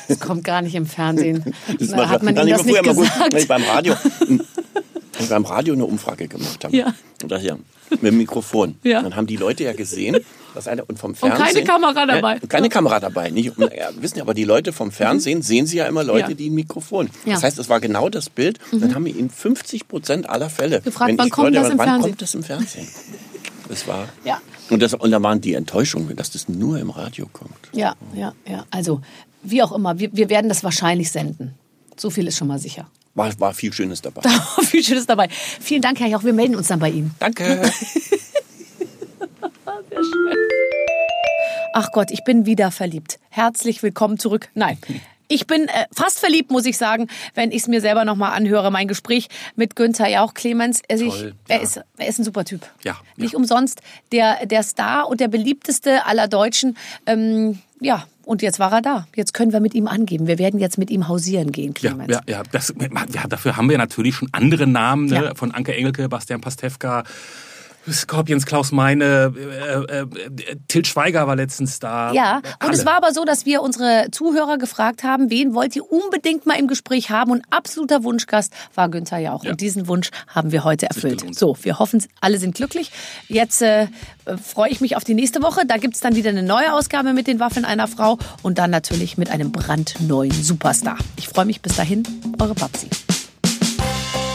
Das 0.08 0.20
kommt 0.20 0.44
gar 0.44 0.62
nicht 0.64 0.74
im 0.76 0.88
Fernsehen. 0.88 1.54
das 1.80 1.90
Na, 1.90 2.10
hat 2.10 2.24
man 2.24 2.36
Ihnen 2.36 2.48
das 2.50 2.64
nicht 2.66 2.76
früher 2.78 2.86
mal 2.88 2.96
gut, 2.96 3.06
gesagt? 3.14 3.34
wenn 3.34 3.42
ich 3.42 3.48
beim 3.48 3.64
Radio, 3.64 3.94
beim 5.30 5.46
Radio 5.46 5.74
eine 5.76 5.86
Umfrage 5.86 6.28
gemacht 6.28 6.64
habe. 6.66 6.76
Ja. 6.76 6.94
Und 7.22 7.32
das 7.32 7.44
ja 7.44 7.58
mit 7.90 8.04
dem 8.04 8.18
Mikrofon. 8.18 8.76
Ja. 8.84 9.02
Dann 9.02 9.16
haben 9.16 9.28
die 9.28 9.36
Leute 9.38 9.64
ja 9.64 9.74
gesehen, 9.74 10.18
dass 10.56 10.68
einer 10.68 10.84
und 10.88 10.98
vom 11.00 11.14
keine 11.16 11.36
Fernsehen 11.36 11.66
Kamera 11.66 12.06
dabei. 12.06 12.34
Ja, 12.36 12.48
keine 12.48 12.70
Kamera 12.70 13.00
dabei. 13.00 13.30
Nicht, 13.30 13.58
und, 13.58 13.72
ja, 13.74 13.90
wissen 14.00 14.18
ja, 14.18 14.24
aber 14.24 14.34
die 14.34 14.44
Leute 14.46 14.74
vom 14.74 14.92
Fernsehen 14.92 15.42
sehen 15.42 15.66
sie 15.68 15.78
ja 15.78 15.86
immer 15.86 16.04
Leute, 16.04 16.30
Ja. 16.32 16.36
die 16.36 16.50
ein 16.50 16.56
Mikrofon. 16.56 17.08
Ja. 17.08 17.12
Mhm. 17.26 17.32
Das 17.36 17.44
heißt, 17.44 17.60
es 17.60 17.70
war 17.70 17.80
genau 17.80 18.10
das 18.10 18.30
Bild. 18.30 18.60
Dann 18.72 18.96
haben 18.96 19.06
wir 19.06 19.16
in 19.16 19.30
50 19.30 19.88
Prozent 19.88 20.30
aller 20.30 20.50
Fälle 20.50 20.82
Gefragt, 20.82 21.14
wann 21.18 21.30
kommt 21.30 21.50
Leute- 21.54 21.60
das 21.62 21.70
im 21.72 21.78
wann 21.78 21.88
Fernsehen? 21.88 22.10
kommt 22.12 22.22
das 22.22 22.36
im 22.36 22.44
Fernsehen? 22.44 22.88
Das 23.68 23.88
war 23.88 24.08
Ja. 24.26 24.42
und, 24.72 24.82
das, 24.82 24.94
und 24.96 25.12
da 25.12 25.22
waren 25.22 25.42
die 25.42 25.54
Enttäuschungen, 25.54 26.16
dass 26.16 26.32
das 26.32 26.50
nur 26.50 26.80
im 26.80 26.90
Radio 26.90 27.28
kommt. 27.32 27.54
Ja, 27.72 27.96
ja, 28.16 28.34
ja. 28.48 28.66
Also, 28.72 29.02
wie 29.44 29.62
auch 29.62 29.72
immer, 29.72 30.00
wir, 30.00 30.10
wir 30.14 30.30
werden 30.30 30.50
das 30.50 30.64
wahrscheinlich 30.64 31.12
senden. 31.12 31.54
So 31.96 32.10
viel 32.10 32.28
ist 32.28 32.38
schon 32.38 32.48
mal 32.48 32.60
sicher. 32.60 32.88
War, 33.20 33.38
war 33.42 33.54
viel 33.54 33.74
Schönes 33.74 34.02
dabei. 34.02 34.22
Da 34.22 34.30
war 34.56 34.64
viel 34.64 34.82
Schönes 34.82 35.06
dabei. 35.06 35.28
Vielen 35.30 35.82
Dank, 35.82 36.00
Herr 36.00 36.08
Jauch. 36.08 36.24
Wir 36.24 36.32
melden 36.32 36.56
uns 36.56 36.70
dann 36.70 36.80
bei 36.80 36.90
Ihnen. 36.90 37.14
Danke. 37.20 37.62
Ach 41.74 41.92
Gott, 41.92 42.12
ich 42.12 42.24
bin 42.24 42.46
wieder 42.46 42.72
verliebt. 42.72 43.20
Herzlich 43.30 43.84
willkommen 43.84 44.20
zurück. 44.20 44.48
Nein. 44.54 44.78
Ich 45.28 45.48
bin 45.48 45.68
äh, 45.68 45.86
fast 45.94 46.20
verliebt, 46.20 46.50
muss 46.50 46.66
ich 46.66 46.78
sagen, 46.78 47.08
wenn 47.36 47.52
ich 47.52 47.64
es 47.64 47.68
mir 47.68 47.82
selber 47.82 48.06
nochmal 48.06 48.32
anhöre. 48.32 48.72
Mein 48.72 48.88
Gespräch 48.88 49.28
mit 49.58 49.76
Günther 49.76 50.08
Jauch, 50.08 50.34
Clemens. 50.34 50.82
Er, 50.88 50.98
sich, 50.98 51.10
Toll, 51.10 51.36
er, 51.50 51.58
ja. 51.58 51.62
ist, 51.62 51.82
er 51.98 52.08
ist 52.08 52.20
ein 52.20 52.24
super 52.24 52.46
Typ. 52.46 52.66
Ja, 52.84 52.98
Nicht 53.18 53.34
ja. 53.34 53.38
umsonst 53.38 53.82
der, 54.14 54.46
der 54.46 54.64
Star 54.64 55.10
und 55.10 55.20
der 55.20 55.28
beliebteste 55.28 56.06
aller 56.06 56.30
Deutschen. 56.30 56.78
Ähm, 57.06 57.60
ja, 57.80 58.06
und 58.26 58.42
jetzt 58.42 58.60
war 58.60 58.72
er 58.72 58.82
da. 58.82 59.08
Jetzt 59.16 59.34
können 59.34 59.54
wir 59.54 59.60
mit 59.60 59.74
ihm 59.74 59.88
angeben. 59.88 60.28
Wir 60.28 60.38
werden 60.38 60.60
jetzt 60.60 60.78
mit 60.78 60.92
ihm 60.92 61.08
hausieren 61.08 61.52
gehen, 61.52 61.74
Ja, 61.80 61.92
Clemens. 61.92 62.12
ja, 62.12 62.22
ja, 62.28 62.44
das, 62.52 62.74
ja, 63.14 63.28
dafür 63.28 63.58
haben 63.58 63.70
wir 63.70 63.78
natürlich 63.78 64.16
schon 64.16 64.30
andere 64.34 64.68
Namen, 64.68 65.06
ne? 65.08 65.16
Ja. 65.26 65.36
von 65.36 65.52
Anke 65.52 65.76
Engelke, 65.76 66.08
Bastian 66.10 66.42
Pastewka. 66.42 67.04
Scorpions, 67.90 68.46
Klaus 68.46 68.72
Meine, 68.72 69.34
äh, 69.36 70.02
äh, 70.02 70.06
Til 70.68 70.86
Schweiger 70.86 71.28
war 71.28 71.36
letztens 71.36 71.80
da. 71.80 72.12
Ja, 72.14 72.38
und 72.38 72.44
Alle. 72.60 72.74
es 72.74 72.86
war 72.86 72.96
aber 72.96 73.14
so, 73.14 73.26
dass 73.26 73.46
wir 73.46 73.62
unsere 73.62 74.08
Zuhörer 74.12 74.58
gefragt 74.58 75.04
haben, 75.04 75.30
wen 75.30 75.54
wollt 75.54 75.76
ihr 75.76 75.90
unbedingt 75.92 76.46
mal 76.46 76.58
im 76.58 76.68
Gespräch 76.68 77.10
haben? 77.10 77.32
Und 77.32 77.44
absoluter 77.50 78.04
Wunschgast 78.04 78.54
war 78.76 78.90
Günther 78.90 79.20
Jauch. 79.20 79.44
Ja. 79.44 79.52
Und 79.52 79.62
diesen 79.62 79.88
Wunsch 79.88 80.10
haben 80.28 80.52
wir 80.52 80.64
heute 80.64 80.88
erfüllt. 80.88 81.24
So, 81.36 81.58
wir 81.62 81.80
hoffen, 81.80 82.04
alle 82.22 82.38
sind 82.38 82.56
glücklich. 82.56 82.92
Jetzt 83.28 83.62
äh, 83.62 83.84
äh, 83.84 84.38
freue 84.38 84.70
ich 84.70 84.82
mich 84.82 84.96
auf 84.96 85.04
die 85.04 85.14
nächste 85.14 85.42
Woche. 85.42 85.66
Da 85.66 85.78
gibt's 85.78 86.00
dann 86.00 86.16
wieder 86.16 86.30
eine 86.30 86.44
neue 86.44 86.74
Ausgabe 86.74 87.14
mit 87.14 87.28
den 87.28 87.40
Waffeln 87.40 87.66
einer 87.66 87.88
Frau 87.88 88.18
und 88.42 88.58
dann 88.58 88.72
natürlich 88.72 89.18
mit 89.18 89.30
einem 89.30 89.52
brandneuen 89.52 90.32
Superstar. 90.32 90.98
Ich 91.18 91.28
freue 91.28 91.46
mich 91.46 91.62
bis 91.62 91.76
dahin, 91.76 92.04
eure 92.40 92.56
Babsi. 92.56 92.90